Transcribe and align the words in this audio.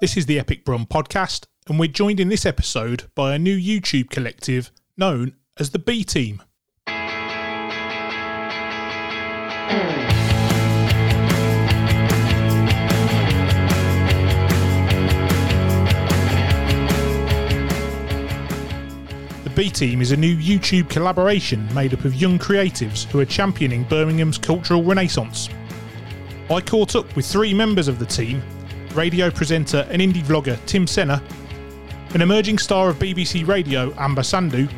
This 0.00 0.16
is 0.16 0.24
the 0.24 0.38
Epic 0.38 0.64
Brum 0.64 0.86
podcast, 0.86 1.44
and 1.68 1.78
we're 1.78 1.86
joined 1.86 2.20
in 2.20 2.30
this 2.30 2.46
episode 2.46 3.10
by 3.14 3.34
a 3.34 3.38
new 3.38 3.54
YouTube 3.54 4.08
collective 4.08 4.70
known 4.96 5.34
as 5.58 5.72
the 5.72 5.78
B 5.78 6.04
Team. 6.04 6.42
The 19.44 19.52
B 19.54 19.68
Team 19.68 20.00
is 20.00 20.12
a 20.12 20.16
new 20.16 20.34
YouTube 20.34 20.88
collaboration 20.88 21.68
made 21.74 21.92
up 21.92 22.06
of 22.06 22.14
young 22.14 22.38
creatives 22.38 23.04
who 23.04 23.20
are 23.20 23.26
championing 23.26 23.84
Birmingham's 23.84 24.38
cultural 24.38 24.82
renaissance. 24.82 25.50
I 26.48 26.62
caught 26.62 26.96
up 26.96 27.14
with 27.14 27.26
three 27.26 27.52
members 27.52 27.86
of 27.86 27.98
the 27.98 28.06
team 28.06 28.42
radio 28.94 29.30
presenter 29.30 29.86
and 29.90 30.02
indie 30.02 30.22
vlogger 30.22 30.58
Tim 30.66 30.86
Senna, 30.86 31.22
an 32.14 32.22
emerging 32.22 32.58
star 32.58 32.90
of 32.90 32.98
BBC 32.98 33.46
Radio 33.46 33.94
Amber 33.96 34.22
Sandhu, 34.22 34.70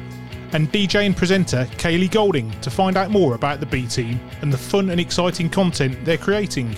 and 0.52 0.70
DJ 0.70 1.06
and 1.06 1.16
presenter 1.16 1.64
Kaylee 1.76 2.10
Golding 2.10 2.50
to 2.60 2.70
find 2.70 2.96
out 2.96 3.10
more 3.10 3.34
about 3.34 3.60
the 3.60 3.66
B 3.66 3.86
Team 3.86 4.20
and 4.42 4.52
the 4.52 4.58
fun 4.58 4.90
and 4.90 5.00
exciting 5.00 5.48
content 5.48 5.96
they're 6.04 6.18
creating. 6.18 6.76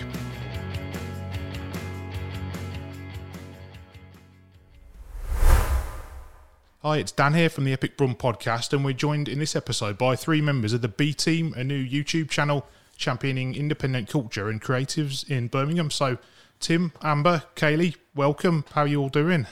Hi, 6.82 6.98
it's 6.98 7.12
Dan 7.12 7.34
here 7.34 7.48
from 7.48 7.64
the 7.64 7.72
Epic 7.72 7.96
Brum 7.96 8.14
podcast, 8.14 8.72
and 8.72 8.84
we're 8.84 8.92
joined 8.92 9.26
in 9.26 9.38
this 9.38 9.56
episode 9.56 9.96
by 9.96 10.14
three 10.14 10.40
members 10.40 10.72
of 10.72 10.82
the 10.82 10.88
B 10.88 11.14
Team, 11.14 11.54
a 11.56 11.64
new 11.64 11.82
YouTube 11.82 12.28
channel 12.28 12.66
championing 12.96 13.54
independent 13.54 14.08
culture 14.08 14.48
and 14.48 14.62
creatives 14.62 15.28
in 15.28 15.48
Birmingham. 15.48 15.90
So, 15.90 16.18
Tim, 16.60 16.92
Amber, 17.02 17.42
Kaylee, 17.56 17.96
welcome. 18.14 18.64
How 18.72 18.82
are 18.82 18.86
you 18.86 19.00
all 19.00 19.08
doing? 19.08 19.46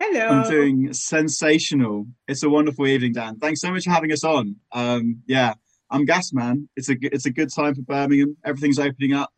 Hello. 0.00 0.26
I'm 0.28 0.48
doing 0.50 0.92
sensational. 0.92 2.06
It's 2.26 2.42
a 2.42 2.48
wonderful 2.48 2.86
evening, 2.86 3.12
Dan. 3.12 3.36
Thanks 3.36 3.60
so 3.60 3.70
much 3.70 3.84
for 3.84 3.90
having 3.90 4.12
us 4.12 4.24
on. 4.24 4.56
Um, 4.72 5.22
yeah, 5.26 5.54
I'm 5.90 6.06
gas 6.06 6.32
man. 6.32 6.68
It's 6.76 6.88
a 6.88 6.94
g- 6.94 7.10
it's 7.12 7.26
a 7.26 7.30
good 7.30 7.52
time 7.52 7.74
for 7.74 7.82
Birmingham. 7.82 8.36
Everything's 8.44 8.78
opening 8.78 9.12
up. 9.12 9.30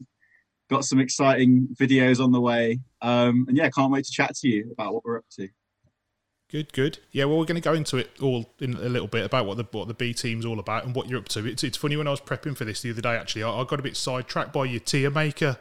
Got 0.71 0.85
some 0.85 1.01
exciting 1.01 1.69
videos 1.79 2.23
on 2.23 2.31
the 2.31 2.41
way, 2.41 2.79
um, 3.03 3.47
and 3.49 3.57
yeah, 3.57 3.69
can't 3.71 3.91
wait 3.91 4.05
to 4.05 4.13
chat 4.13 4.37
to 4.37 4.49
you 4.49 4.71
about 4.73 4.95
what 4.95 5.05
we're 5.05 5.19
up 5.19 5.25
to. 5.33 5.49
Good, 6.49 6.73
good. 6.73 6.99
Yeah, 7.11 7.25
well, 7.25 7.39
we're 7.39 7.47
going 7.47 7.61
to 7.61 7.63
go 7.63 7.73
into 7.73 7.97
it 7.97 8.11
all 8.21 8.55
in 8.61 8.75
a 8.75 8.89
little 8.89 9.09
bit 9.09 9.25
about 9.25 9.47
what 9.47 9.57
the 9.57 9.67
what 9.73 9.89
the 9.89 9.95
B 9.95 10.15
team's 10.15 10.45
all 10.45 10.61
about 10.61 10.85
and 10.85 10.95
what 10.95 11.09
you're 11.09 11.19
up 11.19 11.29
to. 11.31 11.45
It's 11.45 11.65
it's 11.65 11.77
funny 11.77 11.97
when 11.97 12.07
I 12.07 12.11
was 12.11 12.21
prepping 12.21 12.57
for 12.57 12.65
this 12.65 12.83
the 12.83 12.91
other 12.91 13.03
day. 13.03 13.17
Actually, 13.17 13.43
I, 13.43 13.51
I 13.51 13.65
got 13.65 13.81
a 13.81 13.83
bit 13.83 13.97
sidetracked 13.97 14.53
by 14.53 14.67
your 14.67 14.81
tier 14.81 15.11
maker 15.11 15.57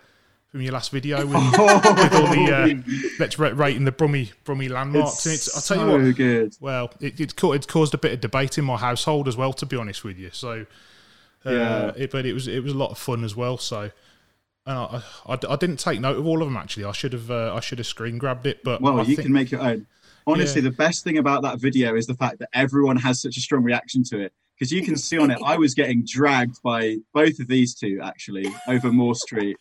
from 0.51 0.61
your 0.61 0.73
last 0.73 0.91
video 0.91 1.25
with, 1.25 1.33
with 1.33 2.13
all 2.13 2.27
the 2.27 2.51
uh, 2.53 2.93
let's 3.19 3.39
rate 3.39 3.55
rating 3.55 3.85
the 3.85 3.91
Brummy 3.91 4.31
Brummy 4.43 4.67
landmarks. 4.67 5.13
It's 5.13 5.25
and 5.25 5.33
it's, 5.35 5.55
I'll 5.55 5.61
so 5.61 5.75
tell 5.75 5.99
you 5.99 6.07
what. 6.07 6.15
good. 6.15 6.57
Well, 6.59 6.91
it, 6.99 7.19
it's 7.19 7.33
ca- 7.33 7.53
it's 7.53 7.65
caused 7.65 7.93
a 7.93 7.97
bit 7.97 8.11
of 8.13 8.19
debate 8.21 8.57
in 8.57 8.65
my 8.65 8.77
household 8.77 9.27
as 9.27 9.37
well, 9.37 9.53
to 9.53 9.65
be 9.65 9.77
honest 9.77 10.03
with 10.03 10.17
you. 10.17 10.29
So, 10.33 10.65
uh, 11.45 11.51
Yeah. 11.51 11.91
it, 11.95 12.11
but 12.11 12.25
it 12.25 12.33
was 12.33 12.47
it 12.47 12.63
was 12.63 12.73
a 12.73 12.77
lot 12.77 12.91
of 12.91 12.97
fun 12.97 13.23
as 13.23 13.35
well. 13.35 13.57
So, 13.57 13.91
and 14.65 14.77
I, 14.77 15.01
I, 15.25 15.37
I 15.49 15.55
didn't 15.55 15.77
take 15.77 16.01
note 16.01 16.17
of 16.17 16.27
all 16.27 16.41
of 16.41 16.47
them 16.47 16.57
actually. 16.57 16.83
I 16.85 16.91
should 16.91 17.13
have 17.13 17.31
uh, 17.31 17.53
I 17.55 17.61
should 17.61 17.77
have 17.79 17.87
screen 17.87 18.17
grabbed 18.17 18.45
it. 18.45 18.61
But 18.63 18.81
Well, 18.81 18.99
I 18.99 19.03
you 19.03 19.15
think- 19.15 19.27
can 19.27 19.33
make 19.33 19.51
your 19.51 19.61
own. 19.61 19.87
Honestly, 20.27 20.61
Yeah. 20.61 20.69
the 20.69 20.75
best 20.75 21.03
thing 21.03 21.17
about 21.17 21.41
that 21.43 21.59
video 21.59 21.95
is 21.95 22.05
the 22.05 22.13
fact 22.13 22.39
that 22.39 22.49
everyone 22.53 22.95
has 22.97 23.21
such 23.21 23.37
a 23.37 23.39
strong 23.39 23.63
reaction 23.63 24.03
to 24.03 24.19
it. 24.19 24.33
Because 24.55 24.71
you 24.71 24.83
can 24.83 24.95
see 24.95 25.17
on 25.17 25.31
it, 25.31 25.39
I 25.43 25.57
was 25.57 25.73
getting 25.73 26.05
dragged 26.05 26.61
by 26.61 26.97
both 27.13 27.39
of 27.39 27.47
these 27.47 27.73
two 27.73 27.99
actually 28.03 28.45
over 28.67 28.91
Moor 28.91 29.15
Street, 29.15 29.57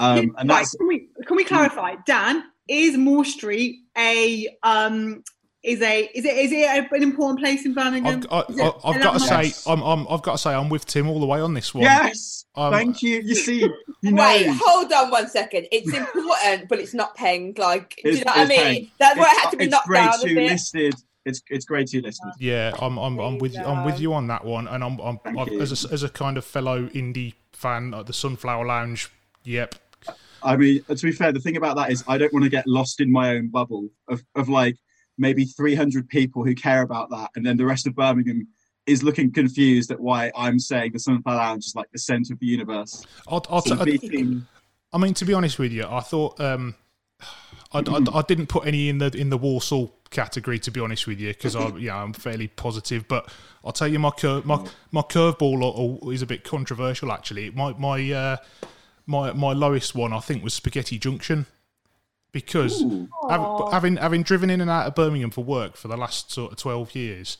um, 0.00 0.34
and 0.38 0.48
Right, 0.48 0.58
that's 0.58 0.74
can 0.74 0.86
we 0.86 1.08
can 1.26 1.36
we 1.36 1.44
clarify, 1.44 1.96
Dan? 2.06 2.44
Is 2.68 2.96
Moor 2.96 3.24
Street 3.24 3.80
a 3.96 4.48
um 4.62 5.22
is 5.62 5.82
a 5.82 6.08
is 6.14 6.24
it 6.24 6.36
is 6.36 6.52
it 6.52 6.90
an 6.90 7.02
important 7.02 7.40
place 7.40 7.66
in 7.66 7.74
Birmingham? 7.74 8.22
I've, 8.30 8.48
I, 8.48 8.50
Is 8.50 8.58
it 8.58 8.62
I, 8.62 8.66
a 8.66 8.86
I've 8.88 9.02
got 9.02 9.12
to 9.12 9.20
say, 9.20 9.34
landmark? 9.34 9.66
I'm, 9.66 9.82
I'm, 9.82 10.08
I've 10.08 10.22
got 10.22 10.32
to 10.32 10.38
say, 10.38 10.54
I'm 10.54 10.70
with 10.70 10.86
Tim 10.86 11.08
all 11.08 11.20
the 11.20 11.26
way 11.26 11.40
on 11.40 11.52
this 11.52 11.74
one. 11.74 11.82
yes. 11.82 12.46
Um, 12.54 12.72
Thank 12.72 13.02
you. 13.02 13.20
You 13.20 13.34
see, 13.34 13.60
you 14.00 14.12
know. 14.12 14.22
Wait, 14.26 14.46
hold 14.48 14.90
on 14.92 15.10
one 15.10 15.28
second. 15.28 15.66
It's 15.70 15.92
important, 15.92 16.68
but 16.68 16.78
it's 16.78 16.94
not 16.94 17.14
paying. 17.14 17.54
Like, 17.58 18.00
do 18.02 18.10
you 18.10 18.24
know 18.24 18.32
what 18.32 18.38
I 18.38 18.46
mean? 18.46 18.58
paying. 18.58 18.90
That's 18.98 19.18
why 19.18 19.24
it 19.24 19.40
had 19.40 19.50
to 19.50 19.56
be 19.58 19.64
it's 19.64 19.72
knocked 19.72 19.86
grade 19.86 20.04
down 20.04 20.14
a 20.14 20.28
two 20.28 20.34
listed. 20.34 20.94
It's 21.26 21.42
it's 21.50 21.66
grade 21.66 21.88
two 21.88 22.00
listed. 22.00 22.30
Yeah, 22.38 22.72
I'm, 22.80 22.96
I'm, 22.96 23.18
I'm 23.18 23.38
with, 23.38 23.52
you 23.52 23.62
I'm 23.62 23.84
with 23.84 24.00
you 24.00 24.14
on 24.14 24.28
that 24.28 24.46
one, 24.46 24.66
and 24.66 24.82
I'm, 24.82 24.98
I'm, 24.98 25.18
I've, 25.38 25.48
as 25.60 25.84
a, 25.84 25.92
as 25.92 26.02
a 26.02 26.08
kind 26.08 26.38
of 26.38 26.44
fellow 26.46 26.86
indie 26.88 27.34
fan, 27.52 27.92
uh, 27.92 28.02
the 28.02 28.14
Sunflower 28.14 28.64
Lounge. 28.64 29.10
Yep. 29.44 29.74
I 30.42 30.56
mean, 30.56 30.82
to 30.84 31.06
be 31.06 31.12
fair, 31.12 31.32
the 31.32 31.40
thing 31.40 31.56
about 31.56 31.76
that 31.76 31.90
is 31.90 32.04
I 32.08 32.18
don't 32.18 32.32
want 32.32 32.44
to 32.44 32.50
get 32.50 32.66
lost 32.66 33.00
in 33.00 33.10
my 33.10 33.30
own 33.30 33.48
bubble 33.48 33.88
of, 34.08 34.22
of 34.34 34.48
like 34.48 34.76
maybe 35.18 35.44
300 35.44 36.08
people 36.08 36.44
who 36.44 36.54
care 36.54 36.82
about 36.82 37.10
that, 37.10 37.30
and 37.36 37.44
then 37.44 37.56
the 37.56 37.66
rest 37.66 37.86
of 37.86 37.94
Birmingham 37.94 38.48
is 38.86 39.02
looking 39.02 39.32
confused 39.32 39.90
at 39.90 40.00
why 40.00 40.32
I'm 40.34 40.58
saying 40.58 40.92
the 40.92 40.98
Sunflower 40.98 41.36
Lounge 41.36 41.66
is 41.66 41.74
like 41.74 41.90
the 41.92 41.98
centre 41.98 42.32
of 42.32 42.40
the 42.40 42.46
universe. 42.46 43.04
I'll, 43.28 43.44
I'll 43.48 43.62
So 43.62 43.84
t- 43.84 44.40
I 44.92 44.98
mean, 44.98 45.14
to 45.14 45.24
be 45.24 45.34
honest 45.34 45.58
with 45.58 45.72
you, 45.72 45.84
I 45.84 46.00
thought 46.00 46.40
um, 46.40 46.74
I, 47.72 47.78
I, 47.78 48.18
I 48.18 48.22
didn't 48.22 48.48
put 48.48 48.66
any 48.66 48.88
in 48.88 48.98
the 48.98 49.06
in 49.16 49.30
the 49.30 49.38
Walsall 49.38 49.94
category. 50.10 50.58
To 50.60 50.70
be 50.70 50.80
honest 50.80 51.06
with 51.06 51.20
you, 51.20 51.28
because 51.28 51.54
I 51.54 51.68
yeah 51.76 52.02
I'm 52.02 52.12
fairly 52.12 52.48
positive. 52.48 53.06
But 53.06 53.30
I'll 53.64 53.72
tell 53.72 53.88
you 53.88 53.98
my 53.98 54.10
cur- 54.10 54.42
my 54.44 54.66
my 54.90 55.02
curveball 55.02 56.12
is 56.12 56.22
a 56.22 56.26
bit 56.26 56.42
controversial. 56.42 57.12
Actually, 57.12 57.50
my 57.50 57.72
my 57.74 58.10
uh, 58.10 58.36
my 59.10 59.32
my 59.32 59.52
lowest 59.52 59.94
one 59.94 60.12
I 60.12 60.20
think 60.20 60.42
was 60.42 60.54
Spaghetti 60.54 60.98
Junction 60.98 61.46
because 62.32 62.82
Ooh. 62.82 63.08
hav- 63.28 63.72
having 63.72 63.96
having 63.96 64.22
driven 64.22 64.50
in 64.50 64.60
and 64.60 64.70
out 64.70 64.86
of 64.86 64.94
Birmingham 64.94 65.30
for 65.30 65.44
work 65.44 65.76
for 65.76 65.88
the 65.88 65.96
last 65.96 66.30
sort 66.32 66.52
of 66.52 66.58
twelve 66.58 66.94
years. 66.94 67.36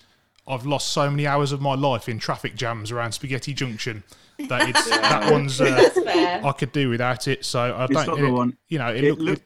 I've 0.49 0.67
lost 0.67 0.89
so 0.89 1.09
many 1.09 1.27
hours 1.29 1.53
of 1.53 1.61
my 1.61 1.75
life 1.75 2.09
in 2.09 2.19
traffic 2.19 2.57
jams 2.57 2.91
around 2.91 3.13
Spaghetti 3.13 3.55
Junction 3.55 4.03
that 4.49 4.69
it's 4.69 4.89
that 5.11 5.31
one's 5.31 5.61
uh, 5.61 5.65
That's 5.67 6.03
fair. 6.03 6.45
I 6.45 6.53
could 6.53 6.73
do 6.73 6.89
without 6.89 7.29
it. 7.29 7.45
So 7.45 7.61
I 7.61 7.85
It's 7.85 7.93
don't. 8.05 8.19
the 8.21 8.27
it- 8.27 8.31
one. 8.31 8.57
You 8.69 8.79
know, 8.79 8.89
it, 8.93 9.05
It 9.05 9.11
looked. 9.19 9.23
look- 9.23 9.43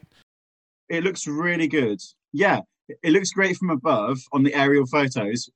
it 0.88 1.04
looks 1.04 1.26
really 1.26 1.66
good. 1.68 2.00
Yeah, 2.32 2.60
it- 2.88 2.98
it 3.02 3.10
looks 3.10 3.30
great 3.32 3.56
from 3.56 3.70
above 3.70 4.18
on 4.32 4.44
the 4.44 4.54
aerial 4.54 4.86
photos, 4.86 5.50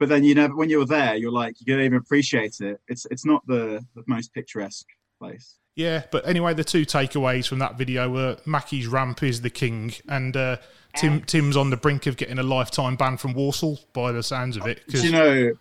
but 0.00 0.08
then 0.08 0.24
you 0.24 0.34
never 0.34 0.56
when 0.56 0.70
you're 0.70 0.86
there, 0.86 1.14
you're 1.14 1.30
like 1.30 1.54
you 1.60 1.66
don't 1.72 1.84
even 1.84 1.98
appreciate 1.98 2.56
it. 2.60 2.80
It's 2.88 3.06
it's 3.12 3.24
not 3.26 3.46
the, 3.46 3.84
the 3.94 4.02
most 4.08 4.32
picturesque 4.34 4.86
place. 5.20 5.56
Yeah, 5.76 6.04
but 6.12 6.26
anyway, 6.26 6.54
the 6.54 6.62
two 6.64 6.86
takeaways 6.86 7.48
from 7.48 7.58
that 7.58 7.76
video 7.76 8.08
were 8.08 8.36
Mackie's 8.46 8.86
ramp 8.86 9.22
is 9.24 9.40
the 9.40 9.50
king, 9.50 9.92
and 10.08 10.36
uh, 10.36 10.58
Tim 10.96 11.22
Tim's 11.22 11.56
on 11.56 11.70
the 11.70 11.76
brink 11.76 12.06
of 12.06 12.16
getting 12.16 12.38
a 12.38 12.44
lifetime 12.44 12.94
ban 12.96 13.16
from 13.16 13.34
Walsall 13.34 13.80
by 13.92 14.12
the 14.12 14.22
sounds 14.22 14.56
of 14.56 14.66
it. 14.66 14.82
Do 14.86 14.92
'cause- 14.92 15.04
you 15.04 15.10
know, 15.10 15.52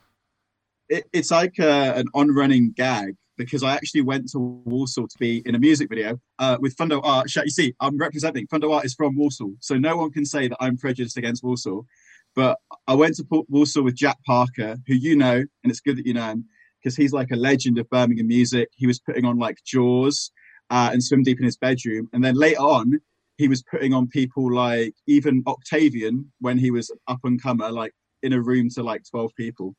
it, 0.90 1.06
it's 1.14 1.32
like 1.32 1.60
uh, 1.60 1.94
an 1.96 2.06
on-running 2.14 2.74
gag 2.74 3.16
because 3.38 3.64
I 3.64 3.74
actually 3.74 4.02
went 4.02 4.30
to 4.34 4.40
Walsall 4.40 5.08
to 5.08 5.18
be 5.18 5.42
in 5.48 5.56
a 5.56 5.60
music 5.60 5.90
video 5.90 6.20
uh, 6.38 6.58
with 6.60 6.76
Fundo 6.78 7.02
Art. 7.02 7.28
Sh- 7.32 7.38
You 7.46 7.50
see, 7.50 7.74
I'm 7.80 7.98
representing 7.98 8.46
Fundo 8.46 8.72
Art 8.72 8.86
is 8.86 8.94
from 8.94 9.16
Walsall, 9.16 9.54
so 9.62 9.76
no 9.80 9.98
one 9.98 10.12
can 10.12 10.26
say 10.26 10.48
that 10.48 10.58
I'm 10.60 10.78
prejudiced 10.78 11.18
against 11.18 11.44
Walsall. 11.44 11.88
But 12.36 12.60
I 12.88 12.94
went 12.94 13.16
to 13.16 13.26
Walsall 13.50 13.84
with 13.84 13.96
Jack 13.96 14.18
Parker, 14.26 14.78
who 14.86 14.94
you 14.94 15.16
know, 15.16 15.38
and 15.38 15.72
it's 15.72 15.80
good 15.80 15.98
that 15.98 16.06
you 16.06 16.14
know 16.14 16.30
him 16.32 16.46
because 16.84 16.96
he's 16.96 17.14
like 17.14 17.32
a 17.32 17.36
legend 17.36 17.78
of 17.78 17.90
Birmingham 17.90 18.28
music. 18.28 18.70
He 18.76 18.88
was 18.88 19.00
putting 19.00 19.26
on 19.26 19.38
like 19.38 19.58
Jaws 19.66 20.32
uh, 20.70 20.90
and 20.92 21.04
Swim 21.04 21.24
Deep 21.24 21.40
in 21.40 21.46
his 21.46 21.58
bedroom, 21.58 22.10
and 22.14 22.24
then 22.24 22.36
later 22.36 22.62
on, 22.62 23.00
he 23.38 23.48
was 23.48 23.64
putting 23.64 23.94
on 23.94 24.08
people 24.08 24.54
like 24.54 24.94
even 25.08 25.44
Octavian 25.48 26.32
when 26.40 26.58
he 26.58 26.72
was 26.72 26.92
up 27.08 27.20
and 27.24 27.42
comer, 27.42 27.72
like 27.72 27.94
in 28.22 28.34
a 28.34 28.42
room 28.42 28.70
to 28.70 28.84
like 28.84 29.04
12 29.10 29.32
people. 29.36 29.76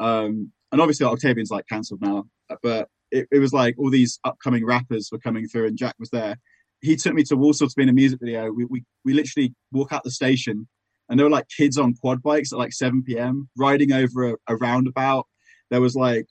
Um, 0.00 0.52
and 0.72 0.80
obviously 0.80 1.06
Octavian's 1.06 1.50
like 1.50 1.66
cancelled 1.68 2.00
now, 2.02 2.24
but 2.62 2.88
it, 3.10 3.28
it 3.30 3.38
was 3.38 3.52
like 3.52 3.76
all 3.78 3.90
these 3.90 4.18
upcoming 4.24 4.64
rappers 4.64 5.10
were 5.12 5.18
coming 5.18 5.46
through 5.46 5.66
and 5.66 5.78
Jack 5.78 5.94
was 5.98 6.10
there. 6.10 6.36
He 6.80 6.96
took 6.96 7.14
me 7.14 7.22
to 7.24 7.36
Walsall 7.36 7.68
to 7.68 7.74
be 7.76 7.84
in 7.84 7.88
a 7.88 7.94
music 7.94 8.18
video. 8.20 8.50
We, 8.50 8.64
we, 8.64 8.84
we 9.04 9.14
literally 9.14 9.54
walk 9.72 9.92
out 9.92 10.04
the 10.04 10.10
station 10.10 10.68
and 11.08 11.18
there 11.18 11.24
were 11.24 11.30
like 11.30 11.46
kids 11.48 11.78
on 11.78 11.94
quad 11.94 12.22
bikes 12.22 12.52
at 12.52 12.58
like 12.58 12.72
7 12.72 13.02
p.m. 13.04 13.48
riding 13.56 13.92
over 13.92 14.32
a, 14.32 14.36
a 14.48 14.56
roundabout. 14.56 15.26
There 15.70 15.80
was 15.80 15.94
like, 15.94 16.26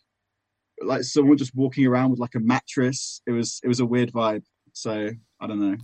like 0.81 1.03
someone 1.03 1.37
just 1.37 1.55
walking 1.55 1.85
around 1.85 2.11
with 2.11 2.19
like 2.19 2.35
a 2.35 2.39
mattress. 2.39 3.21
It 3.27 3.31
was, 3.31 3.59
it 3.63 3.67
was 3.67 3.79
a 3.79 3.85
weird 3.85 4.11
vibe. 4.11 4.43
So 4.73 5.09
I 5.39 5.47
don't 5.47 5.59
know. 5.59 5.77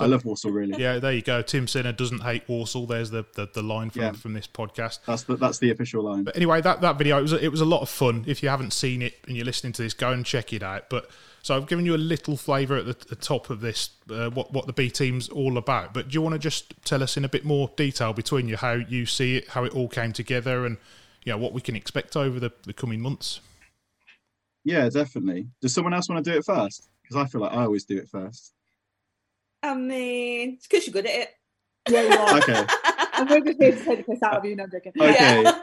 I 0.00 0.06
love 0.06 0.24
Walsall 0.24 0.50
really. 0.50 0.82
yeah, 0.82 0.98
there 0.98 1.12
you 1.12 1.22
go. 1.22 1.42
Tim 1.42 1.68
Senna 1.68 1.92
doesn't 1.92 2.20
hate 2.22 2.48
Walsall. 2.48 2.86
There's 2.86 3.10
the, 3.10 3.24
the, 3.36 3.48
the 3.52 3.62
line 3.62 3.90
from, 3.90 4.02
Yeah. 4.02 4.12
from 4.12 4.32
this 4.32 4.48
podcast. 4.48 4.98
That's 5.06 5.22
the, 5.24 5.36
that's 5.36 5.58
the 5.58 5.70
official 5.70 6.02
line. 6.02 6.24
But 6.24 6.34
anyway, 6.34 6.60
that, 6.62 6.80
that 6.80 6.96
video 6.98 7.18
it 7.18 7.22
was 7.22 7.32
a, 7.34 7.44
it 7.44 7.50
was 7.50 7.60
a 7.60 7.66
lot 7.66 7.82
of 7.82 7.88
fun. 7.88 8.24
If 8.26 8.42
you 8.42 8.48
haven't 8.48 8.72
seen 8.72 9.00
it 9.02 9.14
and 9.28 9.36
you're 9.36 9.44
listening 9.44 9.74
to 9.74 9.82
this, 9.82 9.94
go 9.94 10.10
and 10.10 10.24
check 10.24 10.52
it 10.52 10.62
out. 10.62 10.88
But 10.90 11.08
so 11.42 11.54
I've 11.54 11.68
given 11.68 11.84
you 11.86 11.94
a 11.94 11.98
little 11.98 12.36
flavour 12.36 12.76
at 12.76 12.86
the, 12.86 12.96
the 13.10 13.16
top 13.16 13.50
of 13.50 13.60
this, 13.60 13.90
uh, 14.10 14.30
what 14.30 14.52
what 14.52 14.66
the 14.66 14.72
B 14.72 14.90
team's 14.90 15.28
all 15.28 15.58
about. 15.58 15.92
But 15.94 16.08
do 16.08 16.14
you 16.14 16.22
want 16.22 16.32
to 16.32 16.38
just 16.38 16.72
tell 16.84 17.02
us 17.02 17.16
in 17.16 17.24
a 17.24 17.28
bit 17.28 17.44
more 17.44 17.70
detail 17.76 18.12
between 18.12 18.48
you 18.48 18.56
how 18.56 18.72
you 18.72 19.04
see 19.06 19.36
it, 19.36 19.48
how 19.50 19.62
it 19.64 19.74
all 19.74 19.88
came 19.88 20.12
together, 20.12 20.64
and 20.66 20.78
you 21.22 21.32
know 21.32 21.38
what 21.38 21.52
we 21.52 21.60
can 21.60 21.76
expect 21.76 22.16
over 22.16 22.40
the, 22.40 22.50
the 22.64 22.72
coming 22.72 23.00
months? 23.00 23.40
Yeah, 24.64 24.88
definitely. 24.88 25.48
Does 25.60 25.74
someone 25.74 25.94
else 25.94 26.08
want 26.08 26.24
to 26.24 26.30
do 26.30 26.38
it 26.38 26.44
first? 26.44 26.88
Because 27.02 27.16
I 27.16 27.26
feel 27.26 27.40
like 27.40 27.52
I 27.52 27.64
always 27.64 27.84
do 27.84 27.98
it 27.98 28.08
first. 28.08 28.54
I 29.62 29.74
mean, 29.74 30.54
it's 30.54 30.66
because 30.66 30.86
you're 30.86 30.92
good 30.92 31.06
at 31.06 31.14
it. 31.14 31.28
Yeah, 31.88 32.02
you 32.02 32.18
are. 32.18 32.38
Okay. 32.38 32.66
and 33.14 33.30
we're 33.30 33.40
just 33.40 33.60
here 33.60 33.72
to 33.72 33.84
take 33.84 33.98
the 33.98 34.12
piss 34.12 34.22
out 34.22 34.36
of 34.36 34.44
you. 34.44 34.56
No, 34.56 34.64
I'm 34.64 34.70
joking. 34.70 34.92
Okay. 35.00 35.42
Yeah. 35.42 35.58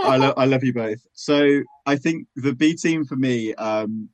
I, 0.00 0.16
lo- 0.16 0.34
I 0.36 0.44
love 0.44 0.64
you 0.64 0.72
both. 0.72 1.00
So 1.12 1.62
I 1.86 1.96
think 1.96 2.26
the 2.36 2.54
B 2.54 2.74
team 2.74 3.04
for 3.04 3.16
me, 3.16 3.54
um, 3.54 4.08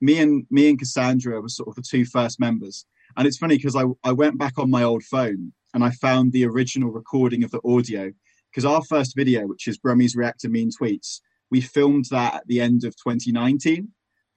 me 0.00 0.18
and 0.18 0.46
me 0.50 0.68
and 0.68 0.78
Cassandra 0.78 1.40
were 1.40 1.48
sort 1.48 1.68
of 1.68 1.74
the 1.76 1.82
two 1.82 2.04
first 2.04 2.40
members. 2.40 2.86
And 3.16 3.26
it's 3.26 3.38
funny 3.38 3.56
because 3.56 3.76
I, 3.76 3.84
I 4.04 4.12
went 4.12 4.38
back 4.38 4.58
on 4.58 4.70
my 4.70 4.82
old 4.82 5.02
phone 5.02 5.52
and 5.74 5.84
I 5.84 5.90
found 5.90 6.32
the 6.32 6.46
original 6.46 6.90
recording 6.90 7.44
of 7.44 7.50
the 7.50 7.60
audio. 7.64 8.12
Because 8.50 8.64
our 8.64 8.82
first 8.84 9.16
video, 9.16 9.46
which 9.46 9.66
is 9.66 9.78
Brummy's 9.78 10.14
Reactor 10.14 10.50
Mean 10.50 10.70
Tweets, 10.70 11.20
we 11.52 11.60
filmed 11.60 12.06
that 12.10 12.34
at 12.34 12.46
the 12.46 12.62
end 12.62 12.82
of 12.82 12.96
2019. 12.96 13.88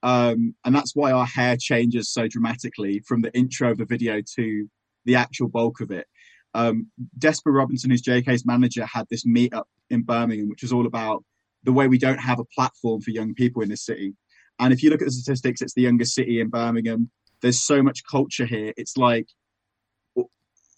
Um, 0.03 0.53
and 0.65 0.75
that's 0.75 0.95
why 0.95 1.13
our 1.13 1.25
hair 1.25 1.55
changes 1.57 2.11
so 2.11 2.27
dramatically 2.27 2.99
from 3.07 3.21
the 3.21 3.33
intro 3.33 3.71
of 3.71 3.77
the 3.77 3.85
video 3.85 4.21
to 4.35 4.69
the 5.05 5.15
actual 5.15 5.47
bulk 5.47 5.79
of 5.79 5.91
it. 5.91 6.07
Um, 6.53 6.91
Desper 7.17 7.53
Robinson, 7.53 7.89
who's 7.89 8.01
JK's 8.01 8.45
manager, 8.45 8.85
had 8.85 9.07
this 9.09 9.25
meetup 9.25 9.63
in 9.89 10.03
Birmingham, 10.03 10.49
which 10.49 10.61
was 10.61 10.73
all 10.73 10.85
about 10.85 11.23
the 11.63 11.71
way 11.71 11.87
we 11.87 11.97
don't 11.97 12.19
have 12.19 12.39
a 12.39 12.45
platform 12.53 12.99
for 12.99 13.11
young 13.11 13.33
people 13.33 13.61
in 13.61 13.69
this 13.69 13.85
city. 13.85 14.13
And 14.59 14.73
if 14.73 14.83
you 14.83 14.89
look 14.89 15.01
at 15.01 15.05
the 15.05 15.11
statistics, 15.11 15.61
it's 15.61 15.73
the 15.73 15.83
youngest 15.83 16.13
city 16.13 16.41
in 16.41 16.49
Birmingham. 16.49 17.09
There's 17.41 17.61
so 17.61 17.81
much 17.81 18.03
culture 18.09 18.45
here. 18.45 18.73
It's 18.75 18.97
like 18.97 19.27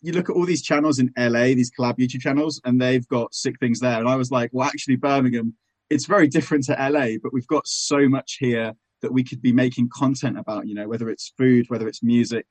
you 0.02 0.14
look 0.14 0.30
at 0.30 0.36
all 0.36 0.46
these 0.46 0.62
channels 0.62 1.00
in 1.00 1.12
LA, 1.18 1.56
these 1.56 1.72
collab 1.72 1.98
YouTube 1.98 2.22
channels, 2.22 2.62
and 2.64 2.80
they've 2.80 3.08
got 3.08 3.34
sick 3.34 3.56
things 3.60 3.80
there. 3.80 4.00
And 4.00 4.08
I 4.08 4.16
was 4.16 4.30
like, 4.30 4.52
well, 4.54 4.68
actually, 4.68 4.98
Birmingham, 4.98 5.56
it's 5.90 6.06
very 6.06 6.28
different 6.28 6.66
to 6.66 6.74
LA, 6.74 7.18
but 7.22 7.34
we've 7.34 7.48
got 7.48 7.68
so 7.68 8.08
much 8.08 8.38
here 8.40 8.74
that 9.02 9.14
we 9.14 9.24
could 9.24 9.42
be 9.42 9.52
making 9.52 9.90
content 9.94 10.38
about, 10.38 10.68
you 10.68 10.74
know, 10.74 10.88
whether 10.88 11.10
it's 11.10 11.34
food, 11.38 11.66
whether 11.70 11.88
it's 11.88 12.04
music, 12.04 12.46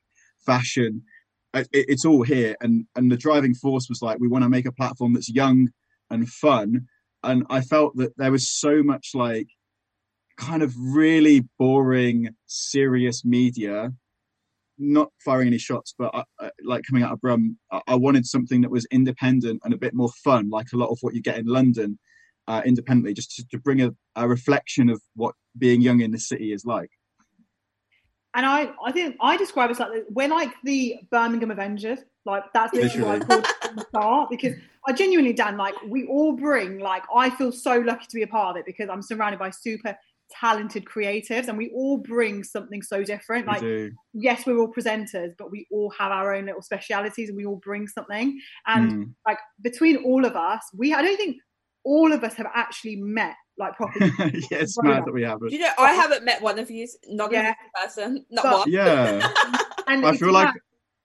fashion, 0.45 1.03
uh, 1.53 1.63
it, 1.71 1.85
it's 1.89 2.05
all 2.05 2.23
here. 2.23 2.55
And 2.61 2.85
and 2.95 3.11
the 3.11 3.17
driving 3.17 3.53
force 3.53 3.87
was 3.89 4.01
like, 4.01 4.19
we 4.19 4.27
want 4.27 4.43
to 4.43 4.49
make 4.49 4.65
a 4.65 4.71
platform 4.71 5.13
that's 5.13 5.29
young 5.29 5.69
and 6.09 6.27
fun. 6.27 6.87
And 7.23 7.45
I 7.49 7.61
felt 7.61 7.97
that 7.97 8.17
there 8.17 8.31
was 8.31 8.49
so 8.49 8.83
much 8.83 9.09
like 9.13 9.47
kind 10.37 10.63
of 10.63 10.73
really 10.77 11.45
boring, 11.57 12.29
serious 12.45 13.25
media 13.25 13.91
not 14.77 15.11
firing 15.23 15.47
any 15.47 15.57
shots, 15.57 15.93
but 15.97 16.13
I, 16.13 16.23
I, 16.39 16.51
like 16.63 16.83
coming 16.87 17.03
out 17.03 17.13
of 17.13 17.21
Brum, 17.21 17.57
I, 17.71 17.81
I, 17.87 17.95
wanted 17.95 18.25
something 18.25 18.61
that 18.61 18.71
was 18.71 18.85
independent 18.91 19.61
and 19.63 19.73
a 19.73 19.77
bit 19.77 19.93
more 19.93 20.11
fun, 20.23 20.49
like 20.49 20.67
a 20.73 20.77
lot 20.77 20.89
of 20.89 20.99
what 21.01 21.15
you 21.15 21.21
get 21.21 21.37
in 21.37 21.45
London, 21.45 21.97
uh, 22.47 22.61
independently, 22.65 23.13
just 23.13 23.35
to, 23.35 23.47
to 23.47 23.57
bring 23.57 23.81
a, 23.81 23.93
a, 24.15 24.27
reflection 24.27 24.89
of 24.89 25.01
what 25.15 25.35
being 25.57 25.81
young 25.81 26.01
in 26.01 26.11
the 26.11 26.19
city 26.19 26.53
is 26.53 26.65
like. 26.65 26.89
And 28.33 28.45
I, 28.45 28.71
I 28.85 28.91
think 28.91 29.15
I 29.19 29.35
describe 29.35 29.71
it 29.71 29.79
like 29.79 29.89
we're 30.09 30.27
like 30.27 30.53
the 30.63 30.99
Birmingham 31.09 31.51
Avengers. 31.51 31.99
Like 32.25 32.43
that's 32.53 32.73
literally 32.73 33.07
what 33.07 33.21
I 33.21 33.25
called 33.25 33.45
it 33.45 33.67
from 33.67 33.75
the 33.77 33.85
start 33.89 34.29
because 34.29 34.53
I 34.87 34.93
genuinely, 34.93 35.33
Dan, 35.33 35.57
like 35.57 35.75
we 35.87 36.05
all 36.07 36.33
bring. 36.33 36.79
Like 36.79 37.03
I 37.13 37.29
feel 37.29 37.51
so 37.51 37.79
lucky 37.79 38.05
to 38.05 38.15
be 38.15 38.23
a 38.23 38.27
part 38.27 38.55
of 38.55 38.59
it 38.59 38.65
because 38.65 38.89
I'm 38.89 39.01
surrounded 39.01 39.39
by 39.39 39.49
super 39.49 39.97
talented 40.29 40.85
creatives 40.85 41.47
and 41.47 41.57
we 41.57 41.69
all 41.69 41.97
bring 41.97 42.43
something 42.43 42.81
so 42.81 43.01
different 43.03 43.47
like 43.47 43.63
yes 44.13 44.45
we're 44.45 44.57
all 44.57 44.71
presenters 44.71 45.33
but 45.37 45.49
we 45.49 45.65
all 45.71 45.89
have 45.91 46.11
our 46.11 46.35
own 46.35 46.45
little 46.45 46.61
specialities 46.61 47.29
and 47.29 47.37
we 47.37 47.45
all 47.45 47.55
bring 47.57 47.87
something 47.87 48.37
and 48.65 48.91
mm. 48.91 49.13
like 49.25 49.39
between 49.61 49.95
all 50.03 50.25
of 50.25 50.35
us 50.35 50.61
we 50.75 50.93
i 50.93 51.01
don't 51.01 51.15
think 51.15 51.37
all 51.87 52.11
of 52.11 52.23
us 52.23 52.33
have 52.33 52.47
actually 52.53 52.97
met 52.97 53.35
like 53.57 53.73
properly 53.75 54.11
yeah 54.19 54.59
it's 54.59 54.81
mad 54.83 55.05
that 55.05 55.13
we 55.13 55.23
haven't 55.23 55.51
you 55.51 55.59
know 55.59 55.71
i 55.79 55.93
haven't 55.93 56.23
met 56.23 56.41
one 56.41 56.59
of 56.59 56.69
you 56.69 56.87
not 57.07 57.31
yeah. 57.31 57.53
person 57.81 58.25
not 58.29 58.43
but, 58.43 58.57
one 58.59 58.71
yeah 58.71 59.31
and 59.87 60.05
i 60.05 60.15
feel 60.15 60.31
like 60.31 60.53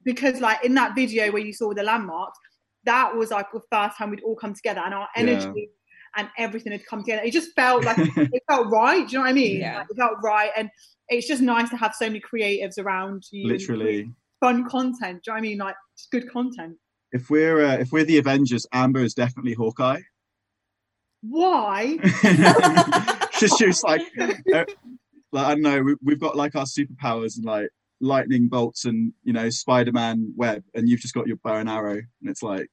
because 0.05 0.41
like 0.41 0.63
in 0.65 0.75
that 0.75 0.95
video 0.95 1.31
where 1.31 1.43
you 1.43 1.53
saw 1.53 1.73
the 1.73 1.83
landmarks 1.83 2.39
that 2.85 3.15
was 3.15 3.31
like 3.31 3.47
the 3.53 3.61
first 3.71 3.97
time 3.97 4.11
we'd 4.11 4.23
all 4.23 4.35
come 4.35 4.53
together 4.53 4.81
and 4.85 4.93
our 4.93 5.09
energy 5.17 5.53
yeah 5.55 5.65
and 6.17 6.29
everything 6.39 6.73
had 6.73 6.85
come 6.87 7.01
together. 7.01 7.23
It 7.23 7.33
just 7.33 7.55
felt 7.55 7.85
like 7.85 7.97
it 8.17 8.43
felt 8.49 8.71
right. 8.71 9.07
Do 9.07 9.13
you 9.13 9.19
know 9.19 9.23
what 9.23 9.31
I 9.31 9.33
mean? 9.33 9.61
Yeah. 9.61 9.79
Like, 9.79 9.87
it 9.91 9.97
felt 9.97 10.19
right, 10.23 10.51
and 10.57 10.71
it's 11.09 11.27
just 11.27 11.43
nice 11.43 11.71
to 11.71 11.77
have 11.77 11.95
so 11.95 12.07
many 12.07 12.21
creatives 12.21 12.79
around 12.79 13.25
you. 13.31 13.49
Literally, 13.49 14.11
fun 14.41 14.69
content. 14.69 15.23
Do 15.25 15.31
you 15.31 15.33
know 15.33 15.35
what 15.35 15.39
I 15.39 15.41
mean? 15.41 15.59
Like 15.59 15.75
good 16.11 16.31
content. 16.31 16.77
If 17.13 17.31
we're 17.31 17.65
uh, 17.65 17.77
if 17.77 17.93
we're 17.93 18.05
the 18.05 18.19
Avengers, 18.19 18.67
Amber 18.73 19.01
is 19.01 19.15
definitely 19.15 19.55
Hawkeye. 19.55 20.01
Why? 21.23 21.99
She's 23.33 23.57
just 23.59 23.85
like, 23.85 24.03
uh, 24.21 24.65
like 25.33 25.47
I 25.47 25.55
don't 25.55 25.63
know. 25.63 25.83
We, 25.83 25.97
we've 26.03 26.21
got 26.21 26.37
like 26.37 26.55
our 26.55 26.65
superpowers 26.65 27.37
and 27.37 27.45
like 27.45 27.71
lightning 28.01 28.49
bolts 28.49 28.85
and 28.85 29.13
you 29.23 29.33
know 29.33 29.49
Spider-Man 29.49 30.35
web, 30.37 30.65
and 30.75 30.89
you've 30.89 31.01
just 31.01 31.15
got 31.15 31.27
your 31.27 31.37
bow 31.37 31.57
and 31.57 31.69
arrow, 31.69 31.95
and 31.95 32.31
it's 32.31 32.43
like 32.43 32.69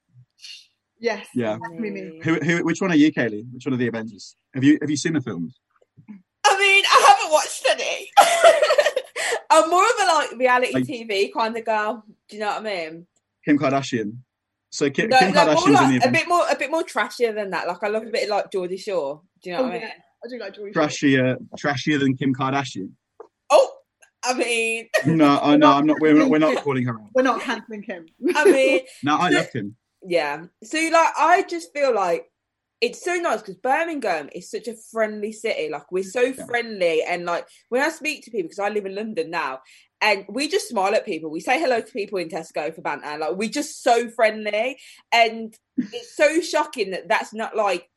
Yes. 1.00 1.28
Yeah. 1.34 1.58
Me. 1.72 2.20
Who, 2.24 2.36
who, 2.36 2.64
which 2.64 2.82
one 2.82 2.92
are 2.92 2.96
you, 2.96 3.12
Kaylee? 3.12 3.46
Which 3.54 3.66
one 3.66 3.74
of 3.74 3.80
the 3.80 3.88
Avengers? 3.88 4.36
Have 4.54 4.64
you 4.64 4.78
have 4.82 4.90
you 4.90 4.98
seen 4.98 5.14
the 5.14 5.22
films? 5.22 5.60
I 6.46 6.60
mean, 6.60 6.84
I 6.86 7.06
haven't 7.08 7.32
watched 7.32 7.66
any. 7.70 8.12
I'm 9.50 9.70
more 9.70 9.84
of 9.84 9.92
a 10.02 10.06
like 10.06 10.32
reality 10.40 10.74
like, 10.74 10.84
TV 10.84 11.32
kind 11.34 11.56
of 11.56 11.66
girl. 11.66 12.04
Do 12.28 12.36
you 12.36 12.42
know 12.42 12.48
what 12.48 12.62
I 12.62 12.64
mean? 12.64 13.08
Kim 13.46 13.58
Kardashian. 13.58 14.18
So 14.70 14.90
Kim, 14.90 15.10
no, 15.10 15.18
Kim 15.18 15.34
like, 15.34 15.48
Kardashian's 15.48 15.74
like, 15.74 15.94
in 15.94 16.00
the 16.00 16.08
a 16.08 16.12
bit 16.12 16.28
more, 16.28 16.44
a 16.50 16.56
bit 16.56 16.72
more 16.72 16.84
trashier 16.84 17.34
than 17.34 17.50
that. 17.52 17.68
Like 17.68 17.84
I 17.84 17.88
love 17.88 18.04
a 18.04 18.10
bit 18.10 18.30
like 18.30 18.52
Geordie 18.52 18.78
Shore. 18.78 19.22
Do 19.42 19.50
you 19.50 19.56
know 19.56 19.64
oh, 19.64 19.68
what 19.68 19.76
I 19.76 19.80
mean? 19.80 19.90
I 19.90 20.28
do 20.30 20.40
like 20.40 20.54
Geordie 20.54 20.74
Trashier, 20.74 21.38
trashier 21.58 22.00
than 22.00 22.16
Kim 22.16 22.36
Kardashian. 22.36 22.92
Oh, 23.50 23.72
I 24.24 24.34
mean, 24.34 24.90
no, 25.06 25.40
I 25.44 25.58
know. 25.58 25.72
I'm 25.72 25.86
not. 25.86 25.98
We're 26.00 26.14
not. 26.14 26.30
We're 26.30 26.40
not 26.40 26.64
calling 26.64 26.86
her 26.86 26.94
out. 26.94 27.10
We're 27.16 27.24
not 27.24 27.42
cancelling 27.42 27.84
Kim. 27.84 28.06
I 28.36 28.46
mean, 28.46 28.82
no, 29.04 29.16
I 29.16 29.30
love 29.30 29.52
Kim 29.52 29.76
yeah. 30.04 30.46
So 30.64 30.78
like, 30.78 31.14
I 31.18 31.46
just 31.48 31.74
feel 31.74 31.94
like 31.94 32.26
it's 32.82 33.04
so 33.04 33.16
nice 33.16 33.42
because 33.42 33.56
Birmingham 33.56 34.30
is 34.34 34.50
such 34.50 34.68
a 34.68 34.76
friendly 34.92 35.32
city. 35.32 35.70
Like 35.70 35.92
we're 35.92 36.04
so 36.04 36.22
yeah. 36.22 36.46
friendly, 36.46 37.04
and 37.04 37.26
like 37.26 37.48
when 37.70 37.82
I 37.82 37.90
speak 37.90 38.24
to 38.24 38.32
people, 38.32 38.50
because 38.50 38.60
I 38.60 38.70
live 38.70 38.86
in 38.86 38.96
London 38.96 39.30
now, 39.30 39.60
and 40.02 40.26
we 40.30 40.48
just 40.48 40.70
smile 40.70 40.96
at 40.96 41.06
people. 41.06 41.30
We 41.30 41.40
say 41.40 41.60
hello 41.60 41.82
to 41.82 41.92
people 41.92 42.20
in 42.20 42.30
Tesco 42.30 42.74
for 42.74 42.82
banter. 42.82 43.18
Like 43.18 43.36
we're 43.36 43.50
just 43.50 43.84
so 43.84 44.10
friendly, 44.10 44.78
and 45.12 45.54
it's 45.78 46.16
so 46.16 46.42
shocking 46.42 46.92
that 46.92 47.08
that's 47.08 47.34
not 47.34 47.56
like 47.56 47.90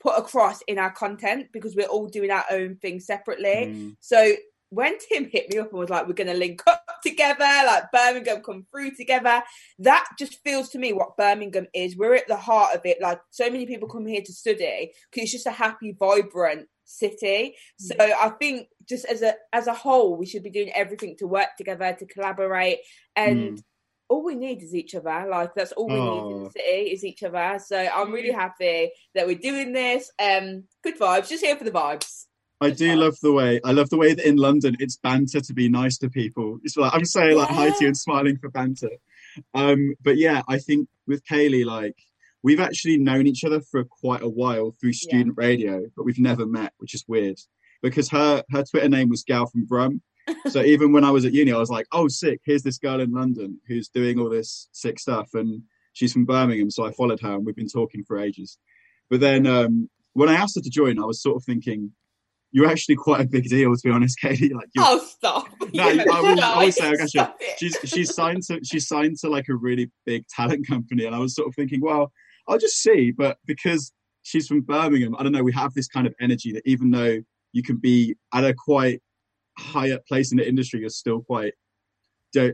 put 0.00 0.18
across 0.18 0.62
in 0.62 0.78
our 0.78 0.90
content 0.90 1.46
because 1.52 1.76
we're 1.76 1.86
all 1.86 2.08
doing 2.08 2.30
our 2.30 2.44
own 2.50 2.76
thing 2.76 2.98
separately. 2.98 3.72
Mm. 3.72 3.96
So 4.00 4.34
when 4.70 4.94
Tim 4.98 5.28
hit 5.30 5.52
me 5.52 5.58
up 5.58 5.70
and 5.70 5.78
was 5.78 5.90
like, 5.90 6.08
we're 6.08 6.14
going 6.14 6.32
to 6.32 6.34
link 6.34 6.62
up 6.66 6.82
together, 7.02 7.44
like 7.44 7.92
Birmingham 7.92 8.40
come 8.40 8.66
through 8.70 8.92
together, 8.92 9.42
that 9.80 10.06
just 10.18 10.42
feels 10.42 10.70
to 10.70 10.78
me 10.78 10.94
what 10.94 11.16
Birmingham 11.18 11.66
is. 11.74 11.94
We're 11.94 12.14
at 12.14 12.26
the 12.26 12.36
heart 12.38 12.74
of 12.74 12.80
it. 12.84 12.96
Like, 13.00 13.20
so 13.28 13.50
many 13.50 13.66
people 13.66 13.86
come 13.86 14.06
here 14.06 14.22
to 14.24 14.32
study 14.32 14.92
because 15.10 15.24
it's 15.24 15.32
just 15.32 15.46
a 15.46 15.50
happy, 15.50 15.94
vibrant 15.96 16.68
city. 16.84 17.56
So 17.78 17.94
I 17.98 18.30
think 18.38 18.68
just 18.88 19.04
as 19.06 19.22
a 19.22 19.34
as 19.52 19.66
a 19.66 19.74
whole, 19.74 20.16
we 20.16 20.26
should 20.26 20.42
be 20.42 20.50
doing 20.50 20.70
everything 20.74 21.16
to 21.18 21.26
work 21.26 21.56
together, 21.56 21.94
to 21.98 22.06
collaborate, 22.06 22.78
and 23.16 23.58
mm. 23.58 23.62
all 24.08 24.24
we 24.24 24.34
need 24.34 24.62
is 24.62 24.74
each 24.74 24.94
other. 24.94 25.26
Like 25.28 25.54
that's 25.54 25.72
all 25.72 25.88
we 25.88 25.94
oh. 25.94 26.04
need 26.04 26.34
in 26.34 26.42
the 26.42 26.48
oh. 26.48 26.52
city 26.56 26.90
is 26.90 27.04
each 27.04 27.22
other. 27.22 27.58
So 27.64 27.76
I'm 27.76 28.12
really 28.12 28.32
happy 28.32 28.90
that 29.14 29.26
we're 29.26 29.38
doing 29.38 29.72
this. 29.72 30.10
Um, 30.18 30.64
good 30.82 30.98
vibes. 30.98 31.28
Just 31.28 31.44
here 31.44 31.56
for 31.56 31.64
the 31.64 31.70
vibes. 31.70 32.26
I 32.60 32.70
do 32.70 32.94
love 32.94 33.18
the 33.20 33.32
way 33.32 33.60
I 33.64 33.72
love 33.72 33.90
the 33.90 33.96
way 33.96 34.14
that 34.14 34.24
in 34.26 34.36
London 34.36 34.76
it's 34.78 34.96
banter 34.96 35.40
to 35.40 35.52
be 35.52 35.68
nice 35.68 35.98
to 35.98 36.08
people. 36.08 36.58
It's 36.62 36.76
like 36.76 36.94
I'm 36.94 37.04
saying 37.04 37.36
like 37.36 37.48
hi 37.48 37.70
to 37.70 37.76
you 37.80 37.88
and 37.88 37.96
smiling 37.96 38.38
for 38.38 38.50
banter. 38.50 38.90
Um, 39.54 39.94
but 40.02 40.16
yeah, 40.16 40.42
I 40.48 40.58
think 40.58 40.88
with 41.06 41.24
Kaylee, 41.24 41.64
like 41.64 41.96
we've 42.42 42.60
actually 42.60 42.98
known 42.98 43.26
each 43.26 43.44
other 43.44 43.60
for 43.60 43.84
quite 43.84 44.22
a 44.22 44.28
while 44.28 44.74
through 44.80 44.92
student 44.92 45.34
yeah. 45.38 45.46
radio, 45.46 45.82
but 45.96 46.04
we've 46.04 46.18
never 46.18 46.46
met, 46.46 46.72
which 46.78 46.94
is 46.94 47.04
weird 47.06 47.38
because 47.82 48.08
her 48.10 48.42
her 48.50 48.64
Twitter 48.64 48.88
name 48.88 49.08
was 49.08 49.24
Gal 49.24 49.46
from 49.46 49.64
Brum. 49.64 50.00
so 50.48 50.62
even 50.62 50.92
when 50.92 51.04
I 51.04 51.10
was 51.10 51.24
at 51.24 51.32
uni, 51.32 51.52
I 51.52 51.58
was 51.58 51.70
like, 51.70 51.86
oh, 51.92 52.06
sick. 52.06 52.40
Here's 52.44 52.62
this 52.62 52.78
girl 52.78 53.00
in 53.00 53.12
London 53.12 53.60
who's 53.66 53.88
doing 53.88 54.18
all 54.18 54.30
this 54.30 54.68
sick 54.72 55.00
stuff, 55.00 55.30
and 55.34 55.62
she's 55.92 56.12
from 56.12 56.24
Birmingham. 56.24 56.70
So 56.70 56.86
I 56.86 56.92
followed 56.92 57.20
her, 57.20 57.34
and 57.34 57.44
we've 57.44 57.56
been 57.56 57.68
talking 57.68 58.04
for 58.04 58.18
ages. 58.18 58.56
But 59.10 59.20
then 59.20 59.46
um, 59.46 59.90
when 60.12 60.28
I 60.28 60.34
asked 60.34 60.54
her 60.54 60.62
to 60.62 60.70
join, 60.70 61.00
I 61.00 61.04
was 61.04 61.20
sort 61.20 61.36
of 61.36 61.44
thinking, 61.44 61.92
you're 62.52 62.68
actually 62.68 62.96
quite 62.96 63.20
a 63.20 63.26
big 63.26 63.48
deal 63.48 63.74
to 63.74 63.80
be 63.82 63.90
honest, 63.90 64.18
Katie. 64.20 64.54
Like, 64.54 64.68
oh, 64.78 65.04
stop! 65.04 65.48
No, 65.74 65.88
I 65.88 66.20
will, 66.20 66.40
I 66.40 66.64
will 66.64 66.72
say, 66.72 66.92
okay, 66.92 67.32
she's 67.58 67.78
she's 67.84 68.14
signed 68.14 68.42
to 68.44 68.60
she's 68.62 68.86
signed 68.86 69.16
to 69.20 69.30
like 69.30 69.46
a 69.48 69.54
really 69.54 69.90
big 70.04 70.26
talent 70.28 70.68
company, 70.68 71.06
and 71.06 71.14
I 71.14 71.18
was 71.18 71.34
sort 71.34 71.48
of 71.48 71.54
thinking, 71.54 71.80
well, 71.80 72.12
I'll 72.48 72.58
just 72.58 72.76
see, 72.76 73.10
but 73.10 73.38
because 73.46 73.92
she's 74.22 74.46
from 74.46 74.60
Birmingham, 74.62 75.16
I 75.18 75.22
don't 75.22 75.32
know, 75.32 75.42
we 75.42 75.52
have 75.52 75.74
this 75.74 75.88
kind 75.88 76.06
of 76.06 76.14
energy 76.20 76.52
that 76.52 76.62
even 76.64 76.90
though 76.90 77.20
you 77.52 77.62
can 77.62 77.76
be 77.76 78.16
at 78.32 78.44
a 78.44 78.54
quite 78.54 79.00
higher 79.58 79.98
place 80.08 80.32
in 80.32 80.38
the 80.38 80.48
industry, 80.48 80.80
you're 80.80 80.90
still 80.90 81.20
quite 81.20 81.54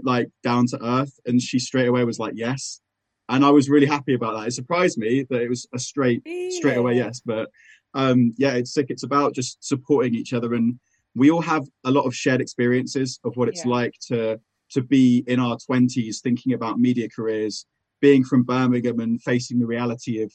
like 0.02 0.28
down 0.42 0.66
to 0.68 0.84
earth. 0.84 1.12
And 1.26 1.40
she 1.40 1.58
straight 1.58 1.88
away 1.88 2.04
was 2.04 2.18
like, 2.18 2.34
yes. 2.36 2.80
And 3.28 3.44
I 3.44 3.50
was 3.50 3.68
really 3.68 3.86
happy 3.86 4.14
about 4.14 4.38
that. 4.38 4.48
It 4.48 4.52
surprised 4.52 4.98
me 4.98 5.26
that 5.30 5.42
it 5.42 5.48
was 5.48 5.66
a 5.74 5.78
straight, 5.78 6.26
straight 6.50 6.78
away 6.78 6.96
yes. 6.96 7.20
But 7.24 7.50
um, 7.94 8.34
yeah, 8.36 8.54
it's 8.54 8.72
sick. 8.72 8.86
It's 8.88 9.02
about 9.02 9.34
just 9.34 9.62
supporting 9.64 10.14
each 10.14 10.32
other, 10.32 10.54
and 10.54 10.78
we 11.14 11.30
all 11.30 11.40
have 11.40 11.66
a 11.84 11.90
lot 11.90 12.04
of 12.04 12.14
shared 12.14 12.40
experiences 12.40 13.18
of 13.24 13.36
what 13.36 13.48
it's 13.48 13.64
yeah. 13.64 13.70
like 13.70 13.94
to 14.08 14.40
to 14.70 14.82
be 14.82 15.24
in 15.26 15.40
our 15.40 15.56
20s 15.56 16.20
thinking 16.22 16.52
about 16.52 16.78
media 16.78 17.08
careers, 17.08 17.64
being 18.00 18.24
from 18.24 18.42
Birmingham 18.44 19.00
and 19.00 19.22
facing 19.22 19.58
the 19.58 19.66
reality 19.66 20.22
of 20.22 20.32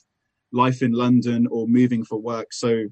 life 0.52 0.82
in 0.82 0.92
London 0.92 1.48
or 1.50 1.68
moving 1.68 2.04
for 2.04 2.20
work. 2.20 2.48
So, 2.52 2.86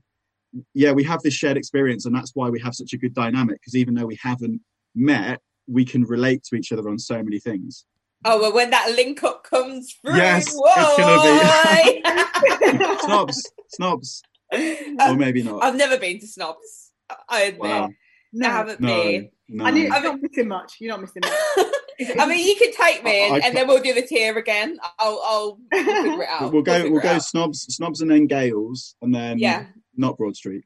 yeah, 0.73 0.91
we 0.91 1.03
have 1.03 1.21
this 1.21 1.33
shared 1.33 1.57
experience, 1.57 2.05
and 2.05 2.15
that's 2.15 2.31
why 2.33 2.49
we 2.49 2.59
have 2.61 2.73
such 2.75 2.93
a 2.93 2.97
good 2.97 3.13
dynamic. 3.13 3.59
Because 3.61 3.75
even 3.75 3.93
though 3.93 4.05
we 4.05 4.17
haven't 4.21 4.61
met, 4.95 5.39
we 5.67 5.85
can 5.85 6.03
relate 6.03 6.43
to 6.45 6.55
each 6.55 6.71
other 6.71 6.89
on 6.89 6.97
so 6.99 7.21
many 7.23 7.39
things. 7.39 7.85
Oh 8.25 8.39
well, 8.39 8.53
when 8.53 8.69
that 8.69 8.91
link 8.95 9.23
up 9.23 9.43
comes 9.43 9.93
through, 10.01 10.15
yes, 10.15 10.53
whoa, 10.53 10.73
it's 10.77 12.03
gonna 12.03 12.85
be 12.85 12.97
snobs, 13.05 13.51
snobs, 13.69 14.21
Um, 14.53 14.95
or 14.99 15.15
maybe 15.15 15.41
not. 15.41 15.63
I've 15.63 15.75
never 15.75 15.97
been 15.97 16.19
to 16.19 16.27
snobs. 16.27 16.91
I 17.29 17.43
admit, 17.43 17.61
Wow. 17.61 17.89
No, 18.33 18.47
I 18.47 18.51
haven't 18.51 18.79
No, 18.79 18.87
been. 19.03 19.29
no. 19.49 19.65
and 19.65 19.77
you're 19.77 19.91
I 19.93 20.01
mean- 20.01 20.03
not 20.11 20.21
missing 20.21 20.47
much. 20.47 20.73
You're 20.79 20.91
not 20.91 21.01
missing 21.01 21.21
much. 21.23 21.65
I 22.19 22.25
mean, 22.25 22.45
you 22.47 22.55
can 22.55 22.71
take 22.73 23.03
me, 23.03 23.23
and, 23.25 23.33
I- 23.33 23.37
I 23.37 23.39
and 23.47 23.55
then 23.57 23.67
we'll 23.67 23.81
do 23.81 23.93
the 23.93 24.01
tier 24.01 24.37
again. 24.37 24.77
I'll, 24.99 25.21
I'll 25.23 25.59
we'll 25.71 25.83
figure 26.03 26.23
it 26.23 26.29
out. 26.41 26.53
we'll 26.53 26.61
go. 26.61 26.73
figure 26.75 26.91
We'll 26.91 27.01
go 27.01 27.09
out. 27.09 27.23
snobs, 27.23 27.61
snobs, 27.73 28.01
and 28.01 28.09
then 28.11 28.27
Gales, 28.27 28.95
and 29.01 29.13
then 29.13 29.37
Yeah, 29.39 29.65
not 29.95 30.17
Broad 30.17 30.35
Street. 30.35 30.63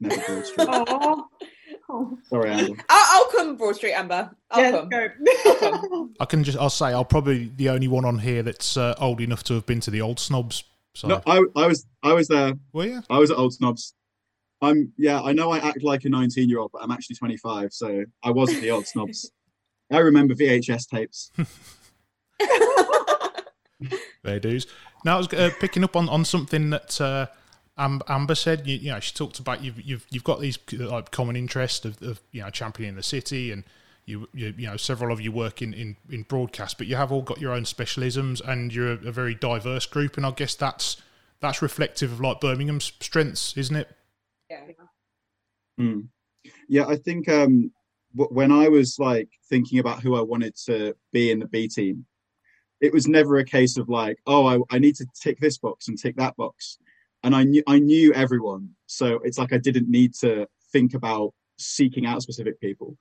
Never 0.00 0.20
Broad 0.26 0.46
Street. 0.46 0.68
oh. 0.70 1.26
Oh. 1.88 2.18
Sorry, 2.30 2.48
Amber. 2.50 2.82
I'll, 2.88 3.20
I'll 3.22 3.30
come 3.30 3.56
Broad 3.56 3.76
Street, 3.76 3.92
Amber. 3.92 4.30
I'll 4.50 4.62
Yeah, 4.62 4.70
come. 4.70 4.88
go. 4.88 6.08
I 6.20 6.24
can 6.24 6.42
just 6.42 6.56
I'll 6.56 6.70
say 6.70 6.86
I'll 6.86 7.04
probably 7.04 7.46
be 7.46 7.52
the 7.64 7.68
only 7.70 7.88
one 7.88 8.04
on 8.06 8.18
here 8.18 8.42
that's 8.42 8.76
uh, 8.78 8.94
old 8.98 9.20
enough 9.20 9.42
to 9.44 9.54
have 9.54 9.66
been 9.66 9.80
to 9.80 9.90
the 9.90 10.00
old 10.00 10.18
snobs. 10.18 10.64
So 10.94 11.08
No, 11.08 11.22
I, 11.26 11.42
I 11.56 11.66
was, 11.66 11.86
I 12.02 12.12
was 12.14 12.28
there. 12.28 12.54
well, 12.72 12.86
yeah. 12.86 13.00
I 13.10 13.18
was 13.18 13.30
at 13.30 13.36
Old 13.38 13.52
Snobs. 13.54 13.94
I'm, 14.60 14.92
yeah, 14.98 15.20
I 15.22 15.32
know 15.32 15.50
I 15.50 15.58
act 15.58 15.82
like 15.82 16.04
a 16.04 16.08
19 16.10 16.48
year 16.48 16.58
old, 16.60 16.70
but 16.72 16.82
I'm 16.82 16.90
actually 16.90 17.16
25, 17.16 17.72
so 17.72 18.04
I 18.22 18.30
was 18.30 18.54
at 18.54 18.60
the 18.60 18.70
Old 18.70 18.86
Snobs. 18.86 19.30
I 19.92 19.98
remember 19.98 20.34
VHS 20.34 20.88
tapes. 20.88 21.30
Fair 24.22 24.40
dues. 24.40 24.66
Now 25.04 25.16
I 25.16 25.18
was 25.18 25.32
uh, 25.32 25.50
picking 25.60 25.84
up 25.84 25.96
on, 25.96 26.08
on 26.08 26.24
something 26.24 26.70
that 26.70 27.00
uh, 27.00 27.26
Amber 27.76 28.34
said. 28.34 28.66
You, 28.66 28.76
you 28.76 28.90
know, 28.90 29.00
she 29.00 29.12
talked 29.14 29.38
about 29.38 29.62
you've 29.62 29.80
you've 29.80 30.06
you've 30.10 30.24
got 30.24 30.40
these 30.40 30.58
like 30.72 31.10
common 31.10 31.36
interest 31.36 31.84
of, 31.84 32.00
of 32.02 32.20
you 32.30 32.42
know 32.42 32.50
championing 32.50 32.96
the 32.96 33.02
city, 33.02 33.50
and 33.50 33.64
you, 34.04 34.28
you 34.32 34.54
you 34.56 34.66
know 34.66 34.76
several 34.76 35.12
of 35.12 35.20
you 35.20 35.32
work 35.32 35.62
in, 35.62 35.74
in, 35.74 35.96
in 36.10 36.22
broadcast, 36.22 36.78
but 36.78 36.86
you 36.86 36.96
have 36.96 37.10
all 37.10 37.22
got 37.22 37.40
your 37.40 37.52
own 37.52 37.64
specialisms, 37.64 38.40
and 38.46 38.72
you're 38.74 38.92
a, 38.92 39.08
a 39.08 39.12
very 39.12 39.34
diverse 39.34 39.86
group, 39.86 40.16
and 40.16 40.24
I 40.24 40.30
guess 40.30 40.54
that's 40.54 40.96
that's 41.40 41.60
reflective 41.60 42.12
of 42.12 42.20
like 42.20 42.40
Birmingham's 42.40 42.92
strengths, 43.00 43.56
isn't 43.56 43.76
it? 43.76 43.88
Yeah. 44.48 44.60
Mm. 45.80 46.08
Yeah, 46.68 46.86
I 46.86 46.96
think 46.96 47.28
um, 47.28 47.42
w- 47.42 47.70
when 48.14 48.52
I 48.52 48.68
was 48.68 48.98
like 48.98 49.28
thinking 49.48 49.78
about 49.78 50.02
who 50.02 50.16
I 50.16 50.20
wanted 50.20 50.54
to 50.66 50.94
be 51.12 51.30
in 51.30 51.38
the 51.38 51.46
B 51.46 51.68
team, 51.68 52.06
it 52.80 52.92
was 52.92 53.06
never 53.06 53.36
a 53.36 53.44
case 53.44 53.76
of 53.78 53.88
like, 53.88 54.18
oh, 54.26 54.46
I, 54.46 54.74
I 54.74 54.78
need 54.78 54.96
to 54.96 55.06
tick 55.20 55.38
this 55.40 55.58
box 55.58 55.88
and 55.88 55.98
tick 55.98 56.16
that 56.16 56.36
box. 56.36 56.78
And 57.22 57.34
I 57.34 57.44
knew 57.44 57.62
I 57.66 57.78
knew 57.78 58.12
everyone, 58.12 58.70
so 58.86 59.20
it's 59.22 59.38
like 59.38 59.52
I 59.52 59.58
didn't 59.58 59.88
need 59.88 60.14
to 60.16 60.48
think 60.72 60.94
about 60.94 61.32
seeking 61.58 62.04
out 62.04 62.22
specific 62.22 62.60
people. 62.60 62.96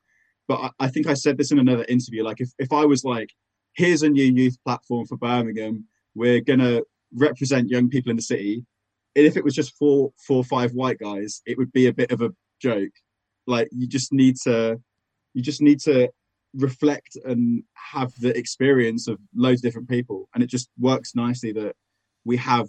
But 0.47 0.59
I, 0.59 0.85
I 0.85 0.87
think 0.89 1.07
I 1.07 1.15
said 1.15 1.37
this 1.37 1.51
in 1.51 1.59
another 1.59 1.85
interview. 1.89 2.23
Like, 2.23 2.39
if 2.39 2.51
if 2.59 2.71
I 2.71 2.85
was 2.85 3.03
like, 3.03 3.29
here's 3.73 4.03
a 4.03 4.09
new 4.09 4.23
youth 4.23 4.57
platform 4.63 5.07
for 5.07 5.17
Birmingham, 5.17 5.85
we're 6.13 6.41
gonna 6.41 6.81
represent 7.15 7.69
young 7.69 7.89
people 7.89 8.11
in 8.11 8.15
the 8.15 8.21
city. 8.21 8.65
And 9.15 9.25
if 9.25 9.35
it 9.35 9.43
was 9.43 9.55
just 9.55 9.75
four, 9.77 10.13
four, 10.25 10.43
five 10.43 10.71
white 10.73 10.99
guys, 10.99 11.41
it 11.45 11.57
would 11.57 11.71
be 11.71 11.87
a 11.87 11.93
bit 11.93 12.11
of 12.11 12.21
a 12.21 12.31
joke. 12.61 12.93
Like 13.47 13.67
you 13.71 13.87
just 13.87 14.13
need 14.13 14.37
to, 14.43 14.79
you 15.33 15.41
just 15.41 15.61
need 15.61 15.79
to 15.81 16.09
reflect 16.53 17.15
and 17.23 17.63
have 17.73 18.11
the 18.19 18.35
experience 18.37 19.07
of 19.07 19.17
loads 19.35 19.59
of 19.59 19.63
different 19.63 19.89
people, 19.89 20.29
and 20.33 20.43
it 20.43 20.47
just 20.47 20.69
works 20.79 21.15
nicely 21.15 21.51
that 21.53 21.75
we 22.25 22.37
have 22.37 22.67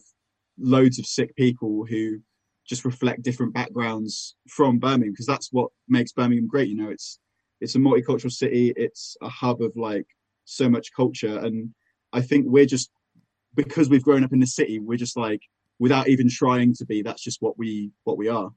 loads 0.58 0.98
of 0.98 1.06
sick 1.06 1.34
people 1.36 1.84
who 1.88 2.18
just 2.66 2.84
reflect 2.84 3.22
different 3.22 3.52
backgrounds 3.52 4.36
from 4.48 4.78
Birmingham 4.78 5.12
because 5.12 5.26
that's 5.26 5.48
what 5.52 5.70
makes 5.88 6.12
Birmingham 6.12 6.46
great. 6.46 6.68
You 6.68 6.76
know, 6.76 6.90
it's 6.90 7.18
it's 7.60 7.74
a 7.74 7.78
multicultural 7.78 8.32
city. 8.32 8.72
It's 8.76 9.16
a 9.20 9.28
hub 9.28 9.62
of 9.62 9.72
like 9.76 10.06
so 10.44 10.68
much 10.68 10.92
culture, 10.94 11.38
and 11.38 11.70
I 12.12 12.20
think 12.20 12.46
we're 12.48 12.66
just 12.66 12.90
because 13.54 13.88
we've 13.88 14.04
grown 14.04 14.24
up 14.24 14.32
in 14.32 14.40
the 14.40 14.46
city, 14.46 14.78
we're 14.78 14.96
just 14.96 15.16
like 15.16 15.42
without 15.78 16.08
even 16.08 16.28
trying 16.28 16.74
to 16.74 16.86
be. 16.86 17.02
That's 17.02 17.22
just 17.22 17.42
what 17.42 17.58
we 17.58 17.90
what 18.04 18.16
we 18.16 18.28
are. 18.28 18.52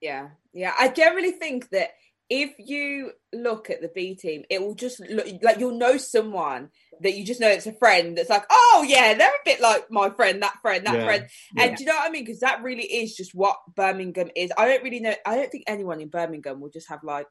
Yeah, 0.00 0.30
yeah. 0.52 0.74
I 0.78 0.88
generally 0.88 1.30
think 1.30 1.70
that 1.70 1.90
if 2.34 2.54
you 2.58 3.12
look 3.34 3.68
at 3.68 3.82
the 3.82 3.90
B 3.94 4.14
team, 4.14 4.42
it 4.48 4.62
will 4.62 4.74
just 4.74 5.00
look 5.00 5.26
like 5.42 5.58
you'll 5.58 5.76
know 5.76 5.98
someone 5.98 6.70
that 7.02 7.12
you 7.12 7.26
just 7.26 7.42
know 7.42 7.48
it's 7.48 7.66
a 7.66 7.74
friend 7.74 8.16
that's 8.16 8.30
like, 8.30 8.44
oh 8.48 8.86
yeah, 8.88 9.12
they're 9.12 9.28
a 9.28 9.44
bit 9.44 9.60
like 9.60 9.90
my 9.90 10.08
friend, 10.08 10.42
that 10.42 10.56
friend, 10.62 10.86
that 10.86 10.94
Yeah, 10.94 11.04
friend. 11.04 11.26
yeah. 11.54 11.64
And 11.64 11.76
do 11.76 11.84
you 11.84 11.90
know 11.90 11.96
what 11.96 12.08
I 12.08 12.10
mean? 12.10 12.24
Because 12.24 12.40
that 12.40 12.62
really 12.62 12.84
is 12.84 13.14
just 13.14 13.34
what 13.34 13.58
Birmingham 13.76 14.30
is. 14.34 14.50
I 14.56 14.66
don't 14.66 14.82
really 14.82 15.00
know. 15.00 15.14
I 15.26 15.36
don't 15.36 15.52
think 15.52 15.64
anyone 15.66 16.00
in 16.00 16.08
Birmingham 16.08 16.58
will 16.62 16.70
just 16.70 16.88
have 16.88 17.00
like 17.04 17.26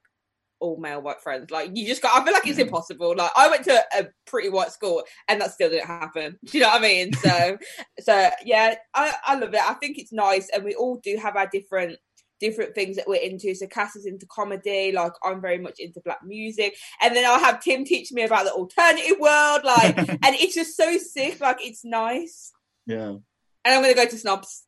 all 0.60 0.77
male 0.77 1.01
white 1.01 1.22
friends. 1.24 1.50
Like 1.50 1.72
you 1.74 1.88
just 1.88 2.03
got. 2.03 2.22
I 2.22 2.24
feel 2.24 2.34
like 2.34 2.46
it's 2.46 2.60
Yeah. 2.60 2.65
impossible. 2.65 3.15
Like 3.17 3.31
I 3.36 3.50
went 3.50 3.63
to 3.63 3.84
a 3.98 4.08
pretty 4.27 4.50
white 4.50 4.72
school, 4.72 5.01
and 5.27 5.41
that 5.41 5.51
still 5.51 5.72
didn't 5.72 5.88
happen. 5.88 6.38
Do 6.46 6.60
you 6.60 6.63
know 6.63 6.70
what 6.70 6.79
I 6.79 6.84
mean? 6.84 7.13
So, 7.13 7.58
so 8.01 8.29
yeah, 8.46 8.75
I 8.93 9.15
I 9.25 9.36
love 9.39 9.51
it. 9.55 9.62
I 9.67 9.74
think 9.74 9.98
it's 9.98 10.13
nice, 10.13 10.48
and 10.53 10.63
we 10.63 10.75
all 10.75 10.98
do 11.03 11.17
have 11.17 11.36
our 11.36 11.48
different 11.51 11.98
different 12.41 12.75
things 12.75 12.98
that 12.98 13.07
we're 13.07 13.21
into. 13.21 13.55
So 13.55 13.67
Cass 13.67 13.95
is 13.95 14.05
into 14.05 14.25
comedy, 14.25 14.91
like 14.91 15.13
I'm 15.24 15.39
very 15.39 15.60
much 15.60 15.79
into 15.79 16.01
black 16.01 16.24
music. 16.25 16.75
And 17.01 17.15
then 17.15 17.25
I'll 17.25 17.39
have 17.39 17.62
Tim 17.62 17.86
teach 17.86 18.12
me 18.12 18.24
about 18.24 18.43
the 18.45 18.51
alternative 18.51 19.17
world, 19.19 19.62
like 19.63 19.98
and 19.98 20.36
it's 20.36 20.55
just 20.55 20.75
so 20.75 20.98
sick, 20.98 21.39
like 21.39 21.57
it's 21.62 21.86
nice. 21.86 22.51
Yeah. 22.86 23.15
And 23.63 23.75
I'm 23.75 23.81
gonna 23.81 23.93
go 23.93 24.05
to 24.05 24.17
snobs. 24.17 24.65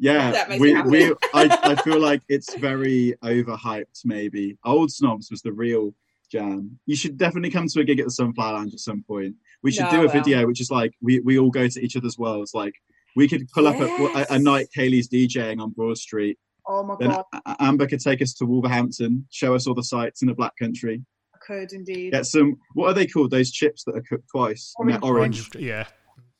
Yeah, 0.00 0.56
we, 0.58 0.80
we 0.82 1.06
I, 1.34 1.58
I 1.62 1.74
feel 1.82 1.98
like 1.98 2.22
it's 2.28 2.54
very 2.54 3.14
overhyped. 3.24 4.02
Maybe 4.04 4.56
old 4.64 4.92
snobs 4.92 5.28
was 5.30 5.42
the 5.42 5.52
real 5.52 5.92
jam. 6.30 6.78
You 6.86 6.94
should 6.94 7.18
definitely 7.18 7.50
come 7.50 7.66
to 7.66 7.80
a 7.80 7.84
gig 7.84 7.98
at 7.98 8.04
the 8.04 8.12
Sunflower 8.12 8.54
Lounge 8.54 8.74
at 8.74 8.80
some 8.80 9.02
point. 9.02 9.34
We 9.62 9.72
should 9.72 9.86
No, 9.86 9.90
do 9.90 9.96
a 9.96 10.00
will. 10.02 10.08
video, 10.10 10.46
which 10.46 10.60
is 10.60 10.70
like 10.70 10.94
we, 11.00 11.18
we 11.20 11.38
all 11.38 11.50
go 11.50 11.66
to 11.66 11.80
each 11.84 11.96
other's 11.96 12.16
worlds. 12.16 12.54
Like 12.54 12.74
we 13.16 13.26
could 13.26 13.48
pull 13.50 13.66
up 13.66 13.80
a, 13.80 13.86
a, 13.86 14.36
a 14.36 14.38
night 14.38 14.68
Kaylee's 14.76 15.08
DJing 15.08 15.60
on 15.60 15.70
Broad 15.70 15.98
Street. 15.98 16.38
Oh 16.68 16.82
my 16.84 16.96
Then 17.00 17.10
god, 17.10 17.24
Amber 17.60 17.86
could 17.86 18.00
take 18.00 18.20
us 18.20 18.34
to 18.34 18.44
Wolverhampton, 18.46 19.26
show 19.30 19.54
us 19.54 19.66
all 19.66 19.74
the 19.74 19.82
sights 19.82 20.20
in 20.22 20.28
the 20.28 20.34
Black 20.34 20.52
Country. 20.60 21.02
I 21.34 21.38
could 21.46 21.72
indeed. 21.72 22.12
Get 22.12 22.26
some. 22.26 22.56
What 22.74 22.88
are 22.88 22.94
they 22.94 23.06
called? 23.06 23.30
Those 23.30 23.50
chips 23.50 23.84
that 23.84 23.96
are 23.96 24.02
cooked 24.02 24.28
twice. 24.30 24.74
And 24.78 24.90
Orange. 25.02 25.04
orange. 25.04 25.50
yeah. 25.56 25.86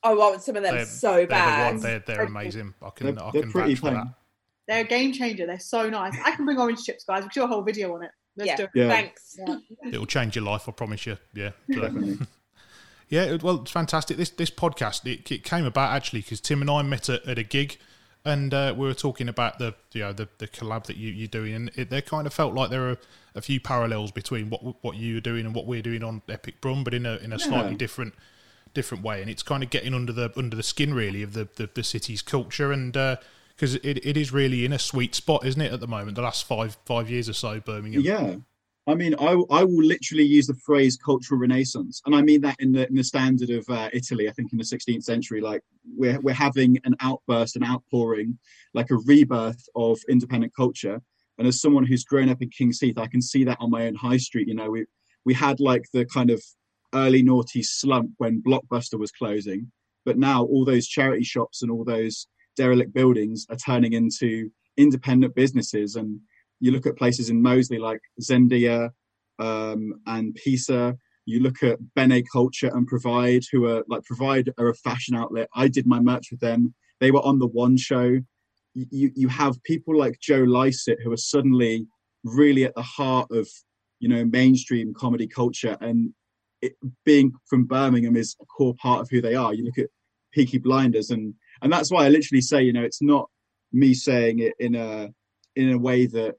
I 0.03 0.11
oh, 0.13 0.17
want 0.17 0.43
some 0.43 0.57
of 0.57 0.63
them 0.63 0.77
They're- 0.77 0.85
so 0.87 1.15
They're 1.15 1.27
bad. 1.27 1.71
the 1.71 1.75
one. 1.77 1.83
They're, 1.83 1.99
they're 2.01 2.23
amazing. 2.25 2.75
I 2.83 2.91
can 2.91 3.15
They're, 3.15 3.25
I 3.25 3.31
they're 3.33 3.43
can 3.43 3.51
pretty 3.53 3.75
vouch 3.75 3.93
plain. 3.95 4.15
They're 4.69 4.85
a 4.85 4.87
game 4.87 5.13
changer. 5.13 5.47
They're 5.47 5.59
so 5.59 5.89
nice. 5.89 6.15
I 6.25 6.33
can 6.33 6.45
bring 6.45 6.59
orange 6.59 6.85
chips, 6.85 7.05
guys. 7.05 7.23
We 7.25 7.31
should 7.31 7.41
do 7.41 7.45
a 7.45 7.47
whole 7.49 7.63
video 7.63 7.95
on 7.95 8.05
it. 8.05 8.11
Let's 8.37 8.49
Yeah. 8.49 8.57
do 8.57 8.63
it. 8.65 8.71
Yeah, 8.75 8.89
Thanks. 8.89 9.37
Yeah. 9.39 9.57
It'll 9.89 10.07
change 10.07 10.37
your 10.37 10.45
life. 10.45 10.69
I 10.69 10.73
promise 10.73 11.07
you. 11.07 11.17
Yeah. 11.35 11.51
Definitely. 11.71 12.19
Yeah, 13.11 13.39
well, 13.43 13.63
it's 13.63 13.71
fantastic. 13.71 14.19
This 14.19 14.29
this 14.29 14.51
podcast 14.51 15.07
it, 15.11 15.33
it 15.33 15.43
came 15.43 15.65
about 15.65 15.95
actually 15.95 16.21
because 16.21 16.43
Tim 16.43 16.61
and 16.61 16.71
I 16.71 16.83
met 16.83 17.09
at, 17.09 17.27
at 17.27 17.39
a 17.39 17.43
gig, 17.43 17.79
and 18.29 18.53
uh, 18.55 18.75
we 18.77 18.87
were 18.87 18.95
talking 18.95 19.29
about 19.29 19.59
the 19.59 19.75
you 19.93 20.03
know 20.03 20.13
the, 20.13 20.29
the 20.39 20.47
collab 20.49 20.85
that 20.87 20.97
you 20.97 21.11
you're 21.11 21.29
doing, 21.29 21.55
and 21.55 21.71
it, 21.77 21.91
there 21.91 22.03
kind 22.03 22.27
of 22.27 22.33
felt 22.35 22.55
like 22.55 22.71
there 22.71 22.89
are 22.91 22.97
a 23.35 23.41
few 23.41 23.61
parallels 23.61 24.11
between 24.13 24.51
what 24.51 24.61
what 24.85 24.97
you 24.97 25.15
were 25.15 25.21
doing 25.21 25.47
and 25.47 25.55
what 25.55 25.67
we're 25.67 25.83
doing 25.83 26.03
on 26.05 26.23
Epic 26.29 26.61
Brum, 26.61 26.85
but 26.85 26.95
in 26.95 27.07
a 27.07 27.17
in 27.17 27.33
a 27.33 27.39
slightly 27.39 27.73
Yeah. 27.73 27.79
different 27.79 28.15
different 28.75 29.03
way, 29.03 29.21
and 29.23 29.31
it's 29.31 29.43
kind 29.43 29.63
of 29.63 29.71
getting 29.71 29.95
under 29.95 30.13
the 30.13 30.33
under 30.37 30.57
the 30.57 30.63
skin 30.63 30.95
really 30.95 31.23
of 31.23 31.33
the 31.33 31.49
the, 31.57 31.69
the 31.73 31.83
city's 31.85 32.23
culture, 32.23 32.71
and 32.73 32.93
because 32.93 33.75
it, 33.77 34.05
it 34.07 34.17
is 34.17 34.33
really 34.33 34.65
in 34.65 34.73
a 34.73 34.79
sweet 34.79 35.15
spot, 35.15 35.45
isn't 35.45 35.61
it, 35.61 35.73
at 35.73 35.81
the 35.81 35.89
moment? 35.89 36.15
The 36.15 36.23
last 36.23 36.45
five 36.45 36.77
five 36.85 37.11
years 37.11 37.29
or 37.29 37.33
so, 37.35 37.61
Birmingham. 37.61 38.03
Yeah. 38.03 38.37
I 38.89 38.95
mean, 38.95 39.15
I, 39.21 39.33
I 39.51 39.65
will 39.65 39.85
literally 39.85 40.25
use 40.25 40.47
the 40.47 40.55
phrase 40.55 40.97
cultural 40.97 41.39
renaissance, 41.39 42.01
and 42.07 42.15
I 42.15 42.23
mean 42.23 42.41
that 42.41 42.57
in 42.59 42.73
the 42.73 42.89
in 42.89 42.95
the 42.95 43.05
standard 43.05 43.51
of 43.51 43.69
uh, 43.69 43.91
Italy. 43.93 44.31
I 44.31 44.33
think 44.33 44.51
in 44.51 44.57
the 44.57 44.65
16th 44.65 45.03
century, 45.03 45.43
like 45.43 45.63
we're 45.95 46.19
we're 46.21 46.35
having 46.35 46.79
an 46.85 46.97
outburst, 47.01 47.57
an 47.57 47.65
outpouring, 47.65 48.39
like 48.73 48.91
a 48.91 48.97
rebirth 48.97 49.63
of 49.77 49.99
independent 50.09 50.55
culture. 50.57 51.03
And 51.37 51.47
as 51.47 51.61
someone 51.61 51.85
who's 51.85 52.03
grown 52.03 52.31
up 52.31 52.41
in 52.41 52.49
King's 52.49 52.81
Heath, 52.81 52.97
I 52.97 53.07
can 53.09 53.21
see 53.21 53.45
that 53.45 53.59
on 53.61 53.71
my 53.71 53.87
own 53.87 53.95
high 53.95 54.17
street. 54.17 54.49
You 54.49 54.55
know, 54.55 54.71
we 54.71 54.87
we 55.27 55.35
had 55.35 55.61
like 55.61 55.85
the 55.93 56.07
kind 56.07 56.31
of 56.31 56.43
early 56.95 57.23
naughty 57.23 57.63
slump 57.63 58.13
when 58.17 58.43
Blockbuster 58.43 58.99
was 58.99 59.13
closing, 59.13 59.71
but 60.07 60.17
now 60.17 60.45
all 60.45 60.65
those 60.65 60.89
charity 60.89 61.25
shops 61.25 61.61
and 61.61 61.71
all 61.71 61.85
those 61.85 62.27
derelict 62.57 62.95
buildings 62.95 63.47
are 63.51 63.57
turning 63.57 63.93
into 63.93 64.51
independent 64.79 65.35
businesses 65.35 65.95
and 65.97 66.21
you 66.61 66.73
look 66.73 66.87
at 66.87 66.97
places 66.97 67.31
in 67.31 67.43
Moseley 67.43 67.79
like 67.79 68.01
Zindiya 68.21 68.91
um, 69.39 69.95
and 70.07 70.35
Pisa. 70.35 70.97
You 71.27 71.41
look 71.41 71.63
at 71.63 71.79
Bene 71.95 72.23
Culture 72.33 72.71
and 72.75 72.87
Provide, 72.87 73.43
who 73.53 73.67
are 73.67 73.85
like 73.89 74.03
Provide 74.05 74.51
are 74.59 74.69
a 74.69 74.75
fashion 74.75 75.15
outlet. 75.15 75.49
I 75.55 75.69
did 75.69 75.87
my 75.87 76.01
merch 76.01 76.29
with 76.31 76.41
them. 76.41 76.75
They 77.01 77.11
were 77.11 77.25
on 77.25 77.39
the 77.39 77.47
One 77.47 77.77
Show. 77.77 78.21
You 78.75 79.11
you 79.15 79.29
have 79.29 79.63
people 79.65 79.97
like 79.97 80.19
Joe 80.21 80.45
Lycett 80.45 80.99
who 81.03 81.13
are 81.13 81.19
suddenly 81.19 81.87
really 82.25 82.65
at 82.65 82.75
the 82.75 82.83
heart 82.83 83.29
of 83.31 83.49
you 84.01 84.09
know 84.09 84.25
mainstream 84.25 84.95
comedy 84.95 85.27
culture 85.27 85.77
and 85.81 86.13
it, 86.63 86.75
being 87.05 87.33
from 87.47 87.65
birmingham 87.65 88.17
is 88.17 88.37
a 88.41 88.45
core 88.47 88.75
part 88.75 89.01
of 89.01 89.09
who 89.11 89.21
they 89.21 89.35
are 89.35 89.55
you 89.55 89.65
look 89.65 89.79
at 89.79 89.89
peaky 90.33 90.59
blinders 90.59 91.11
and 91.11 91.35
and 91.63 91.73
that's 91.73 91.91
why 91.91 92.05
i 92.05 92.09
literally 92.09 92.41
say 92.41 92.63
you 92.63 92.73
know 92.73 92.83
it's 92.83 93.03
not 93.03 93.29
me 93.73 93.95
saying 93.95 94.41
it 94.41 94.55
in 94.59 94.75
a 94.75 95.09
in 95.57 95.73
a 95.73 95.79
way 95.79 96.07
that 96.07 96.35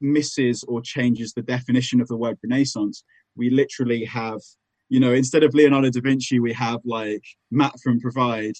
misses 0.00 0.64
or 0.64 0.80
changes 0.80 1.32
the 1.32 1.42
definition 1.42 2.00
of 2.00 2.08
the 2.08 2.16
word 2.16 2.38
renaissance 2.42 3.04
we 3.36 3.50
literally 3.50 4.04
have 4.04 4.40
you 4.88 5.00
know 5.00 5.12
instead 5.12 5.42
of 5.42 5.54
leonardo 5.54 5.90
da 5.90 6.00
vinci 6.00 6.40
we 6.40 6.52
have 6.52 6.80
like 6.84 7.24
matt 7.50 7.74
from 7.82 8.00
provide 8.00 8.54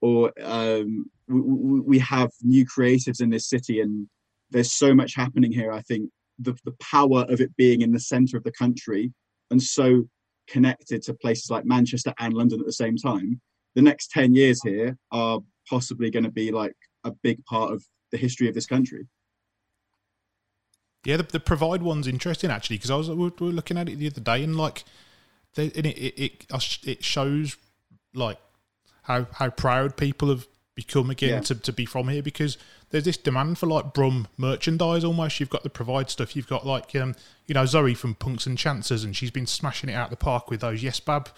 or 0.00 0.32
um, 0.42 1.06
we, 1.28 1.80
we 1.80 1.98
have 1.98 2.30
new 2.42 2.66
creatives 2.66 3.22
in 3.22 3.30
this 3.30 3.48
city 3.48 3.80
and 3.80 4.06
there's 4.50 4.72
so 4.72 4.94
much 4.94 5.14
happening 5.14 5.52
here 5.52 5.72
i 5.72 5.80
think 5.82 6.10
the, 6.38 6.54
the 6.64 6.74
power 6.80 7.24
of 7.28 7.40
it 7.40 7.54
being 7.56 7.80
in 7.82 7.92
the 7.92 8.00
center 8.00 8.36
of 8.36 8.44
the 8.44 8.52
country 8.52 9.12
and 9.50 9.62
so 9.62 10.04
connected 10.48 11.02
to 11.02 11.14
places 11.14 11.50
like 11.50 11.64
manchester 11.64 12.12
and 12.18 12.34
london 12.34 12.60
at 12.60 12.66
the 12.66 12.72
same 12.72 12.96
time 12.96 13.40
the 13.74 13.82
next 13.82 14.10
10 14.10 14.34
years 14.34 14.62
here 14.62 14.96
are 15.10 15.40
possibly 15.68 16.10
going 16.10 16.24
to 16.24 16.30
be 16.30 16.52
like 16.52 16.76
a 17.04 17.12
big 17.22 17.44
part 17.44 17.72
of 17.72 17.82
the 18.12 18.18
history 18.18 18.48
of 18.48 18.54
this 18.54 18.66
country 18.66 19.06
yeah 21.04 21.16
the, 21.16 21.22
the 21.22 21.40
provide 21.40 21.82
one's 21.82 22.06
interesting 22.06 22.50
actually 22.50 22.76
because 22.76 22.90
i 22.90 22.96
was 22.96 23.08
we 23.10 23.30
were 23.30 23.46
looking 23.46 23.76
at 23.76 23.88
it 23.88 23.98
the 23.98 24.06
other 24.06 24.20
day 24.20 24.42
and 24.42 24.56
like 24.56 24.84
they, 25.54 25.70
and 25.76 25.86
it, 25.86 25.96
it, 25.96 26.22
it 26.22 26.78
it 26.84 27.04
shows 27.04 27.56
like 28.14 28.38
how 29.02 29.26
how 29.34 29.50
proud 29.50 29.96
people 29.96 30.28
have 30.28 30.46
become 30.74 31.10
again 31.10 31.34
yeah. 31.34 31.40
to, 31.40 31.54
to 31.54 31.72
be 31.72 31.86
from 31.86 32.08
here 32.08 32.22
because 32.22 32.58
there's 32.90 33.04
this 33.04 33.16
demand 33.16 33.58
for 33.58 33.66
like 33.66 33.92
Brum 33.92 34.28
merchandise 34.36 35.04
almost. 35.04 35.40
You've 35.40 35.50
got 35.50 35.62
the 35.62 35.70
provide 35.70 36.10
stuff. 36.10 36.34
You've 36.34 36.48
got 36.48 36.66
like 36.66 36.94
um, 36.96 37.14
you 37.46 37.54
know 37.54 37.66
Zoe 37.66 37.94
from 37.94 38.14
Punks 38.14 38.46
and 38.46 38.58
Chancers, 38.58 39.04
and 39.04 39.16
she's 39.16 39.30
been 39.30 39.46
smashing 39.46 39.90
it 39.90 39.94
out 39.94 40.10
the 40.10 40.16
park 40.16 40.50
with 40.50 40.60
those 40.60 40.82
Yes 40.82 41.00
Bab 41.00 41.28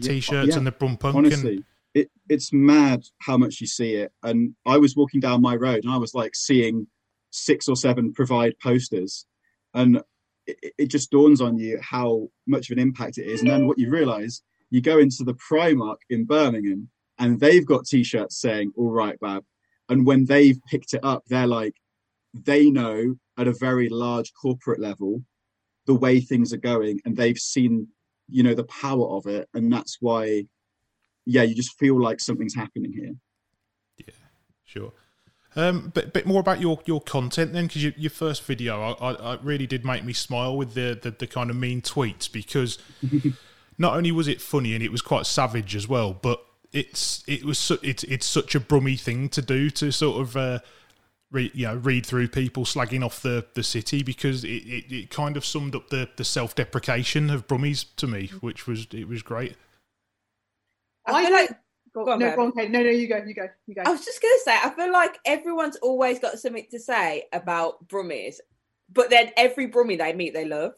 t-shirts 0.00 0.50
yeah. 0.50 0.56
and 0.56 0.66
the 0.66 0.72
Brum 0.72 0.96
Punk. 0.96 1.16
Honestly, 1.16 1.56
and... 1.56 1.64
it, 1.94 2.10
it's 2.28 2.52
mad 2.52 3.04
how 3.18 3.36
much 3.36 3.60
you 3.60 3.66
see 3.66 3.94
it. 3.94 4.12
And 4.22 4.54
I 4.66 4.78
was 4.78 4.96
walking 4.96 5.20
down 5.20 5.40
my 5.40 5.56
road 5.56 5.84
and 5.84 5.92
I 5.92 5.96
was 5.96 6.14
like 6.14 6.34
seeing 6.34 6.86
six 7.30 7.68
or 7.68 7.76
seven 7.76 8.12
provide 8.12 8.54
posters, 8.60 9.26
and 9.74 10.02
it, 10.46 10.74
it 10.78 10.86
just 10.86 11.10
dawns 11.10 11.40
on 11.40 11.58
you 11.58 11.78
how 11.82 12.28
much 12.46 12.70
of 12.70 12.76
an 12.76 12.82
impact 12.82 13.18
it 13.18 13.26
is. 13.26 13.40
And 13.40 13.50
then 13.50 13.66
what 13.66 13.78
you 13.78 13.90
realise, 13.90 14.42
you 14.70 14.80
go 14.80 14.98
into 14.98 15.24
the 15.24 15.34
Primark 15.34 15.96
in 16.10 16.24
Birmingham 16.24 16.88
and 17.18 17.40
they've 17.40 17.66
got 17.66 17.86
t-shirts 17.86 18.40
saying 18.40 18.72
all 18.76 18.90
right 18.90 19.18
bab. 19.20 19.44
And 19.88 20.06
when 20.06 20.24
they've 20.24 20.58
picked 20.68 20.94
it 20.94 21.04
up 21.04 21.24
they're 21.26 21.46
like 21.46 21.74
they 22.34 22.70
know 22.70 23.16
at 23.38 23.48
a 23.48 23.52
very 23.52 23.88
large 23.88 24.32
corporate 24.40 24.80
level 24.80 25.22
the 25.86 25.94
way 25.94 26.20
things 26.20 26.52
are 26.52 26.58
going 26.58 27.00
and 27.04 27.16
they've 27.16 27.38
seen 27.38 27.88
you 28.28 28.42
know 28.42 28.54
the 28.54 28.64
power 28.64 29.08
of 29.16 29.26
it. 29.26 29.48
And 29.54 29.72
that's 29.72 29.98
why 30.00 30.44
yeah 31.24 31.42
you 31.42 31.54
just 31.54 31.78
feel 31.78 32.00
like 32.00 32.20
something's 32.20 32.54
happening 32.54 32.92
here. 32.92 33.14
Yeah 33.98 34.14
sure 34.64 34.92
um, 35.56 35.90
but 35.94 36.12
bit 36.12 36.26
more 36.26 36.40
about 36.40 36.60
your, 36.60 36.80
your 36.84 37.00
content 37.00 37.52
then, 37.52 37.66
because 37.66 37.82
your, 37.82 37.94
your 37.96 38.10
first 38.10 38.44
video, 38.44 38.80
I, 38.80 38.92
I, 38.92 39.12
I, 39.14 39.38
really 39.42 39.66
did 39.66 39.84
make 39.84 40.04
me 40.04 40.12
smile 40.12 40.56
with 40.56 40.74
the, 40.74 40.98
the, 41.00 41.10
the 41.10 41.26
kind 41.26 41.48
of 41.48 41.56
mean 41.56 41.80
tweets 41.80 42.30
because 42.30 42.78
not 43.78 43.96
only 43.96 44.12
was 44.12 44.28
it 44.28 44.40
funny 44.40 44.74
and 44.74 44.84
it 44.84 44.92
was 44.92 45.00
quite 45.00 45.24
savage 45.24 45.74
as 45.74 45.88
well, 45.88 46.12
but 46.12 46.44
it's 46.72 47.24
it 47.26 47.44
was 47.44 47.58
su- 47.58 47.78
it's 47.82 48.04
it's 48.04 48.26
such 48.26 48.54
a 48.54 48.60
brummy 48.60 48.96
thing 48.96 49.28
to 49.30 49.40
do 49.40 49.70
to 49.70 49.90
sort 49.90 50.20
of 50.20 50.36
uh, 50.36 50.58
read 51.30 51.50
you 51.54 51.66
know 51.66 51.76
read 51.76 52.04
through 52.04 52.28
people 52.28 52.64
slagging 52.64 53.04
off 53.04 53.22
the 53.22 53.46
the 53.54 53.62
city 53.62 54.02
because 54.02 54.44
it, 54.44 54.48
it, 54.48 54.92
it 54.92 55.10
kind 55.10 55.36
of 55.36 55.44
summed 55.44 55.74
up 55.74 55.88
the 55.88 56.08
the 56.16 56.24
self 56.24 56.54
deprecation 56.54 57.30
of 57.30 57.46
Brummies 57.46 57.86
to 57.96 58.06
me, 58.06 58.26
which 58.40 58.66
was 58.66 58.86
it 58.92 59.08
was 59.08 59.22
great. 59.22 59.56
I 61.06 61.24
feel 61.24 61.32
like. 61.32 61.50
Go 62.04 62.12
on, 62.12 62.18
no, 62.18 62.36
go 62.36 62.42
on, 62.42 62.48
okay. 62.48 62.68
no, 62.68 62.80
no, 62.80 62.90
you 62.90 63.08
go, 63.08 63.16
you 63.26 63.34
go, 63.34 63.48
you 63.66 63.74
go. 63.74 63.82
I 63.84 63.90
was 63.90 64.04
just 64.04 64.20
gonna 64.20 64.34
say, 64.44 64.58
I 64.62 64.70
feel 64.70 64.92
like 64.92 65.18
everyone's 65.24 65.76
always 65.76 66.18
got 66.18 66.38
something 66.38 66.66
to 66.70 66.78
say 66.78 67.24
about 67.32 67.88
Brummies, 67.88 68.36
but 68.92 69.10
then 69.10 69.30
every 69.36 69.68
Brummie 69.70 69.98
they 69.98 70.12
meet, 70.12 70.34
they 70.34 70.44
love. 70.44 70.72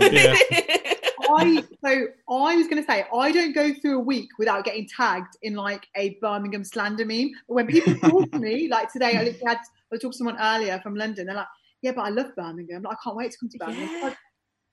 Yeah. 0.00 0.36
I 1.30 1.62
so 1.84 2.06
I 2.28 2.56
was 2.56 2.66
going 2.66 2.82
to 2.82 2.86
say 2.86 3.04
I 3.14 3.32
don't 3.32 3.54
go 3.54 3.72
through 3.74 3.98
a 3.98 4.02
week 4.02 4.28
without 4.38 4.64
getting 4.64 4.88
tagged 4.88 5.36
in 5.42 5.54
like 5.54 5.86
a 5.96 6.18
Birmingham 6.20 6.64
slander 6.64 7.04
meme. 7.04 7.30
But 7.48 7.54
when 7.54 7.66
people 7.66 7.94
talk 8.10 8.30
to 8.32 8.38
me, 8.38 8.68
like 8.68 8.92
today, 8.92 9.16
I 9.16 9.22
literally 9.22 9.46
had 9.46 9.58
I 9.58 9.62
was 9.90 10.00
talking 10.00 10.12
to 10.12 10.18
someone 10.18 10.38
earlier 10.40 10.80
from 10.82 10.94
London. 10.94 11.26
They're 11.26 11.36
like, 11.36 11.46
"Yeah, 11.82 11.92
but 11.92 12.02
I 12.02 12.08
love 12.08 12.34
Birmingham. 12.36 12.82
Like, 12.82 12.96
I 12.96 13.04
can't 13.04 13.16
wait 13.16 13.32
to 13.32 13.38
come 13.38 13.48
to 13.50 13.58
Birmingham." 13.58 13.88
Yeah. 13.90 14.04
Like, 14.04 14.16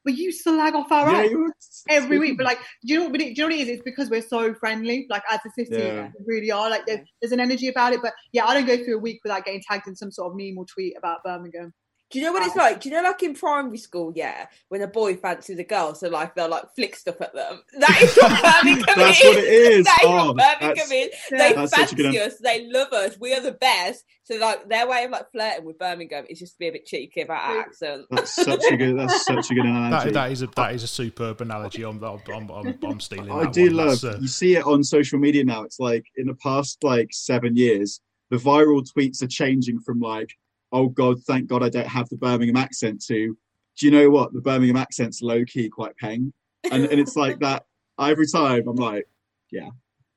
but 0.06 0.16
you 0.16 0.32
slag 0.32 0.76
off 0.76 0.92
our 0.92 1.26
yeah, 1.26 1.38
every 1.90 2.20
week. 2.20 2.38
But 2.38 2.46
like, 2.46 2.60
do 2.86 2.94
you 2.94 3.00
know? 3.00 3.10
But 3.10 3.22
it, 3.22 3.36
do 3.36 3.42
you 3.42 3.50
know 3.50 3.56
what 3.56 3.60
it 3.60 3.62
is? 3.62 3.70
It's 3.70 3.84
because 3.84 4.10
we're 4.10 4.22
so 4.22 4.54
friendly. 4.54 5.06
Like 5.10 5.24
as 5.30 5.40
a 5.46 5.50
city, 5.52 5.84
yeah. 5.84 6.10
we 6.26 6.36
really 6.36 6.52
are. 6.52 6.70
Like 6.70 6.86
there's, 6.86 7.06
there's 7.22 7.32
an 7.32 7.40
energy 7.40 7.68
about 7.68 7.94
it. 7.94 8.02
But 8.02 8.14
yeah, 8.32 8.46
I 8.46 8.54
don't 8.54 8.66
go 8.66 8.84
through 8.84 8.98
a 8.98 9.02
week 9.02 9.20
without 9.24 9.46
getting 9.46 9.62
tagged 9.68 9.88
in 9.88 9.96
some 9.96 10.12
sort 10.12 10.32
of 10.32 10.38
meme 10.38 10.58
or 10.58 10.66
tweet 10.66 10.98
about 10.98 11.24
Birmingham. 11.24 11.74
Do 12.12 12.18
you 12.18 12.26
know 12.26 12.34
what 12.34 12.46
it's 12.46 12.56
like? 12.56 12.82
Do 12.82 12.90
you 12.90 12.96
know, 12.96 13.04
like 13.04 13.22
in 13.22 13.36
primary 13.36 13.78
school, 13.78 14.12
yeah, 14.16 14.48
when 14.70 14.82
a 14.82 14.88
boy 14.88 15.16
fancies 15.16 15.60
a 15.60 15.64
girl, 15.64 15.94
so 15.94 16.10
like 16.10 16.34
they'll 16.34 16.50
like 16.50 16.74
flick 16.76 16.96
stuff 16.96 17.22
at 17.22 17.34
them. 17.34 17.62
That 17.80 18.02
is 18.02 18.16
what 18.16 18.64
Birmingham 18.64 18.96
That's 18.98 19.24
what 19.24 19.38
it 19.38 19.44
is. 19.44 19.86
That 19.86 20.00
is 20.02 20.08
oh, 20.08 20.34
what 20.34 20.60
Birmingham 20.60 20.92
is. 20.92 21.10
They 21.30 21.54
fancy 21.54 22.20
us. 22.20 22.38
They 22.40 22.68
love 22.68 22.92
us. 22.94 23.18
We 23.20 23.34
are 23.34 23.42
the 23.42 23.52
best. 23.52 24.06
So 24.24 24.36
like 24.36 24.68
their 24.68 24.88
way 24.88 25.06
of 25.06 25.12
like 25.12 25.32
flirting 25.32 25.66
with 25.66 25.78
Birmingham 25.78 26.26
is 26.30 26.40
just 26.40 26.54
to 26.54 26.60
be 26.60 26.68
a 26.68 26.72
bit 26.72 26.86
cheeky 26.86 27.22
about 27.22 27.50
our 27.50 27.60
accent. 27.62 28.06
That's 28.10 28.34
such 28.34 28.64
a 28.72 28.78
good. 28.78 28.98
That's 28.98 29.26
such 29.26 29.52
a 29.52 29.54
good 29.54 29.66
analogy. 29.66 30.12
That, 30.12 30.14
that 30.14 30.32
is 30.32 30.42
a 30.42 30.48
that 30.56 30.74
is 30.74 30.84
a 30.84 30.88
superb 30.88 31.42
analogy. 31.42 31.84
I'm 31.84 32.04
I'm 32.04 32.20
I'm, 32.28 32.78
I'm 32.84 33.00
stealing. 33.00 33.32
I 33.32 33.50
do 33.52 33.68
one. 33.68 33.88
love. 33.88 34.04
Uh... 34.04 34.18
You 34.20 34.28
see 34.28 34.56
it 34.56 34.66
on 34.66 34.84
social 34.84 35.20
media 35.20 35.44
now. 35.44 35.62
It's 35.62 35.80
like 35.80 36.06
in 36.18 36.26
the 36.26 36.36
past 36.36 36.84
like 36.84 37.10
seven 37.12 37.56
years, 37.56 38.02
the 38.32 38.38
viral 38.38 38.88
tweets 38.88 39.22
are 39.22 39.28
changing 39.28 39.80
from 39.80 40.00
like 40.00 40.36
oh 40.72 40.90
God, 40.90 41.22
thank 41.24 41.48
God 41.48 41.64
I 41.64 41.70
don't 41.70 41.88
have 41.88 42.10
the 42.10 42.18
Birmingham 42.18 42.58
accent 42.58 43.04
to, 43.08 43.38
do 43.78 43.86
you 43.86 43.92
know 43.92 44.10
what? 44.10 44.34
The 44.34 44.42
Birmingham 44.42 44.78
accent's 44.78 45.22
low 45.22 45.44
key 45.46 45.70
quite 45.70 45.96
peng. 45.98 46.34
And, 46.72 46.86
and 46.86 47.00
it's 47.00 47.16
like 47.16 47.40
that 47.40 47.66
every 48.00 48.28
time 48.28 48.68
I'm 48.68 48.76
like, 48.76 49.08
yeah. 49.52 49.70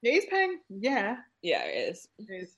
It 0.02 0.08
is 0.08 0.24
peng. 0.28 0.58
Yeah. 0.68 1.16
Yeah, 1.42 1.62
it 1.64 1.90
is. 1.90 2.08
It 2.18 2.28
is. 2.30 2.56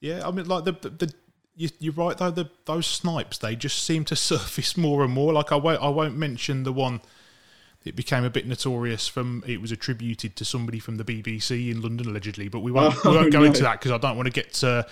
Yeah, 0.00 0.26
I 0.26 0.30
mean, 0.32 0.46
like 0.46 0.64
the, 0.64 0.72
the, 0.72 0.90
the 0.90 1.14
you, 1.54 1.90
are 1.90 1.92
right 1.92 2.18
though. 2.18 2.30
The, 2.30 2.50
those 2.64 2.86
snipes, 2.86 3.38
they 3.38 3.54
just 3.56 3.84
seem 3.84 4.04
to 4.06 4.16
surface 4.16 4.76
more 4.76 5.04
and 5.04 5.12
more. 5.12 5.32
Like 5.32 5.52
I 5.52 5.56
won't, 5.56 5.82
I 5.82 5.88
won't 5.88 6.16
mention 6.16 6.64
the 6.64 6.72
one 6.72 7.00
it 7.84 7.96
became 7.96 8.24
a 8.24 8.30
bit 8.30 8.46
notorious 8.46 9.08
from 9.08 9.42
it 9.46 9.60
was 9.60 9.72
attributed 9.72 10.36
to 10.36 10.44
somebody 10.44 10.78
from 10.78 10.96
the 10.96 11.04
BBC 11.04 11.70
in 11.70 11.80
London 11.80 12.08
allegedly, 12.08 12.48
but 12.48 12.60
we 12.60 12.70
won't, 12.70 12.94
oh, 13.04 13.10
we 13.10 13.16
won't 13.16 13.32
go 13.32 13.40
no. 13.40 13.44
into 13.46 13.62
that 13.62 13.80
because 13.80 13.90
I 13.90 13.98
don't 13.98 14.16
want 14.16 14.26
to 14.26 14.32
get 14.32 14.62
uh, 14.62 14.84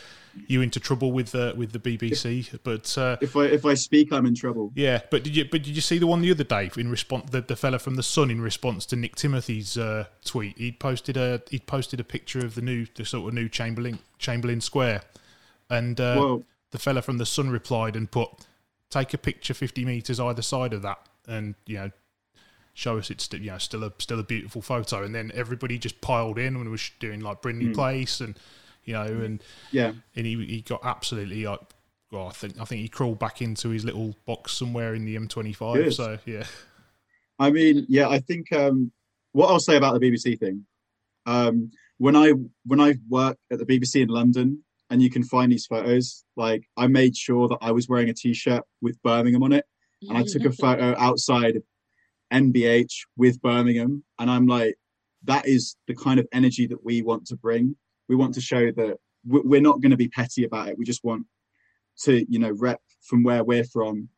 you 0.46 0.60
into 0.60 0.80
trouble 0.80 1.12
with 1.12 1.34
uh, 1.34 1.54
with 1.56 1.72
the 1.72 1.78
BBC. 1.78 2.58
But 2.64 2.96
uh, 2.98 3.16
if 3.20 3.36
I 3.36 3.44
if 3.44 3.64
I 3.64 3.74
speak, 3.74 4.12
I'm 4.12 4.26
in 4.26 4.34
trouble. 4.34 4.72
Yeah, 4.74 5.02
but 5.10 5.22
did 5.22 5.36
you 5.36 5.44
but 5.44 5.62
did 5.62 5.74
you 5.74 5.82
see 5.82 5.98
the 5.98 6.06
one 6.06 6.20
the 6.20 6.30
other 6.30 6.44
day 6.44 6.70
in 6.76 6.90
response 6.90 7.30
the, 7.30 7.40
the 7.40 7.56
fella 7.56 7.78
from 7.78 7.94
the 7.94 8.02
Sun 8.02 8.30
in 8.30 8.40
response 8.40 8.86
to 8.86 8.96
Nick 8.96 9.16
Timothy's 9.16 9.78
uh, 9.78 10.06
tweet? 10.24 10.58
He 10.58 10.72
posted 10.72 11.16
a 11.16 11.42
he 11.48 11.58
posted 11.60 12.00
a 12.00 12.04
picture 12.04 12.40
of 12.40 12.54
the 12.54 12.62
new 12.62 12.86
the 12.94 13.04
sort 13.04 13.28
of 13.28 13.34
new 13.34 13.48
Chamberlain 13.48 14.00
Chamberlain 14.18 14.60
Square, 14.60 15.02
and 15.68 16.00
uh, 16.00 16.38
the 16.72 16.78
fella 16.78 17.02
from 17.02 17.18
the 17.18 17.26
Sun 17.26 17.50
replied 17.50 17.94
and 17.94 18.10
put 18.10 18.30
take 18.90 19.14
a 19.14 19.18
picture 19.18 19.54
50 19.54 19.84
meters 19.84 20.18
either 20.18 20.42
side 20.42 20.72
of 20.72 20.82
that 20.82 20.98
and 21.28 21.54
you 21.64 21.76
know 21.76 21.90
show 22.74 22.98
us 22.98 23.10
it's 23.10 23.28
you 23.32 23.50
know 23.50 23.58
still 23.58 23.84
a 23.84 23.92
still 23.98 24.20
a 24.20 24.24
beautiful 24.24 24.62
photo, 24.62 25.02
and 25.02 25.14
then 25.14 25.30
everybody 25.34 25.78
just 25.78 26.00
piled 26.00 26.38
in 26.38 26.56
when 26.56 26.66
we 26.66 26.70
was 26.70 26.90
doing 26.98 27.20
like 27.20 27.42
Brindley 27.42 27.68
mm. 27.68 27.74
Place 27.74 28.20
and 28.20 28.38
you 28.84 28.94
know 28.94 29.04
and 29.04 29.42
yeah, 29.70 29.92
and 30.16 30.26
he 30.26 30.44
he 30.44 30.60
got 30.62 30.80
absolutely 30.84 31.44
like. 31.44 31.60
Well, 32.12 32.26
I 32.26 32.32
think 32.32 32.60
I 32.60 32.64
think 32.64 32.80
he 32.80 32.88
crawled 32.88 33.20
back 33.20 33.40
into 33.40 33.68
his 33.68 33.84
little 33.84 34.16
box 34.26 34.52
somewhere 34.52 34.94
in 34.94 35.04
the 35.04 35.16
M25. 35.16 35.74
Good. 35.74 35.94
So 35.94 36.18
yeah, 36.24 36.42
I 37.38 37.50
mean, 37.50 37.86
yeah, 37.88 38.08
I 38.08 38.18
think 38.18 38.52
um, 38.52 38.90
what 39.30 39.48
I'll 39.48 39.60
say 39.60 39.76
about 39.76 39.98
the 39.98 40.00
BBC 40.00 40.38
thing. 40.38 40.66
Um, 41.26 41.70
when 41.98 42.16
I 42.16 42.32
when 42.66 42.80
I 42.80 42.96
worked 43.08 43.40
at 43.52 43.60
the 43.60 43.66
BBC 43.66 44.02
in 44.02 44.08
London, 44.08 44.64
and 44.90 45.00
you 45.00 45.08
can 45.08 45.22
find 45.22 45.52
these 45.52 45.66
photos, 45.66 46.24
like 46.36 46.64
I 46.76 46.88
made 46.88 47.16
sure 47.16 47.46
that 47.48 47.58
I 47.60 47.70
was 47.70 47.88
wearing 47.88 48.08
a 48.08 48.14
T-shirt 48.14 48.64
with 48.82 49.00
Birmingham 49.02 49.42
on 49.42 49.52
it, 49.52 49.64
and 50.02 50.18
I 50.18 50.24
took 50.24 50.44
a 50.44 50.52
photo 50.52 50.94
outside 50.98 51.62
NBH 52.32 52.92
with 53.16 53.40
Birmingham. 53.42 54.04
And 54.18 54.30
I'm 54.30 54.46
like, 54.46 54.76
that 55.24 55.46
is 55.46 55.76
the 55.86 55.94
kind 55.94 56.18
of 56.18 56.26
energy 56.32 56.66
that 56.66 56.84
we 56.84 57.02
want 57.02 57.26
to 57.26 57.36
bring. 57.36 57.76
We 58.08 58.16
want 58.16 58.34
to 58.34 58.40
show 58.40 58.70
that 58.72 58.96
we're 59.24 59.60
not 59.60 59.80
going 59.80 59.90
to 59.90 59.96
be 59.96 60.08
petty 60.08 60.44
about 60.44 60.68
it. 60.68 60.78
We 60.78 60.84
just 60.84 61.04
want 61.04 61.26
to, 62.02 62.24
you 62.30 62.38
know, 62.38 62.52
rep 62.52 62.80
from 63.02 63.22
where 63.22 63.44
we're 63.44 63.64
from 63.64 64.08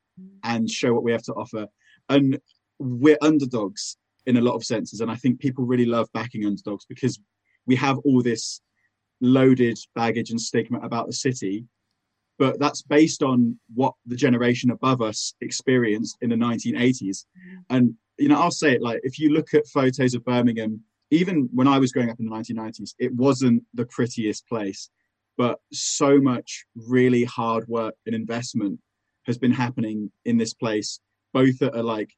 and 0.45 0.71
show 0.71 0.93
what 0.95 1.03
we 1.03 1.13
have 1.13 1.23
to 1.25 1.33
offer. 1.33 1.67
And 2.09 2.39
we're 2.79 3.19
underdogs 3.21 3.97
in 4.27 4.37
a 4.37 4.41
lot 4.41 4.55
of 4.55 4.65
senses. 4.65 5.01
And 5.01 5.11
I 5.11 5.17
think 5.17 5.41
people 5.41 5.65
really 5.65 5.87
love 5.87 6.09
backing 6.13 6.45
underdogs 6.47 6.85
because 6.85 7.19
we 7.67 7.77
have 7.77 7.99
all 7.99 8.23
this 8.23 8.61
loaded 9.21 9.79
baggage 9.95 10.31
and 10.31 10.41
stigma 10.41 10.79
about 10.81 11.07
the 11.07 11.13
city. 11.13 11.65
But 12.43 12.59
that's 12.59 12.83
based 12.83 13.23
on 13.23 13.57
what 13.73 13.95
the 14.05 14.17
generation 14.17 14.73
above 14.73 15.01
us 15.01 15.33
experienced 15.43 16.17
in 16.23 16.31
the 16.31 16.35
1980s. 16.35 16.75
Mm-hmm. 16.99 17.57
And 17.71 17.95
you 18.19 18.27
know, 18.27 18.41
I'll 18.43 18.51
say 18.51 18.73
it 18.73 18.83
like 18.83 18.99
if 19.05 19.17
you 19.21 19.31
look 19.31 19.55
at 19.55 19.69
photos 19.69 20.15
of 20.15 20.25
Birmingham, 20.25 20.81
even 21.13 21.49
when 21.53 21.69
I 21.69 21.79
was 21.79 21.93
growing 21.93 22.11
up 22.11 22.19
in 22.19 22.27
the 22.27 22.35
1990s, 22.35 22.95
it 22.99 23.15
wasn't 23.15 23.63
the 23.75 23.87
prettiest 23.87 24.49
place, 24.49 24.91
but 25.39 25.61
so 25.73 26.21
much 26.21 26.65
really 26.75 27.23
hard 27.23 27.69
work 27.69 27.95
and 28.07 28.15
investment 28.15 28.81
has 29.27 29.39
been 29.39 29.53
happening 29.53 30.11
in 30.25 30.37
this 30.37 30.53
place, 30.53 30.99
both 31.33 31.63
at 31.63 31.77
a 31.77 31.83
like 31.85 32.11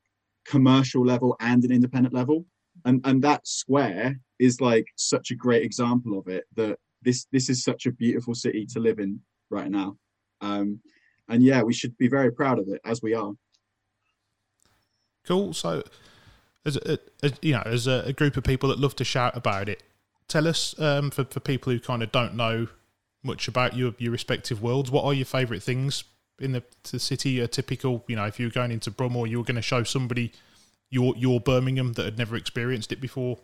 commercial 0.46 1.04
level 1.04 1.37
and 1.40 1.64
an 1.64 1.70
independent 1.70 2.14
level. 2.14 2.46
And 2.87 3.02
and 3.04 3.20
that 3.24 3.46
square 3.46 4.18
is 4.38 4.58
like 4.62 4.87
such 4.96 5.32
a 5.32 5.37
great 5.37 5.64
example 5.64 6.18
of 6.18 6.28
it 6.28 6.44
that 6.56 6.78
this 7.02 7.26
this 7.30 7.50
is 7.50 7.62
such 7.62 7.84
a 7.84 7.92
beautiful 7.92 8.34
city 8.34 8.64
to 8.72 8.80
live 8.80 8.98
in 8.98 9.20
right 9.50 9.70
now. 9.70 9.98
Um, 10.44 10.80
and 11.28 11.42
yeah, 11.42 11.62
we 11.62 11.72
should 11.72 11.96
be 11.96 12.09
very 12.09 12.30
proud 12.30 12.59
of 12.59 12.68
it 12.68 12.80
as 12.85 13.00
we 13.02 13.14
are. 13.14 13.33
Cool. 15.26 15.54
So, 15.54 15.83
as, 16.66 16.76
a, 16.76 16.98
as 17.22 17.33
you 17.40 17.52
know, 17.52 17.62
as 17.64 17.87
a, 17.87 18.12
group 18.12 18.37
of 18.37 18.44
people 18.44 18.68
that 18.68 18.78
love 18.78 18.94
to 18.96 19.04
shout 19.04 19.37
about 19.37 19.68
it, 19.68 19.83
tell 20.28 20.46
us 20.46 20.78
um, 20.78 21.11
for 21.11 21.24
for 21.24 21.40
people 21.40 21.72
who 21.72 21.80
kind 21.80 22.02
of 22.02 22.12
don't 22.12 22.35
know 22.35 22.68
much 23.22 23.48
about 23.48 23.74
your 23.74 23.94
your 23.98 24.12
respective 24.12 24.62
worlds, 24.62 24.90
what 24.90 25.04
are 25.04 25.14
your 25.14 25.24
favourite 25.24 25.62
things 25.62 26.04
in 26.38 26.52
the, 26.52 26.62
the 26.90 26.98
city? 26.98 27.40
A 27.40 27.48
typical, 27.48 28.04
you 28.07 28.16
know, 28.16 28.26
if 28.26 28.38
you 28.38 28.46
were 28.46 28.52
going 28.52 28.70
into 28.70 28.90
Brummel, 28.90 29.26
you 29.26 29.38
were 29.38 29.44
going 29.44 29.57
to 29.57 29.62
show 29.62 29.83
somebody 29.83 30.33
your 30.90 31.14
your 31.16 31.40
Birmingham 31.40 31.94
that 31.94 32.04
had 32.04 32.18
never 32.18 32.37
experienced 32.37 32.92
it 32.92 33.00
before. 33.00 33.38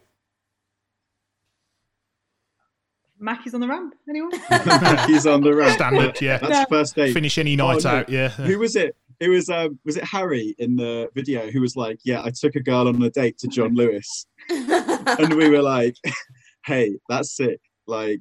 Mackie's 3.21 3.55
on 3.55 3.61
the 3.61 3.69
ramp. 3.69 3.95
Anyone? 4.09 4.33
Mackie's 4.51 5.27
on 5.27 5.43
the 5.43 5.55
ramp. 5.55 5.75
Standard, 5.75 6.21
yeah. 6.21 6.39
That's 6.39 6.69
first 6.69 6.97
date. 6.97 7.13
Finish 7.13 7.39
any 7.39 7.55
night 7.55 7.85
oh, 7.85 7.89
out, 7.89 8.09
yeah. 8.09 8.31
Who 8.31 8.59
was 8.59 8.77
it? 8.77 8.97
It 9.21 9.29
was 9.29 9.51
um, 9.51 9.79
was 9.85 9.99
it 9.99 10.05
Harry 10.05 10.55
in 10.59 10.77
the 10.77 11.11
video 11.15 11.51
who 11.51 11.61
was 11.61 11.77
like, 11.77 11.99
"Yeah, 12.05 12.23
I 12.25 12.31
took 12.31 12.57
a 12.57 12.61
girl 12.61 12.89
on 12.89 13.03
a 13.03 13.11
date 13.11 13.37
to 13.39 13.49
John 13.49 13.75
Lewis," 13.75 14.27
and 14.49 15.35
we 15.35 15.51
were 15.51 15.61
like, 15.61 15.95
"Hey, 16.65 16.97
that's 17.09 17.37
sick!" 17.37 17.61
Like, 17.87 18.21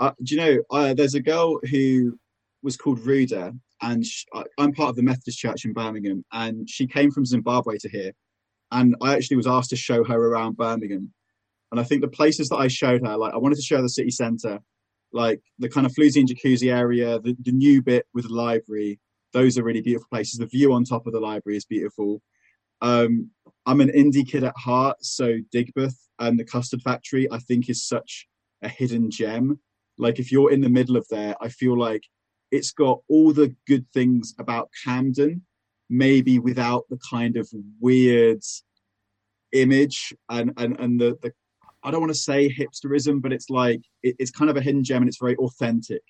uh, 0.00 0.10
do 0.24 0.34
you 0.34 0.40
know? 0.40 0.62
Uh, 0.70 0.94
there's 0.94 1.14
a 1.14 1.20
girl 1.20 1.60
who 1.70 2.18
was 2.64 2.76
called 2.76 2.98
Ruda, 2.98 3.56
and 3.80 4.04
she, 4.04 4.26
I'm 4.58 4.72
part 4.72 4.90
of 4.90 4.96
the 4.96 5.04
Methodist 5.04 5.38
Church 5.38 5.64
in 5.64 5.72
Birmingham, 5.72 6.24
and 6.32 6.68
she 6.68 6.88
came 6.88 7.12
from 7.12 7.24
Zimbabwe 7.24 7.78
to 7.78 7.88
here, 7.88 8.12
and 8.72 8.96
I 9.00 9.14
actually 9.14 9.36
was 9.36 9.46
asked 9.46 9.70
to 9.70 9.76
show 9.76 10.02
her 10.02 10.16
around 10.16 10.56
Birmingham, 10.56 11.12
and 11.70 11.80
I 11.80 11.84
think 11.84 12.02
the 12.02 12.08
places 12.08 12.48
that 12.48 12.56
I 12.56 12.68
showed 12.68 13.06
her, 13.06 13.16
like 13.16 13.34
I 13.34 13.38
wanted 13.38 13.56
to 13.56 13.62
show 13.62 13.80
the 13.80 13.88
city 13.88 14.10
centre, 14.10 14.60
like 15.12 15.40
the 15.58 15.68
kind 15.68 15.86
of 15.86 15.92
Floozy 15.92 16.20
and 16.20 16.28
Jacuzzi 16.28 16.72
area, 16.72 17.18
the, 17.20 17.36
the 17.42 17.52
new 17.52 17.82
bit 17.82 18.06
with 18.14 18.28
the 18.28 18.34
library. 18.34 19.00
Those 19.32 19.56
are 19.58 19.62
really 19.62 19.80
beautiful 19.80 20.08
places. 20.10 20.38
The 20.38 20.46
view 20.46 20.72
on 20.72 20.84
top 20.84 21.06
of 21.06 21.12
the 21.12 21.20
library 21.20 21.56
is 21.56 21.64
beautiful. 21.64 22.20
Um, 22.80 23.30
I'm 23.66 23.80
an 23.80 23.90
indie 23.90 24.28
kid 24.28 24.42
at 24.42 24.56
heart, 24.56 25.04
so 25.04 25.38
Digbeth 25.54 25.96
and 26.18 26.38
the 26.38 26.44
Custard 26.44 26.82
Factory, 26.82 27.30
I 27.30 27.38
think, 27.38 27.68
is 27.68 27.86
such 27.86 28.26
a 28.62 28.68
hidden 28.68 29.10
gem. 29.10 29.60
Like 29.98 30.18
if 30.18 30.32
you're 30.32 30.50
in 30.50 30.62
the 30.62 30.68
middle 30.68 30.96
of 30.96 31.06
there, 31.10 31.36
I 31.40 31.48
feel 31.48 31.78
like 31.78 32.02
it's 32.50 32.72
got 32.72 33.00
all 33.08 33.32
the 33.32 33.54
good 33.66 33.86
things 33.92 34.34
about 34.38 34.70
Camden, 34.84 35.42
maybe 35.88 36.38
without 36.38 36.84
the 36.88 36.98
kind 37.10 37.36
of 37.36 37.48
weird 37.80 38.42
image 39.52 40.14
and 40.28 40.52
and 40.56 40.78
and 40.78 41.00
the 41.00 41.18
the 41.22 41.32
I 41.82 41.90
don't 41.90 42.00
want 42.00 42.12
to 42.12 42.18
say 42.18 42.52
hipsterism, 42.52 43.22
but 43.22 43.32
it's 43.32 43.50
like 43.50 43.82
it, 44.02 44.16
it's 44.18 44.30
kind 44.30 44.50
of 44.50 44.56
a 44.56 44.60
hidden 44.60 44.84
gem 44.84 45.02
and 45.02 45.08
it's 45.08 45.20
very 45.20 45.36
authentic. 45.36 46.02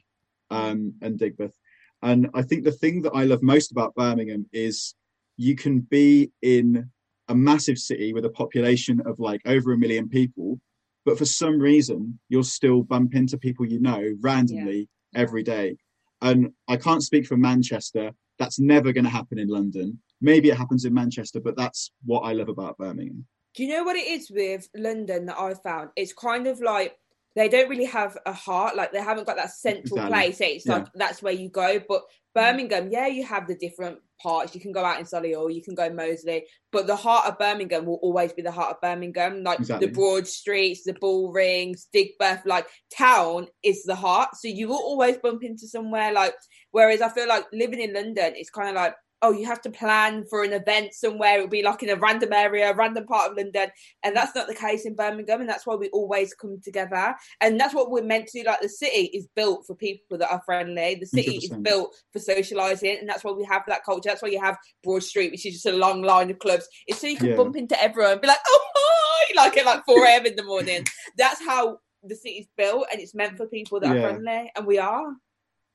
Um, 0.50 0.94
and 1.00 1.18
Digbeth, 1.18 1.54
and 2.02 2.28
I 2.34 2.42
think 2.42 2.64
the 2.64 2.72
thing 2.72 3.02
that 3.02 3.12
I 3.14 3.24
love 3.24 3.42
most 3.42 3.70
about 3.70 3.94
Birmingham 3.94 4.46
is 4.52 4.94
you 5.36 5.54
can 5.54 5.80
be 5.80 6.32
in 6.42 6.90
a 7.28 7.34
massive 7.34 7.78
city 7.78 8.12
with 8.12 8.24
a 8.24 8.30
population 8.30 9.00
of 9.06 9.20
like 9.20 9.40
over 9.46 9.72
a 9.72 9.78
million 9.78 10.08
people, 10.08 10.60
but 11.04 11.16
for 11.16 11.24
some 11.24 11.58
reason 11.58 12.18
you'll 12.28 12.42
still 12.42 12.82
bump 12.82 13.14
into 13.14 13.38
people 13.38 13.64
you 13.64 13.80
know 13.80 14.02
randomly 14.20 14.88
yeah. 15.12 15.20
every 15.20 15.42
day. 15.42 15.76
And 16.22 16.52
I 16.68 16.76
can't 16.76 17.02
speak 17.02 17.26
for 17.26 17.36
Manchester. 17.36 18.10
That's 18.38 18.58
never 18.58 18.92
going 18.92 19.04
to 19.04 19.10
happen 19.10 19.38
in 19.38 19.48
London. 19.48 20.00
Maybe 20.20 20.50
it 20.50 20.56
happens 20.56 20.84
in 20.84 20.92
Manchester, 20.92 21.40
but 21.40 21.56
that's 21.56 21.92
what 22.04 22.20
I 22.20 22.32
love 22.32 22.48
about 22.48 22.76
Birmingham. 22.76 23.26
Do 23.54 23.64
you 23.64 23.76
know 23.76 23.84
what 23.84 23.96
it 23.96 24.06
is 24.06 24.30
with 24.30 24.68
London 24.76 25.26
that 25.26 25.38
I 25.38 25.54
found? 25.54 25.90
It's 25.96 26.12
kind 26.12 26.46
of 26.46 26.60
like 26.60 26.96
they 27.36 27.48
don't 27.48 27.68
really 27.68 27.86
have 27.86 28.16
a 28.26 28.32
heart, 28.32 28.76
like 28.76 28.92
they 28.92 29.02
haven't 29.02 29.26
got 29.26 29.36
that 29.36 29.52
central 29.52 29.98
exactly. 29.98 30.10
place. 30.10 30.40
It's 30.40 30.66
yeah. 30.66 30.74
like 30.74 30.86
that's 30.94 31.22
where 31.22 31.32
you 31.32 31.48
go. 31.48 31.80
But 31.88 32.02
Birmingham, 32.34 32.90
yeah, 32.90 33.06
you 33.06 33.24
have 33.24 33.46
the 33.46 33.56
different 33.56 33.98
parts. 34.20 34.54
You 34.54 34.60
can 34.60 34.72
go 34.72 34.84
out 34.84 34.98
in 34.98 35.06
Solihull, 35.06 35.54
you 35.54 35.62
can 35.62 35.74
go 35.74 35.90
Moseley, 35.90 36.46
but 36.70 36.86
the 36.86 36.96
heart 36.96 37.26
of 37.26 37.38
Birmingham 37.38 37.86
will 37.86 37.98
always 38.02 38.32
be 38.32 38.42
the 38.42 38.50
heart 38.50 38.70
of 38.72 38.80
Birmingham. 38.80 39.42
Like 39.42 39.60
exactly. 39.60 39.86
the 39.86 39.92
broad 39.92 40.26
streets, 40.26 40.82
the 40.84 40.94
bull 40.94 41.32
rings, 41.32 41.88
Digbeth, 41.94 42.44
like 42.46 42.66
town 42.96 43.46
is 43.62 43.84
the 43.84 43.96
heart. 43.96 44.30
So 44.34 44.48
you 44.48 44.68
will 44.68 44.76
always 44.76 45.16
bump 45.18 45.42
into 45.42 45.66
somewhere 45.66 46.12
like. 46.12 46.34
Whereas 46.72 47.00
I 47.00 47.08
feel 47.08 47.26
like 47.26 47.46
living 47.52 47.80
in 47.80 47.94
London, 47.94 48.34
it's 48.36 48.50
kind 48.50 48.68
of 48.68 48.76
like 48.76 48.94
oh, 49.22 49.32
you 49.32 49.44
have 49.46 49.60
to 49.62 49.70
plan 49.70 50.24
for 50.24 50.44
an 50.44 50.52
event 50.52 50.94
somewhere. 50.94 51.36
It'll 51.36 51.48
be 51.48 51.62
like 51.62 51.82
in 51.82 51.90
a 51.90 51.96
random 51.96 52.32
area, 52.32 52.70
a 52.70 52.74
random 52.74 53.06
part 53.06 53.30
of 53.30 53.36
London. 53.36 53.68
And 54.02 54.16
that's 54.16 54.34
not 54.34 54.46
the 54.46 54.54
case 54.54 54.86
in 54.86 54.94
Birmingham. 54.94 55.40
And 55.40 55.48
that's 55.48 55.66
why 55.66 55.74
we 55.74 55.90
always 55.90 56.32
come 56.34 56.58
together. 56.62 57.14
And 57.40 57.60
that's 57.60 57.74
what 57.74 57.90
we're 57.90 58.02
meant 58.02 58.28
to 58.28 58.40
do. 58.40 58.46
Like 58.46 58.60
the 58.60 58.68
city 58.68 59.10
is 59.12 59.28
built 59.36 59.66
for 59.66 59.74
people 59.74 60.18
that 60.18 60.30
are 60.30 60.42
friendly. 60.46 60.94
The 60.94 61.06
city 61.06 61.38
100%. 61.38 61.42
is 61.42 61.58
built 61.58 61.94
for 62.12 62.18
socializing. 62.18 62.96
And 63.00 63.08
that's 63.08 63.22
why 63.22 63.32
we 63.32 63.44
have 63.44 63.62
that 63.68 63.84
culture. 63.84 64.08
That's 64.08 64.22
why 64.22 64.28
you 64.28 64.40
have 64.40 64.56
Broad 64.82 65.02
Street, 65.02 65.32
which 65.32 65.44
is 65.44 65.54
just 65.54 65.66
a 65.66 65.72
long 65.72 66.02
line 66.02 66.30
of 66.30 66.38
clubs. 66.38 66.66
It's 66.86 67.00
so 67.00 67.06
you 67.06 67.16
can 67.16 67.28
yeah. 67.28 67.36
bump 67.36 67.56
into 67.56 67.80
everyone 67.82 68.12
and 68.12 68.20
be 68.20 68.28
like, 68.28 68.38
oh, 68.46 68.66
hi, 68.74 69.44
like 69.44 69.56
at 69.58 69.66
like 69.66 69.84
4 69.84 70.04
a.m. 70.06 70.26
in 70.26 70.36
the 70.36 70.44
morning. 70.44 70.86
That's 71.18 71.44
how 71.44 71.78
the 72.02 72.14
city's 72.14 72.48
built. 72.56 72.86
And 72.90 73.00
it's 73.00 73.14
meant 73.14 73.36
for 73.36 73.46
people 73.46 73.80
that 73.80 73.94
yeah. 73.94 74.02
are 74.02 74.10
friendly. 74.10 74.50
And 74.56 74.66
we 74.66 74.78
are 74.78 75.12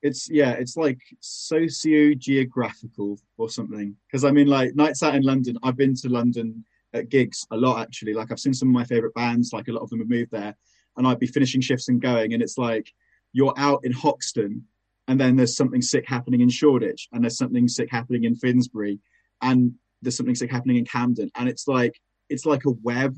it's 0.06 0.30
yeah 0.30 0.52
it's 0.52 0.76
like 0.76 0.98
socio-geographical 1.20 3.18
or 3.36 3.48
something. 3.48 3.96
Because 4.06 4.24
i 4.24 4.30
mean 4.30 4.46
like 4.46 4.74
nights 4.74 5.02
out 5.02 5.14
in 5.14 5.22
london 5.22 5.58
i've 5.62 5.76
been 5.76 5.94
to 5.96 6.08
london 6.08 6.64
at 6.92 7.08
gigs 7.08 7.46
a 7.50 7.56
lot 7.56 7.80
actually. 7.80 8.14
Like 8.14 8.30
i've 8.32 8.40
seen 8.40 8.54
some 8.54 8.68
of 8.68 8.74
my 8.74 8.84
favorite 8.84 9.14
bands 9.14 9.52
like 9.52 9.68
a 9.68 9.72
lot 9.72 9.82
of 9.82 9.90
them 9.90 9.98
have 10.00 10.08
moved 10.08 10.30
there 10.30 10.56
and 10.96 11.06
i'd 11.06 11.18
be 11.18 11.26
finishing 11.26 11.60
shifts 11.60 11.88
and 11.88 12.00
going 12.00 12.32
and 12.32 12.42
it's 12.42 12.58
like 12.58 12.92
you're 13.32 13.54
out 13.58 13.80
in 13.84 13.92
hoxton 13.92 14.64
and 15.08 15.20
then 15.20 15.36
there's 15.36 15.56
something 15.56 15.82
sick 15.82 16.04
happening 16.08 16.40
in 16.40 16.48
shoreditch 16.48 17.08
and 17.12 17.22
there's 17.22 17.38
something 17.38 17.68
sick 17.68 17.88
happening 17.90 18.24
in 18.24 18.34
finsbury 18.34 18.98
and 19.42 19.74
there's 20.02 20.16
something 20.16 20.34
sick 20.34 20.50
happening 20.50 20.76
in 20.76 20.84
camden. 20.84 21.30
And 21.34 21.48
it's 21.48 21.68
like 21.68 22.00
it's 22.28 22.46
like 22.46 22.64
a 22.64 22.70
web 22.70 23.16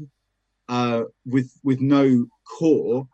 uh, 0.69 1.03
with 1.25 1.51
with 1.63 1.81
no 1.81 2.27
core 2.45 3.09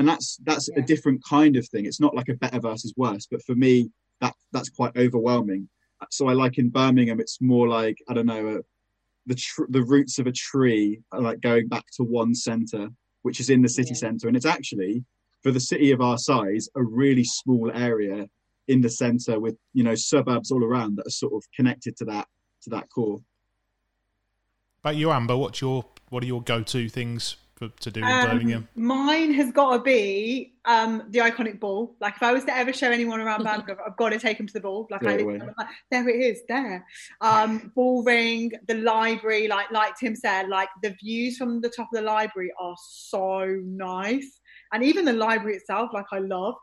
and 0.00 0.08
that's 0.08 0.38
that's 0.44 0.68
yeah. 0.72 0.82
a 0.82 0.86
different 0.86 1.22
kind 1.22 1.56
of 1.56 1.68
thing 1.68 1.84
it's 1.84 2.00
not 2.00 2.14
like 2.14 2.28
a 2.28 2.34
better 2.34 2.58
versus 2.58 2.94
worse 2.96 3.26
but 3.30 3.42
for 3.44 3.54
me 3.54 3.90
that 4.20 4.34
that's 4.50 4.70
quite 4.70 4.96
overwhelming 4.96 5.68
so 6.10 6.26
i 6.26 6.32
like 6.32 6.58
in 6.58 6.70
birmingham 6.70 7.20
it's 7.20 7.38
more 7.40 7.68
like 7.68 7.98
i 8.08 8.14
don't 8.14 8.26
know 8.26 8.56
uh, 8.56 8.62
the 9.26 9.34
tr- 9.34 9.68
the 9.68 9.82
roots 9.82 10.18
of 10.18 10.26
a 10.26 10.32
tree 10.32 10.98
are 11.12 11.20
like 11.20 11.40
going 11.42 11.68
back 11.68 11.84
to 11.94 12.02
one 12.02 12.34
center 12.34 12.88
which 13.22 13.38
is 13.38 13.50
in 13.50 13.60
the 13.60 13.68
city 13.68 13.90
yeah. 13.90 13.98
center 13.98 14.26
and 14.26 14.36
it's 14.36 14.46
actually 14.46 15.04
for 15.42 15.52
the 15.52 15.60
city 15.60 15.92
of 15.92 16.00
our 16.00 16.16
size 16.16 16.68
a 16.76 16.82
really 16.82 17.24
small 17.24 17.70
area 17.74 18.26
in 18.68 18.80
the 18.80 18.88
center 18.88 19.38
with 19.38 19.56
you 19.74 19.84
know 19.84 19.94
suburbs 19.94 20.50
all 20.50 20.64
around 20.64 20.96
that 20.96 21.06
are 21.06 21.10
sort 21.10 21.34
of 21.34 21.44
connected 21.54 21.94
to 21.94 22.06
that 22.06 22.26
to 22.62 22.70
that 22.70 22.88
core 22.88 23.20
About 24.82 24.96
you 24.96 25.10
amber 25.10 25.36
what's 25.36 25.60
your 25.60 25.84
what 26.08 26.22
are 26.22 26.26
your 26.26 26.42
go-to 26.42 26.88
things 26.88 27.36
for, 27.60 27.68
to 27.68 27.90
do 27.90 28.00
in 28.00 28.06
um, 28.06 28.26
Birmingham? 28.26 28.68
Mine 28.74 29.34
has 29.34 29.52
got 29.52 29.76
to 29.76 29.82
be 29.82 30.54
um, 30.64 31.02
the 31.10 31.18
iconic 31.18 31.60
ball. 31.60 31.94
Like 32.00 32.16
if 32.16 32.22
I 32.22 32.32
was 32.32 32.44
to 32.44 32.56
ever 32.56 32.72
show 32.72 32.90
anyone 32.90 33.20
around 33.20 33.44
Birmingham, 33.44 33.76
I've 33.86 33.96
got 33.98 34.08
to 34.10 34.18
take 34.18 34.38
them 34.38 34.46
to 34.46 34.52
the 34.54 34.60
ball. 34.60 34.88
Like, 34.90 35.04
I, 35.04 35.16
like 35.16 35.68
there 35.90 36.08
it 36.08 36.16
is, 36.16 36.40
there. 36.48 36.86
Um, 37.20 37.70
Bull 37.74 38.02
Ring, 38.02 38.50
the 38.66 38.74
library. 38.74 39.46
Like 39.46 39.70
like 39.70 39.94
Tim 39.98 40.16
said, 40.16 40.48
like 40.48 40.70
the 40.82 40.96
views 41.02 41.36
from 41.36 41.60
the 41.60 41.68
top 41.68 41.88
of 41.92 42.00
the 42.00 42.02
library 42.02 42.50
are 42.58 42.76
so 42.82 43.44
nice, 43.62 44.40
and 44.72 44.82
even 44.82 45.04
the 45.04 45.12
library 45.12 45.56
itself, 45.56 45.90
like 45.92 46.06
I 46.12 46.18
love. 46.18 46.54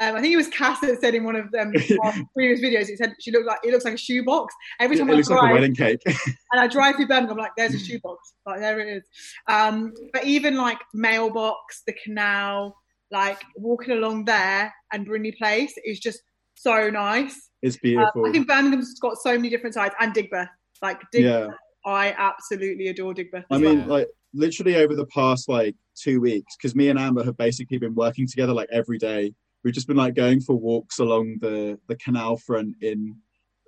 Um, 0.00 0.16
I 0.16 0.20
think 0.20 0.32
it 0.32 0.36
was 0.36 0.48
Cass 0.48 0.80
that 0.80 1.00
said 1.00 1.14
in 1.14 1.24
one 1.24 1.36
of 1.36 1.50
them 1.52 1.72
previous 2.34 2.60
videos. 2.60 2.88
It 2.88 2.98
said 2.98 3.14
she 3.20 3.30
looked 3.30 3.46
like 3.46 3.58
it 3.64 3.70
looks 3.70 3.84
like 3.84 3.94
a 3.94 3.98
shoebox. 3.98 4.54
Every 4.80 4.96
time 4.96 5.08
it 5.08 5.12
I 5.12 5.16
looks 5.16 5.28
drive, 5.28 5.42
like 5.42 5.50
a 5.50 5.54
wedding 5.54 5.74
cake. 5.74 6.02
and 6.06 6.60
I 6.60 6.66
drive 6.66 6.96
through 6.96 7.08
Birmingham, 7.08 7.32
I'm 7.32 7.38
like, 7.38 7.52
"There's 7.56 7.74
a 7.74 7.78
shoebox." 7.84 8.34
Like 8.46 8.60
there 8.60 8.80
it 8.80 8.88
is. 8.98 9.04
Um, 9.48 9.92
but 10.12 10.24
even 10.24 10.56
like 10.56 10.78
mailbox, 10.92 11.82
the 11.86 11.94
canal, 12.04 12.76
like 13.10 13.42
walking 13.56 13.92
along 13.92 14.24
there 14.24 14.72
and 14.92 15.06
Brindley 15.06 15.32
Place 15.32 15.74
is 15.84 16.00
just 16.00 16.20
so 16.54 16.90
nice. 16.90 17.50
It's 17.62 17.76
beautiful. 17.76 18.24
Um, 18.24 18.28
I 18.28 18.32
think 18.32 18.48
Birmingham's 18.48 18.98
got 19.00 19.16
so 19.16 19.32
many 19.32 19.50
different 19.50 19.74
sides, 19.74 19.94
and 20.00 20.14
Digbeth. 20.14 20.48
Like 20.82 21.00
Digbeth, 21.14 21.48
yeah. 21.48 21.90
I 21.90 22.14
absolutely 22.16 22.88
adore 22.88 23.14
Digbeth. 23.14 23.44
I 23.50 23.58
mean, 23.58 23.80
well. 23.80 23.98
like 23.98 24.08
literally 24.34 24.76
over 24.76 24.94
the 24.94 25.06
past 25.06 25.48
like 25.48 25.74
two 25.94 26.20
weeks, 26.20 26.56
because 26.56 26.74
me 26.74 26.88
and 26.88 26.98
Amber 26.98 27.24
have 27.24 27.36
basically 27.36 27.78
been 27.78 27.94
working 27.94 28.26
together 28.26 28.52
like 28.52 28.68
every 28.72 28.98
day 28.98 29.32
we've 29.64 29.74
just 29.74 29.88
been 29.88 29.96
like 29.96 30.14
going 30.14 30.40
for 30.40 30.54
walks 30.54 30.98
along 30.98 31.38
the 31.40 31.78
the 31.88 31.96
canal 31.96 32.36
front 32.36 32.76
in 32.82 33.16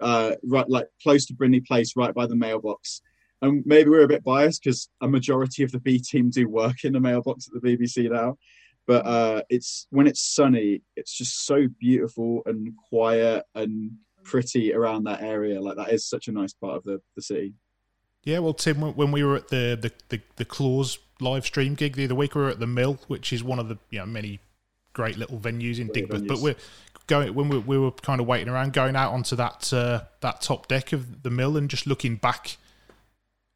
uh, 0.00 0.32
right 0.44 0.68
like 0.68 0.88
close 1.02 1.26
to 1.26 1.34
Brindley 1.34 1.60
Place, 1.60 1.96
right 1.96 2.14
by 2.14 2.26
the 2.26 2.36
mailbox. 2.36 3.00
And 3.42 3.62
maybe 3.66 3.90
we're 3.90 4.04
a 4.04 4.08
bit 4.08 4.24
biased 4.24 4.62
because 4.62 4.88
a 5.00 5.08
majority 5.08 5.62
of 5.62 5.72
the 5.72 5.80
B 5.80 5.98
team 5.98 6.30
do 6.30 6.48
work 6.48 6.84
in 6.84 6.92
the 6.92 7.00
mailbox 7.00 7.48
at 7.48 7.60
the 7.60 7.76
BBC 7.76 8.10
now. 8.10 8.36
But 8.86 9.04
uh, 9.04 9.42
it's 9.50 9.86
when 9.90 10.06
it's 10.06 10.22
sunny, 10.22 10.82
it's 10.96 11.16
just 11.16 11.44
so 11.44 11.66
beautiful 11.78 12.42
and 12.46 12.72
quiet 12.88 13.44
and 13.54 13.92
pretty 14.22 14.72
around 14.72 15.04
that 15.04 15.22
area. 15.22 15.60
Like 15.60 15.76
that 15.76 15.92
is 15.92 16.08
such 16.08 16.28
a 16.28 16.32
nice 16.32 16.52
part 16.52 16.76
of 16.76 16.84
the, 16.84 17.00
the 17.14 17.22
city. 17.22 17.54
Yeah, 18.24 18.40
well, 18.40 18.54
Tim, 18.54 18.80
when 18.80 19.12
we 19.12 19.22
were 19.22 19.36
at 19.36 19.48
the 19.48 19.78
the 19.80 19.92
the, 20.08 20.22
the 20.36 20.44
Claws 20.44 20.98
live 21.20 21.46
stream 21.46 21.74
gig 21.74 21.96
the 21.96 22.04
other 22.04 22.14
week, 22.14 22.34
we 22.34 22.42
were 22.42 22.50
at 22.50 22.60
the 22.60 22.66
Mill, 22.66 22.98
which 23.06 23.32
is 23.32 23.42
one 23.42 23.58
of 23.58 23.68
the 23.68 23.78
you 23.90 23.98
know 23.98 24.06
many 24.06 24.40
great 24.96 25.18
little 25.18 25.38
venues 25.38 25.78
in 25.78 25.88
great 25.88 26.08
Digbeth. 26.08 26.22
Venues. 26.22 26.28
But 26.28 26.38
we're 26.40 26.56
going 27.06 27.34
when 27.34 27.50
we, 27.50 27.58
we, 27.58 27.78
were 27.78 27.90
kind 27.90 28.18
of 28.18 28.26
waiting 28.26 28.48
around, 28.48 28.72
going 28.72 28.96
out 28.96 29.12
onto 29.12 29.36
that 29.36 29.70
uh, 29.72 30.00
that 30.22 30.40
top 30.40 30.68
deck 30.68 30.92
of 30.92 31.22
the 31.22 31.30
Mill 31.30 31.56
and 31.56 31.68
just 31.68 31.86
looking 31.86 32.16
back. 32.16 32.56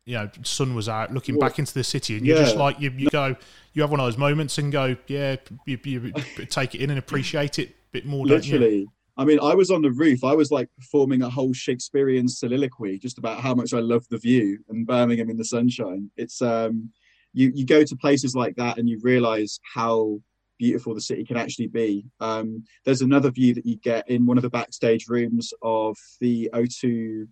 You 0.05 0.14
know, 0.14 0.31
sun 0.42 0.74
was 0.74 0.88
out, 0.88 1.12
looking 1.12 1.38
back 1.38 1.59
into 1.59 1.72
the 1.72 1.85
city, 1.85 2.16
and 2.16 2.26
you're 2.26 2.37
yeah. 2.37 2.44
just 2.44 2.57
like 2.57 2.81
you, 2.81 2.90
you 2.90 3.11
go, 3.11 3.37
you 3.74 3.83
have 3.83 3.90
one 3.90 4.00
of 4.00 4.07
those 4.07 4.18
moments 4.18 4.59
and 4.59 4.72
go, 4.72 4.96
yeah, 5.07 5.37
you, 5.66 5.79
you 5.85 6.12
take 6.46 6.74
it 6.74 6.81
in 6.81 6.90
and 6.90 6.98
appreciate 6.98 7.59
it 7.59 7.68
a 7.68 7.74
bit 7.92 8.07
more. 8.07 8.26
Literally, 8.26 8.88
I 9.16 9.24
mean, 9.24 9.38
I 9.40 9.55
was 9.55 9.70
on 9.70 9.83
the 9.83 9.92
roof. 9.92 10.24
I 10.24 10.35
was 10.35 10.50
like 10.50 10.68
performing 10.76 11.22
a 11.22 11.31
whole 11.31 11.53
Shakespearean 11.53 12.26
soliloquy 12.26 12.98
just 12.98 13.18
about 13.18 13.40
how 13.40 13.55
much 13.55 13.72
I 13.72 13.79
love 13.79 14.05
the 14.11 14.18
view 14.18 14.59
and 14.68 14.87
Birmingham 14.87 15.31
in 15.31 15.37
the 15.37 15.44
sunshine. 15.44 16.11
It's 16.16 16.42
um, 16.42 16.90
you 17.33 17.53
you 17.55 17.64
go 17.64 17.85
to 17.85 17.96
places 17.96 18.35
like 18.35 18.57
that 18.57 18.79
and 18.79 18.88
you 18.88 18.98
realise 19.03 19.61
how 19.74 20.20
beautiful 20.60 20.94
the 20.94 21.00
city 21.00 21.24
can 21.24 21.38
actually 21.38 21.68
be. 21.68 22.04
Um, 22.20 22.64
there's 22.84 23.00
another 23.00 23.30
view 23.30 23.54
that 23.54 23.64
you 23.64 23.76
get 23.76 24.08
in 24.08 24.26
one 24.26 24.36
of 24.36 24.42
the 24.42 24.50
backstage 24.50 25.08
rooms 25.08 25.52
of 25.62 25.96
the 26.20 26.50
O2 26.52 27.26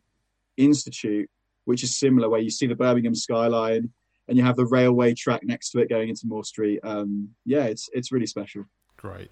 Institute, 0.57 1.29
which 1.67 1.85
is 1.85 1.99
similar, 1.99 2.31
where 2.31 2.41
you 2.41 2.51
see 2.51 2.67
the 2.67 2.75
Birmingham 2.75 3.15
skyline 3.15 3.91
and 4.27 4.37
you 4.39 4.43
have 4.43 4.57
the 4.57 4.67
railway 4.67 5.13
track 5.15 5.43
next 5.45 5.71
to 5.71 5.81
it 5.81 5.91
going 5.91 6.09
into 6.09 6.27
Moor 6.27 6.43
Street. 6.43 6.81
Um, 6.83 7.29
yeah, 7.45 7.65
it's 7.65 7.89
it's 7.93 8.11
really 8.11 8.27
special. 8.27 8.65
Great. 8.97 9.31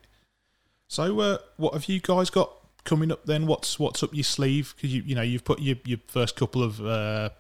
So, 0.89 1.19
uh, 1.19 1.39
what 1.57 1.73
have 1.73 1.87
you 1.87 1.99
guys 1.99 2.29
got 2.29 2.53
coming 2.85 3.11
up 3.11 3.25
then? 3.25 3.47
What's 3.47 3.79
what's 3.79 4.03
up 4.03 4.15
your 4.15 4.25
sleeve? 4.25 4.75
Because 4.77 4.95
you 4.95 5.03
you 5.03 5.15
know 5.15 5.23
you've 5.23 5.45
put 5.45 5.61
your, 5.61 5.77
your 5.87 5.99
first 6.07 6.37
couple 6.37 6.63
of 6.63 6.85
uh, 6.85 7.31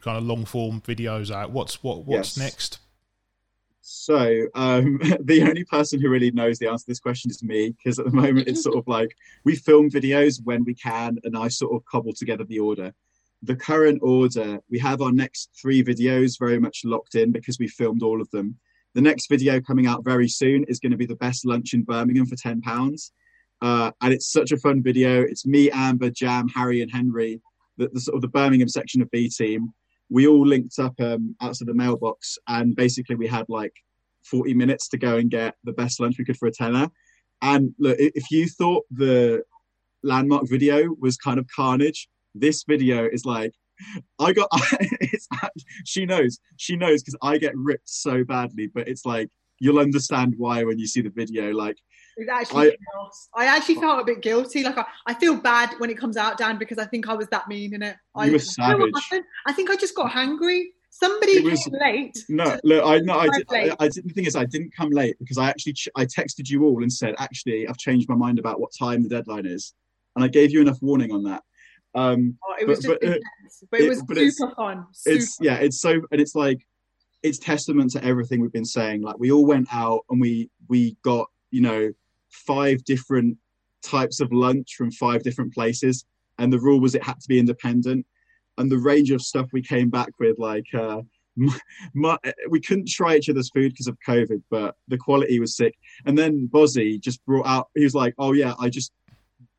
kind 0.00 0.18
of 0.18 0.24
long 0.24 0.44
form 0.44 0.80
videos 0.80 1.30
out. 1.30 1.52
What's 1.52 1.82
what 1.82 2.04
what's 2.04 2.36
yes. 2.36 2.38
next? 2.38 2.78
So 3.82 4.46
um, 4.54 4.98
the 5.20 5.42
only 5.42 5.64
person 5.64 6.00
who 6.00 6.08
really 6.08 6.30
knows 6.30 6.58
the 6.58 6.68
answer 6.68 6.84
to 6.84 6.90
this 6.90 7.00
question 7.00 7.30
is 7.30 7.42
me, 7.42 7.74
because 7.76 7.98
at 7.98 8.06
the 8.06 8.12
moment 8.12 8.48
it's 8.48 8.62
sort 8.62 8.78
of 8.78 8.84
like 8.86 9.14
we 9.44 9.56
film 9.56 9.90
videos 9.90 10.40
when 10.42 10.64
we 10.64 10.74
can, 10.74 11.18
and 11.24 11.36
I 11.36 11.48
sort 11.48 11.74
of 11.74 11.84
cobble 11.84 12.14
together 12.14 12.44
the 12.44 12.60
order. 12.60 12.94
The 13.42 13.56
current 13.56 13.98
order, 14.02 14.60
we 14.70 14.78
have 14.78 15.02
our 15.02 15.10
next 15.10 15.50
three 15.60 15.82
videos 15.82 16.38
very 16.38 16.60
much 16.60 16.82
locked 16.84 17.16
in 17.16 17.32
because 17.32 17.58
we 17.58 17.66
filmed 17.66 18.04
all 18.04 18.22
of 18.22 18.30
them. 18.30 18.56
The 18.94 19.00
next 19.00 19.28
video 19.28 19.60
coming 19.60 19.88
out 19.88 20.04
very 20.04 20.28
soon 20.28 20.64
is 20.68 20.78
going 20.78 20.92
to 20.92 20.98
be 20.98 21.06
the 21.06 21.16
best 21.16 21.44
lunch 21.44 21.74
in 21.74 21.82
Birmingham 21.82 22.26
for 22.26 22.36
ten 22.36 22.60
pounds, 22.60 23.12
uh, 23.60 23.90
and 24.00 24.14
it's 24.14 24.30
such 24.30 24.52
a 24.52 24.58
fun 24.58 24.82
video. 24.82 25.22
It's 25.22 25.44
me, 25.44 25.70
Amber, 25.72 26.10
Jam, 26.10 26.46
Harry, 26.48 26.82
and 26.82 26.90
Henry, 26.90 27.40
the, 27.78 27.88
the 27.88 28.00
sort 28.00 28.14
of 28.14 28.22
the 28.22 28.28
Birmingham 28.28 28.68
section 28.68 29.02
of 29.02 29.10
B 29.10 29.28
Team 29.28 29.74
we 30.12 30.26
all 30.26 30.46
linked 30.46 30.78
up 30.78 30.94
um, 31.00 31.34
outside 31.40 31.68
the 31.68 31.74
mailbox 31.74 32.38
and 32.48 32.76
basically 32.76 33.16
we 33.16 33.26
had 33.26 33.46
like 33.48 33.72
40 34.26 34.52
minutes 34.54 34.88
to 34.88 34.98
go 34.98 35.16
and 35.16 35.30
get 35.30 35.54
the 35.64 35.72
best 35.72 36.00
lunch 36.00 36.16
we 36.18 36.24
could 36.24 36.36
for 36.36 36.48
a 36.48 36.52
tenner. 36.52 36.88
And 37.40 37.74
look, 37.78 37.96
if 37.98 38.30
you 38.30 38.46
thought 38.46 38.84
the 38.90 39.42
landmark 40.02 40.48
video 40.48 40.94
was 41.00 41.16
kind 41.16 41.38
of 41.38 41.46
carnage, 41.48 42.08
this 42.34 42.62
video 42.68 43.08
is 43.10 43.24
like, 43.24 43.54
I 44.18 44.32
got, 44.32 44.48
it's, 45.00 45.26
she 45.86 46.04
knows, 46.04 46.38
she 46.56 46.76
knows 46.76 47.02
because 47.02 47.18
I 47.22 47.38
get 47.38 47.56
ripped 47.56 47.88
so 47.88 48.22
badly, 48.22 48.68
but 48.72 48.88
it's 48.88 49.06
like, 49.06 49.30
you'll 49.60 49.78
understand 49.78 50.34
why 50.36 50.62
when 50.62 50.78
you 50.78 50.86
see 50.86 51.00
the 51.00 51.10
video. 51.10 51.52
Like, 51.52 51.78
it's 52.16 52.30
actually 52.30 52.76
I, 53.34 53.44
I, 53.44 53.56
actually 53.56 53.76
felt 53.76 54.00
a 54.00 54.04
bit 54.04 54.20
guilty. 54.20 54.62
Like 54.62 54.78
I, 54.78 54.84
I 55.06 55.14
feel 55.14 55.36
bad 55.36 55.74
when 55.78 55.90
it 55.90 55.98
comes 55.98 56.16
out, 56.16 56.38
Dan, 56.38 56.58
because 56.58 56.78
I 56.78 56.84
think 56.84 57.08
I 57.08 57.14
was 57.14 57.28
that 57.28 57.48
mean 57.48 57.74
in 57.74 57.82
it. 57.82 57.96
I, 58.14 58.26
you 58.26 58.32
were 58.32 58.38
savage. 58.38 58.92
I 59.46 59.52
think 59.52 59.70
I 59.70 59.76
just 59.76 59.94
got 59.94 60.10
hungry. 60.10 60.72
Somebody 60.90 61.40
was, 61.40 61.64
came 61.64 61.80
late. 61.80 62.18
No, 62.28 62.58
look, 62.64 62.84
I 62.84 62.98
no, 62.98 63.18
I, 63.18 63.28
did, 63.28 63.46
I, 63.50 63.76
I, 63.80 63.88
did, 63.88 64.06
the 64.06 64.12
thing 64.12 64.26
is, 64.26 64.36
I 64.36 64.44
didn't 64.44 64.74
come 64.76 64.90
late 64.90 65.16
because 65.18 65.38
I 65.38 65.48
actually 65.48 65.72
ch- 65.72 65.88
I 65.96 66.04
texted 66.04 66.50
you 66.50 66.64
all 66.64 66.82
and 66.82 66.92
said, 66.92 67.14
actually, 67.18 67.66
I've 67.66 67.78
changed 67.78 68.10
my 68.10 68.14
mind 68.14 68.38
about 68.38 68.60
what 68.60 68.72
time 68.78 69.02
the 69.02 69.08
deadline 69.08 69.46
is, 69.46 69.72
and 70.16 70.24
I 70.24 70.28
gave 70.28 70.50
you 70.50 70.60
enough 70.60 70.78
warning 70.82 71.10
on 71.10 71.22
that. 71.24 71.42
Um, 71.94 72.38
oh, 72.44 72.54
it 72.60 72.68
was 72.68 72.84
but, 72.86 73.00
just 73.00 73.00
but, 73.00 73.02
intense, 73.02 73.64
but 73.70 73.80
it, 73.80 73.84
it 73.84 73.88
was 73.88 73.98
super 74.00 74.14
it's, 74.18 74.54
fun. 74.54 74.86
Super 74.92 75.16
it's 75.16 75.38
yeah, 75.40 75.56
it's 75.56 75.80
so, 75.80 75.92
and 76.10 76.20
it's 76.20 76.34
like 76.34 76.60
it's 77.22 77.38
testament 77.38 77.90
to 77.92 78.04
everything 78.04 78.40
we've 78.40 78.52
been 78.52 78.64
saying. 78.64 79.02
Like 79.02 79.18
we 79.18 79.30
all 79.30 79.46
went 79.46 79.68
out 79.72 80.04
and 80.10 80.20
we 80.20 80.50
we 80.68 80.96
got 81.02 81.28
you 81.50 81.60
know 81.60 81.92
five 82.32 82.84
different 82.84 83.38
types 83.82 84.20
of 84.20 84.32
lunch 84.32 84.74
from 84.74 84.90
five 84.90 85.22
different 85.22 85.52
places, 85.52 86.04
and 86.38 86.52
the 86.52 86.60
rule 86.60 86.80
was 86.80 86.94
it 86.94 87.02
had 87.02 87.20
to 87.20 87.28
be 87.28 87.38
independent. 87.38 88.06
And 88.58 88.70
the 88.70 88.78
range 88.78 89.10
of 89.10 89.22
stuff 89.22 89.48
we 89.52 89.62
came 89.62 89.88
back 89.88 90.10
with, 90.18 90.38
like 90.38 90.66
uh, 90.74 91.02
my, 91.94 92.18
we 92.48 92.60
couldn't 92.60 92.88
try 92.88 93.16
each 93.16 93.28
other's 93.28 93.50
food 93.50 93.72
because 93.72 93.86
of 93.86 93.96
COVID, 94.06 94.42
but 94.50 94.76
the 94.88 94.98
quality 94.98 95.40
was 95.40 95.56
sick. 95.56 95.74
And 96.06 96.16
then 96.16 96.48
Bozzy 96.52 97.00
just 97.00 97.24
brought 97.24 97.46
out, 97.46 97.68
he 97.74 97.84
was 97.84 97.94
like, 97.94 98.14
"Oh 98.18 98.32
yeah, 98.32 98.54
I 98.58 98.68
just 98.68 98.92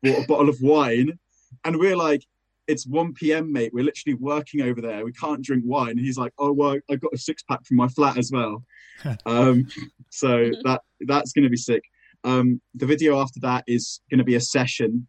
bought 0.02 0.24
a 0.24 0.26
bottle 0.26 0.48
of 0.48 0.60
wine," 0.60 1.18
and 1.64 1.76
we're 1.76 1.96
like, 1.96 2.24
"It's 2.68 2.86
1 2.86 3.14
p.m., 3.14 3.52
mate. 3.52 3.72
We're 3.74 3.84
literally 3.84 4.14
working 4.14 4.62
over 4.62 4.80
there. 4.80 5.04
We 5.04 5.12
can't 5.12 5.42
drink 5.42 5.64
wine." 5.66 5.90
And 5.90 6.00
he's 6.00 6.18
like, 6.18 6.32
"Oh 6.38 6.52
well, 6.52 6.78
I 6.90 6.96
got 6.96 7.14
a 7.14 7.18
six 7.18 7.42
pack 7.42 7.64
from 7.66 7.76
my 7.76 7.88
flat 7.88 8.18
as 8.18 8.30
well." 8.32 8.62
um, 9.26 9.66
so 10.10 10.50
that 10.64 10.82
that's 11.00 11.32
going 11.32 11.44
to 11.44 11.50
be 11.50 11.56
sick. 11.56 11.82
Um, 12.24 12.60
the 12.74 12.86
video 12.86 13.20
after 13.20 13.38
that 13.40 13.64
is 13.66 14.00
going 14.10 14.18
to 14.18 14.24
be 14.24 14.34
a 14.34 14.40
session, 14.40 15.06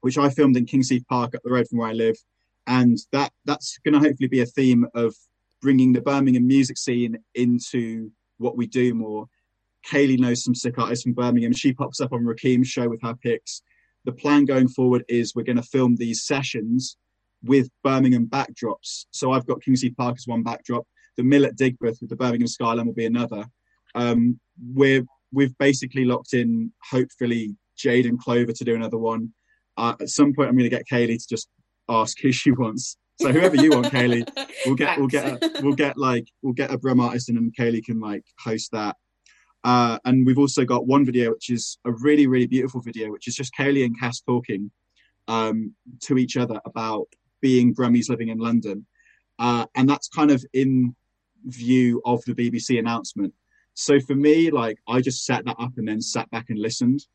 which 0.00 0.18
I 0.18 0.28
filmed 0.28 0.56
in 0.56 0.66
Kingsheath 0.66 1.06
Park 1.08 1.34
up 1.34 1.42
the 1.44 1.52
road 1.52 1.68
from 1.68 1.78
where 1.78 1.88
I 1.88 1.92
live, 1.92 2.16
and 2.66 2.98
that 3.12 3.32
that's 3.44 3.78
going 3.84 3.94
to 3.94 4.00
hopefully 4.00 4.28
be 4.28 4.40
a 4.40 4.46
theme 4.46 4.86
of 4.94 5.14
bringing 5.60 5.92
the 5.92 6.00
Birmingham 6.00 6.46
music 6.46 6.76
scene 6.76 7.16
into 7.34 8.10
what 8.38 8.56
we 8.56 8.66
do 8.66 8.94
more. 8.94 9.26
Kaylee 9.88 10.18
knows 10.18 10.44
some 10.44 10.54
sick 10.54 10.78
artists 10.78 11.04
from 11.04 11.12
Birmingham. 11.12 11.52
She 11.52 11.72
pops 11.72 12.00
up 12.00 12.12
on 12.12 12.24
Rakeem's 12.24 12.68
show 12.68 12.88
with 12.88 13.02
her 13.02 13.14
picks. 13.14 13.62
The 14.04 14.12
plan 14.12 14.44
going 14.44 14.68
forward 14.68 15.04
is 15.08 15.34
we're 15.34 15.44
going 15.44 15.56
to 15.56 15.62
film 15.62 15.96
these 15.96 16.24
sessions 16.24 16.96
with 17.44 17.68
Birmingham 17.82 18.26
backdrops. 18.26 19.06
So 19.12 19.32
I've 19.32 19.46
got 19.46 19.62
Kingsheath 19.62 19.96
Park 19.96 20.16
as 20.18 20.26
one 20.26 20.42
backdrop. 20.42 20.86
The 21.16 21.22
mill 21.22 21.44
at 21.44 21.56
Digbeth 21.56 22.00
with 22.00 22.10
the 22.10 22.16
Birmingham 22.16 22.46
skyline 22.46 22.86
will 22.86 22.94
be 22.94 23.06
another. 23.06 23.44
Um, 23.94 24.40
we're 24.72 25.04
we've 25.32 25.56
basically 25.58 26.04
locked 26.04 26.34
in, 26.34 26.72
hopefully, 26.90 27.56
Jade 27.76 28.06
and 28.06 28.18
Clover 28.18 28.52
to 28.52 28.64
do 28.64 28.74
another 28.74 28.98
one. 28.98 29.32
Uh, 29.76 29.94
at 30.00 30.08
some 30.08 30.34
point, 30.34 30.48
I'm 30.48 30.56
going 30.56 30.68
to 30.68 30.76
get 30.76 30.86
Kaylee 30.90 31.18
to 31.18 31.28
just 31.28 31.48
ask 31.88 32.18
who 32.20 32.32
she 32.32 32.50
wants. 32.52 32.96
So 33.20 33.32
whoever 33.32 33.56
you 33.56 33.70
want, 33.70 33.86
Kaylee, 33.86 34.28
we'll 34.66 34.74
get 34.74 34.98
we'll 34.98 35.08
get 35.08 35.26
a, 35.26 35.62
we'll 35.62 35.74
get 35.74 35.96
like 35.96 36.26
we'll 36.42 36.54
get 36.54 36.72
a 36.72 36.78
Brum 36.78 37.00
artist 37.00 37.28
in, 37.28 37.36
and 37.36 37.54
Kaylee 37.56 37.84
can 37.84 38.00
like 38.00 38.24
host 38.38 38.70
that. 38.72 38.96
Uh, 39.64 39.98
and 40.04 40.26
we've 40.26 40.38
also 40.38 40.64
got 40.64 40.86
one 40.86 41.04
video 41.04 41.30
which 41.30 41.48
is 41.48 41.78
a 41.84 41.92
really 41.92 42.26
really 42.26 42.46
beautiful 42.46 42.80
video, 42.80 43.10
which 43.10 43.28
is 43.28 43.36
just 43.36 43.54
Kaylee 43.54 43.84
and 43.84 43.98
Cass 43.98 44.20
talking 44.20 44.70
um, 45.28 45.74
to 46.00 46.18
each 46.18 46.36
other 46.36 46.60
about 46.64 47.06
being 47.40 47.74
Brummies 47.74 48.08
living 48.08 48.28
in 48.28 48.38
London, 48.38 48.86
uh, 49.38 49.66
and 49.76 49.88
that's 49.88 50.08
kind 50.08 50.30
of 50.30 50.44
in 50.52 50.94
view 51.44 52.02
of 52.04 52.24
the 52.24 52.34
BBC 52.34 52.78
announcement. 52.78 53.34
So 53.74 54.00
for 54.00 54.14
me, 54.14 54.50
like 54.50 54.78
I 54.88 55.00
just 55.00 55.24
set 55.24 55.44
that 55.44 55.56
up 55.58 55.72
and 55.76 55.88
then 55.88 56.00
sat 56.00 56.30
back 56.30 56.50
and 56.50 56.58
listened 56.58 57.06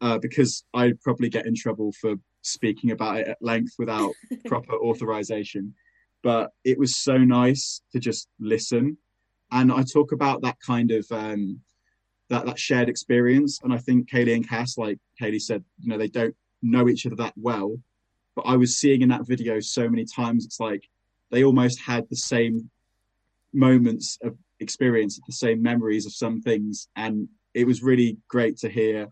uh, 0.00 0.18
because 0.18 0.64
I'd 0.74 1.00
probably 1.00 1.28
get 1.28 1.46
in 1.46 1.54
trouble 1.54 1.92
for 2.00 2.16
speaking 2.42 2.90
about 2.90 3.18
it 3.18 3.28
at 3.28 3.38
length 3.40 3.74
without 3.78 4.12
proper 4.46 4.74
authorization. 4.74 5.74
But 6.22 6.50
it 6.64 6.78
was 6.78 6.96
so 6.96 7.16
nice 7.18 7.82
to 7.92 7.98
just 7.98 8.28
listen. 8.38 8.98
And 9.52 9.72
I 9.72 9.82
talk 9.82 10.12
about 10.12 10.42
that 10.42 10.56
kind 10.64 10.90
of 10.90 11.06
um, 11.10 11.60
that 12.28 12.46
that 12.46 12.58
shared 12.58 12.88
experience. 12.88 13.58
And 13.62 13.72
I 13.72 13.78
think 13.78 14.08
Kaylee 14.10 14.36
and 14.36 14.48
Cass, 14.48 14.78
like 14.78 14.98
Kaylee 15.20 15.40
said, 15.40 15.64
you 15.78 15.88
know, 15.88 15.98
they 15.98 16.08
don't 16.08 16.34
know 16.62 16.88
each 16.88 17.06
other 17.06 17.16
that 17.16 17.34
well. 17.36 17.76
But 18.36 18.42
I 18.42 18.56
was 18.56 18.78
seeing 18.78 19.02
in 19.02 19.08
that 19.08 19.26
video 19.26 19.60
so 19.60 19.88
many 19.88 20.04
times, 20.04 20.44
it's 20.44 20.60
like 20.60 20.88
they 21.30 21.44
almost 21.44 21.80
had 21.80 22.08
the 22.08 22.16
same 22.16 22.70
moments 23.52 24.18
of 24.22 24.36
experience, 24.60 25.18
the 25.26 25.32
same 25.32 25.62
memories 25.62 26.06
of 26.06 26.12
some 26.12 26.40
things, 26.40 26.88
and 26.96 27.28
it 27.54 27.66
was 27.66 27.82
really 27.82 28.18
great 28.28 28.56
to 28.58 28.68
hear 28.68 29.08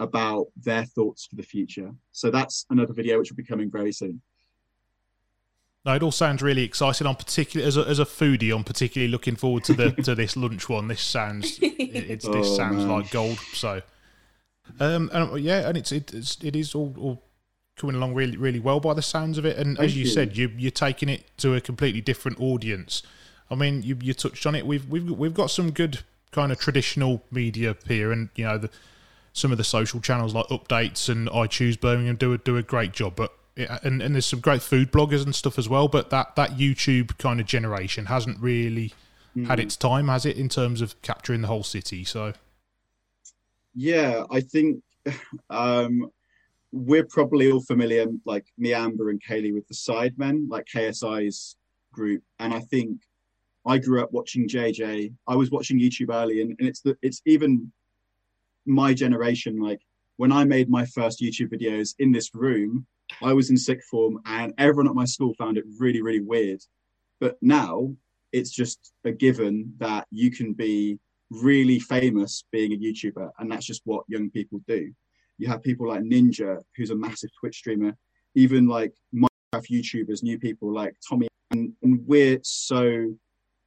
about 0.00 0.46
their 0.56 0.84
thoughts 0.84 1.26
for 1.26 1.36
the 1.36 1.42
future. 1.42 1.90
So 2.12 2.30
that's 2.30 2.66
another 2.70 2.92
video 2.92 3.18
which 3.18 3.30
will 3.30 3.36
be 3.36 3.44
coming 3.44 3.70
very 3.70 3.92
soon. 3.92 4.20
No, 5.84 5.94
it 5.94 6.02
all 6.02 6.12
sounds 6.12 6.42
really 6.42 6.64
exciting. 6.64 7.06
I'm 7.06 7.14
particularly 7.14 7.68
as 7.68 7.76
a, 7.76 7.82
as 7.82 7.98
a 8.00 8.04
foodie. 8.04 8.54
I'm 8.54 8.64
particularly 8.64 9.10
looking 9.10 9.36
forward 9.36 9.62
to 9.64 9.72
the 9.72 9.92
to 10.02 10.14
this 10.16 10.36
lunch 10.36 10.68
one. 10.68 10.88
This 10.88 11.00
sounds 11.00 11.58
it, 11.62 11.74
it's, 11.78 12.26
this 12.26 12.48
oh, 12.48 12.56
sounds 12.56 12.84
man. 12.84 12.88
like 12.88 13.10
gold. 13.10 13.38
So 13.54 13.82
Um, 14.80 15.10
and 15.12 15.40
yeah, 15.40 15.68
and 15.68 15.78
it's 15.78 15.92
it, 15.92 16.12
it's 16.12 16.38
it 16.42 16.56
is 16.56 16.74
all, 16.74 16.94
all 16.98 17.22
coming 17.76 17.94
along 17.96 18.14
really 18.14 18.36
really 18.36 18.58
well 18.58 18.80
by 18.80 18.94
the 18.94 19.02
sounds 19.02 19.38
of 19.38 19.46
it. 19.46 19.56
And 19.56 19.76
Thank 19.76 19.90
as 19.90 19.96
you, 19.96 20.04
you. 20.04 20.10
said, 20.10 20.36
you 20.36 20.50
you're 20.56 20.70
taking 20.70 21.08
it 21.08 21.24
to 21.38 21.54
a 21.54 21.60
completely 21.60 22.00
different 22.00 22.40
audience. 22.40 23.02
I 23.50 23.54
mean, 23.54 23.82
you 23.82 23.96
you 24.00 24.14
touched 24.14 24.46
on 24.46 24.54
it. 24.54 24.66
We've 24.66 24.88
we've 24.88 25.10
we've 25.10 25.34
got 25.34 25.50
some 25.50 25.70
good 25.70 26.00
kind 26.32 26.52
of 26.52 26.58
traditional 26.58 27.22
media 27.30 27.76
here, 27.86 28.12
and 28.12 28.28
you 28.34 28.44
know 28.44 28.58
the 28.58 28.70
some 29.32 29.52
of 29.52 29.58
the 29.58 29.64
social 29.64 30.00
channels 30.00 30.34
like 30.34 30.46
updates 30.46 31.10
and 31.10 31.28
I 31.30 31.46
Choose 31.46 31.76
Birmingham 31.76 32.16
do 32.16 32.32
a, 32.32 32.38
do 32.38 32.56
a 32.56 32.62
great 32.62 32.92
job. 32.92 33.14
But 33.16 33.32
and 33.56 34.02
and 34.02 34.14
there's 34.14 34.26
some 34.26 34.40
great 34.40 34.62
food 34.62 34.90
bloggers 34.90 35.24
and 35.24 35.34
stuff 35.34 35.58
as 35.58 35.68
well. 35.68 35.88
But 35.88 36.10
that 36.10 36.36
that 36.36 36.52
YouTube 36.52 37.18
kind 37.18 37.40
of 37.40 37.46
generation 37.46 38.06
hasn't 38.06 38.40
really 38.40 38.92
had 39.44 39.60
its 39.60 39.76
time, 39.76 40.08
has 40.08 40.24
it, 40.24 40.36
in 40.38 40.48
terms 40.48 40.80
of 40.80 41.00
capturing 41.02 41.42
the 41.42 41.48
whole 41.48 41.62
city? 41.62 42.04
So 42.04 42.32
Yeah, 43.74 44.24
I 44.30 44.40
think 44.40 44.82
um, 45.50 46.10
we're 46.72 47.04
probably 47.04 47.50
all 47.50 47.60
familiar, 47.60 48.06
like 48.24 48.46
me, 48.56 48.72
Amber, 48.72 49.10
and 49.10 49.22
Kaylee, 49.22 49.52
with 49.52 49.68
the 49.68 49.74
Sidemen, 49.74 50.48
like 50.48 50.66
KSI's 50.74 51.56
group. 51.92 52.22
And 52.38 52.54
I 52.54 52.60
think 52.60 53.00
I 53.66 53.78
grew 53.78 54.02
up 54.02 54.12
watching 54.12 54.48
JJ. 54.48 55.12
I 55.26 55.34
was 55.34 55.50
watching 55.50 55.80
YouTube 55.80 56.14
early, 56.14 56.40
and, 56.40 56.54
and 56.58 56.68
it's 56.68 56.80
the 56.80 56.96
it's 57.02 57.20
even 57.26 57.72
my 58.64 58.94
generation. 58.94 59.58
Like 59.58 59.80
when 60.16 60.32
I 60.32 60.44
made 60.44 60.70
my 60.70 60.86
first 60.86 61.20
YouTube 61.20 61.52
videos 61.52 61.94
in 61.98 62.12
this 62.12 62.34
room, 62.34 62.86
I 63.22 63.32
was 63.32 63.50
in 63.50 63.56
sixth 63.56 63.88
form, 63.88 64.20
and 64.24 64.54
everyone 64.58 64.88
at 64.88 64.94
my 64.94 65.04
school 65.04 65.34
found 65.34 65.58
it 65.58 65.64
really, 65.78 66.00
really 66.00 66.20
weird. 66.20 66.60
But 67.20 67.36
now 67.42 67.94
it's 68.32 68.50
just 68.50 68.92
a 69.04 69.12
given 69.12 69.74
that 69.78 70.06
you 70.10 70.30
can 70.30 70.52
be 70.52 70.98
really 71.30 71.80
famous 71.80 72.44
being 72.52 72.72
a 72.72 72.76
YouTuber, 72.76 73.30
and 73.38 73.50
that's 73.50 73.66
just 73.66 73.82
what 73.84 74.04
young 74.08 74.30
people 74.30 74.60
do. 74.68 74.92
You 75.38 75.48
have 75.48 75.62
people 75.62 75.88
like 75.88 76.02
Ninja, 76.02 76.60
who's 76.76 76.90
a 76.90 76.96
massive 76.96 77.30
Twitch 77.38 77.56
streamer, 77.56 77.96
even 78.36 78.68
like 78.68 78.94
Minecraft 79.12 79.70
YouTubers, 79.70 80.22
new 80.22 80.38
people 80.38 80.72
like 80.72 80.94
Tommy, 81.06 81.28
and, 81.50 81.72
and 81.82 82.00
we're 82.06 82.38
so 82.42 83.12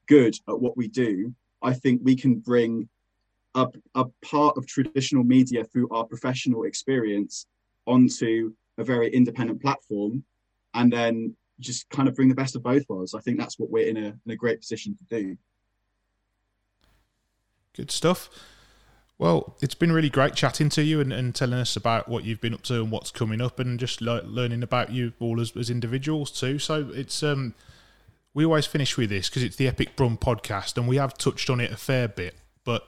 good 0.09 0.35
at 0.49 0.59
what 0.59 0.75
we 0.75 0.87
do. 0.89 1.33
I 1.61 1.73
think 1.73 2.01
we 2.03 2.15
can 2.15 2.39
bring 2.39 2.89
a, 3.55 3.67
a 3.95 4.05
part 4.25 4.57
of 4.57 4.67
traditional 4.67 5.23
media 5.23 5.63
through 5.63 5.87
our 5.91 6.03
professional 6.03 6.63
experience 6.63 7.45
onto 7.85 8.53
a 8.77 8.83
very 8.83 9.09
independent 9.13 9.61
platform, 9.61 10.23
and 10.73 10.91
then 10.91 11.35
just 11.59 11.89
kind 11.89 12.07
of 12.07 12.15
bring 12.15 12.29
the 12.29 12.35
best 12.35 12.55
of 12.55 12.63
both 12.63 12.83
worlds. 12.89 13.13
I 13.13 13.21
think 13.21 13.37
that's 13.37 13.59
what 13.59 13.69
we're 13.69 13.87
in 13.87 13.97
a 13.97 14.07
in 14.25 14.31
a 14.31 14.35
great 14.35 14.59
position 14.59 14.95
to 14.95 15.03
do. 15.17 15.37
Good 17.75 17.91
stuff. 17.91 18.29
Well, 19.17 19.57
it's 19.61 19.75
been 19.75 19.91
really 19.91 20.09
great 20.09 20.33
chatting 20.33 20.69
to 20.69 20.81
you 20.81 21.01
and, 21.01 21.11
and 21.11 21.35
telling 21.35 21.59
us 21.59 21.75
about 21.75 22.07
what 22.07 22.23
you've 22.23 22.39
been 22.39 22.53
up 22.53 22.61
to 22.63 22.75
and 22.75 22.89
what's 22.89 23.11
coming 23.11 23.41
up, 23.41 23.59
and 23.59 23.77
just 23.79 24.01
le- 24.01 24.23
learning 24.23 24.63
about 24.63 24.91
you 24.91 25.11
all 25.19 25.41
as, 25.41 25.55
as 25.57 25.69
individuals 25.69 26.31
too. 26.31 26.57
So 26.57 26.89
it's 26.93 27.21
um, 27.21 27.53
we 28.33 28.45
always 28.45 28.65
finish 28.65 28.97
with 28.97 29.09
this 29.09 29.29
because 29.29 29.43
it's 29.43 29.55
the 29.55 29.67
Epic 29.67 29.95
Brum 29.95 30.17
podcast, 30.17 30.77
and 30.77 30.87
we 30.87 30.97
have 30.97 31.17
touched 31.17 31.49
on 31.49 31.59
it 31.59 31.71
a 31.71 31.77
fair 31.77 32.07
bit, 32.07 32.35
but 32.63 32.87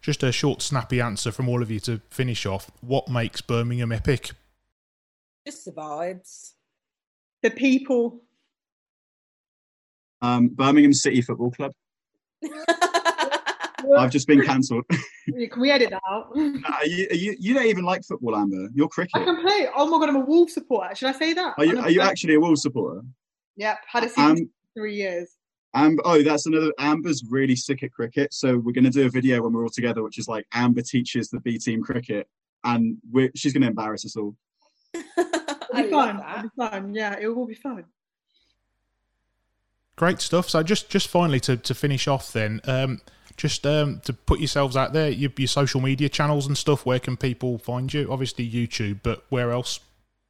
just 0.00 0.22
a 0.22 0.32
short, 0.32 0.62
snappy 0.62 1.00
answer 1.00 1.30
from 1.32 1.48
all 1.48 1.62
of 1.62 1.70
you 1.70 1.80
to 1.80 2.00
finish 2.10 2.46
off. 2.46 2.70
What 2.80 3.08
makes 3.08 3.40
Birmingham 3.40 3.92
epic? 3.92 4.30
Just 5.46 5.64
the 5.64 5.72
vibes. 5.72 6.52
The 7.42 7.50
people. 7.50 8.22
Um, 10.22 10.48
Birmingham 10.48 10.92
City 10.92 11.22
Football 11.22 11.50
Club. 11.52 11.72
I've 13.96 14.10
just 14.10 14.26
been 14.26 14.42
cancelled. 14.42 14.84
Can 14.90 15.60
we 15.60 15.70
edit 15.70 15.90
that 15.90 16.02
out? 16.08 16.30
Nah, 16.36 16.82
you, 16.84 17.06
you 17.12 17.36
you 17.38 17.54
don't 17.54 17.66
even 17.66 17.84
like 17.84 18.02
football, 18.04 18.36
Amber. 18.36 18.68
You're 18.74 18.88
cricket. 18.88 19.12
I 19.14 19.24
can 19.24 19.40
play. 19.40 19.68
Oh 19.76 19.86
my 19.86 19.98
god, 19.98 20.08
I'm 20.08 20.16
a 20.16 20.20
Wolves 20.24 20.54
supporter. 20.54 20.94
Should 20.94 21.08
I 21.08 21.12
say 21.12 21.32
that? 21.34 21.54
Are 21.58 21.64
you 21.64 21.78
are 21.78 21.90
you 21.90 22.00
actually 22.00 22.34
a 22.34 22.40
Wolves 22.40 22.62
supporter? 22.62 23.02
Yep, 23.56 23.78
had 23.86 24.04
a 24.04 24.08
season 24.08 24.24
Um, 24.30 24.36
for 24.36 24.42
three 24.78 24.94
years. 24.94 25.36
Amber, 25.74 26.02
oh, 26.04 26.22
that's 26.22 26.46
another. 26.46 26.72
Amber's 26.78 27.22
really 27.28 27.56
sick 27.56 27.82
at 27.82 27.92
cricket, 27.92 28.32
so 28.32 28.56
we're 28.56 28.72
going 28.72 28.84
to 28.84 28.90
do 28.90 29.06
a 29.06 29.10
video 29.10 29.42
when 29.42 29.52
we're 29.52 29.64
all 29.64 29.70
together, 29.70 30.02
which 30.02 30.18
is 30.18 30.28
like 30.28 30.46
Amber 30.52 30.82
teaches 30.82 31.28
the 31.28 31.40
B 31.40 31.58
team 31.58 31.82
cricket, 31.82 32.26
and 32.64 32.96
we're, 33.10 33.30
she's 33.34 33.52
going 33.52 33.62
to 33.62 33.68
embarrass 33.68 34.04
us 34.04 34.16
all. 34.16 34.34
It'll 34.94 35.82
be 35.82 35.90
love 35.90 36.16
fun. 36.16 36.24
It'll 36.30 36.42
be 36.42 36.48
fun. 36.56 36.94
Yeah, 36.94 37.16
it 37.20 37.28
will 37.28 37.46
be 37.46 37.54
fun. 37.54 37.84
Great 39.96 40.20
stuff. 40.20 40.48
So 40.48 40.62
just 40.62 40.88
just 40.88 41.08
finally 41.08 41.40
to, 41.40 41.56
to 41.56 41.74
finish 41.74 42.08
off 42.08 42.32
then, 42.32 42.60
um, 42.64 43.00
just 43.36 43.66
um, 43.66 44.00
to 44.04 44.12
put 44.12 44.38
yourselves 44.38 44.76
out 44.76 44.92
there, 44.92 45.10
your, 45.10 45.30
your 45.36 45.48
social 45.48 45.80
media 45.80 46.08
channels 46.08 46.46
and 46.46 46.56
stuff. 46.56 46.86
Where 46.86 47.00
can 47.00 47.16
people 47.16 47.58
find 47.58 47.92
you? 47.92 48.10
Obviously 48.10 48.48
YouTube, 48.48 49.00
but 49.02 49.24
where 49.28 49.50
else? 49.50 49.80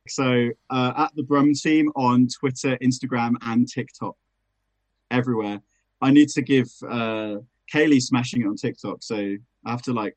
So 0.09 0.51
uh, 0.71 0.93
at 0.97 1.15
the 1.15 1.23
Brum 1.23 1.53
team 1.55 1.93
on 1.95 2.29
Twitter, 2.29 2.77
Instagram, 2.83 3.35
and 3.43 3.69
TikTok, 3.69 4.17
everywhere. 5.11 5.61
I 6.01 6.11
need 6.11 6.29
to 6.31 6.42
give 6.42 6.68
uh, 6.88 7.37
Kaylee 7.73 8.01
smashing 8.03 8.42
it 8.42 8.47
on 8.47 8.57
TikTok, 8.57 8.99
so 9.03 9.16
I 9.16 9.71
have 9.71 9.83
to 9.83 9.92
like 9.92 10.16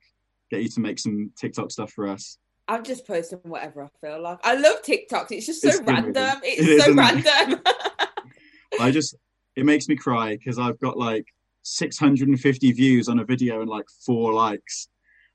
get 0.50 0.62
you 0.64 0.70
to 0.70 0.80
make 0.80 1.00
some 1.00 1.32
TikTok 1.38 1.72
stuff 1.72 1.92
for 1.92 2.08
us. 2.08 2.38
I'm 2.68 2.84
just 2.84 3.06
posting 3.06 3.40
whatever 3.40 3.84
I 3.84 3.88
feel 4.00 4.22
like. 4.22 4.40
I 4.44 4.56
love 4.56 4.82
TikToks. 4.84 5.28
It's 5.32 5.46
just 5.46 5.62
so 5.62 5.70
It's 5.70 5.82
random. 5.82 6.16
isn't 6.16 6.44
it? 6.44 6.60
It's 6.60 6.84
so 6.86 6.92
isn't 6.92 7.00
it? 7.00 7.26
random. 7.26 7.62
I 8.80 8.92
just 8.92 9.16
it 9.56 9.66
makes 9.66 9.88
me 9.90 9.96
cry 9.96 10.38
because 10.38 10.58
I've 10.60 10.80
got 10.80 10.98
like 10.98 11.26
650 11.64 12.72
views 12.72 13.10
on 13.10 13.20
a 13.20 13.26
video 13.26 13.62
and 13.62 13.70
like 13.70 13.86
four 14.06 14.32
likes, 14.34 14.88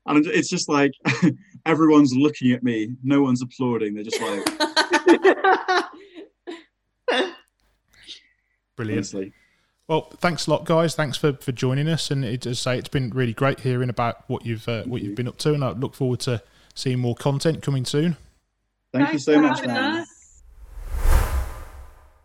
and 0.07 0.25
it's 0.25 0.49
just 0.49 0.69
like 0.69 0.91
everyone's 1.65 2.15
looking 2.15 2.51
at 2.53 2.63
me. 2.63 2.95
No 3.03 3.21
one's 3.21 3.41
applauding. 3.41 3.93
They're 3.93 4.03
just 4.03 4.21
like 4.21 4.47
Brilliant. 8.75 9.13
Honestly. 9.89 10.09
Well, 10.11 10.17
thanks 10.19 10.47
a 10.47 10.51
lot, 10.51 10.65
guys. 10.65 10.95
Thanks 10.95 11.17
for, 11.17 11.33
for 11.33 11.51
joining 11.51 11.87
us. 11.87 12.11
And 12.11 12.23
it, 12.23 12.45
as 12.45 12.65
I 12.65 12.73
say, 12.73 12.79
it's 12.79 12.89
been 12.89 13.09
really 13.11 13.33
great 13.33 13.61
hearing 13.61 13.89
about 13.89 14.23
what 14.27 14.45
you've 14.45 14.67
uh, 14.67 14.83
what 14.83 15.01
you. 15.01 15.09
you've 15.09 15.17
been 15.17 15.27
up 15.27 15.37
to, 15.39 15.53
and 15.53 15.63
I 15.63 15.71
look 15.71 15.95
forward 15.95 16.19
to 16.21 16.41
seeing 16.73 16.99
more 16.99 17.15
content 17.15 17.61
coming 17.61 17.85
soon. 17.85 18.17
Thank 18.93 19.13
you 19.13 19.19
so 19.19 19.39
much, 19.41 19.65
man. 19.65 20.01
us. 20.01 20.43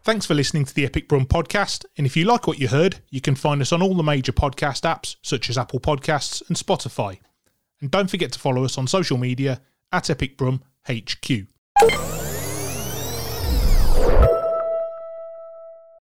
Thanks 0.05 0.27
for 0.27 0.35
listening 0.35 0.65
to 0.65 0.75
the 0.75 0.85
Epic 0.85 1.09
Brum 1.09 1.27
podcast. 1.27 1.85
And 1.97 2.07
if 2.07 2.17
you 2.17 2.25
like 2.25 2.49
what 2.49 2.59
you 2.59 2.67
heard, 2.67 2.99
you 3.11 3.21
can 3.21 3.37
find 3.37 3.63
us 3.63 3.73
on 3.73 3.83
all 3.83 3.95
the 3.95 4.03
major 4.03 4.33
podcast 4.33 4.83
apps 4.83 5.15
such 5.23 5.49
as 5.49 5.57
Apple 5.57 5.79
Podcasts 5.79 6.43
and 6.49 6.57
Spotify. 6.57 7.21
And 7.81 7.89
don't 7.89 8.11
forget 8.11 8.33
to 8.33 8.39
follow 8.41 8.65
us 8.65 8.77
on 8.77 8.89
social 8.89 9.17
media 9.17 9.61
at 9.93 10.11
Epic 10.11 10.37
Brum 10.37 10.63
HQ. 10.89 11.52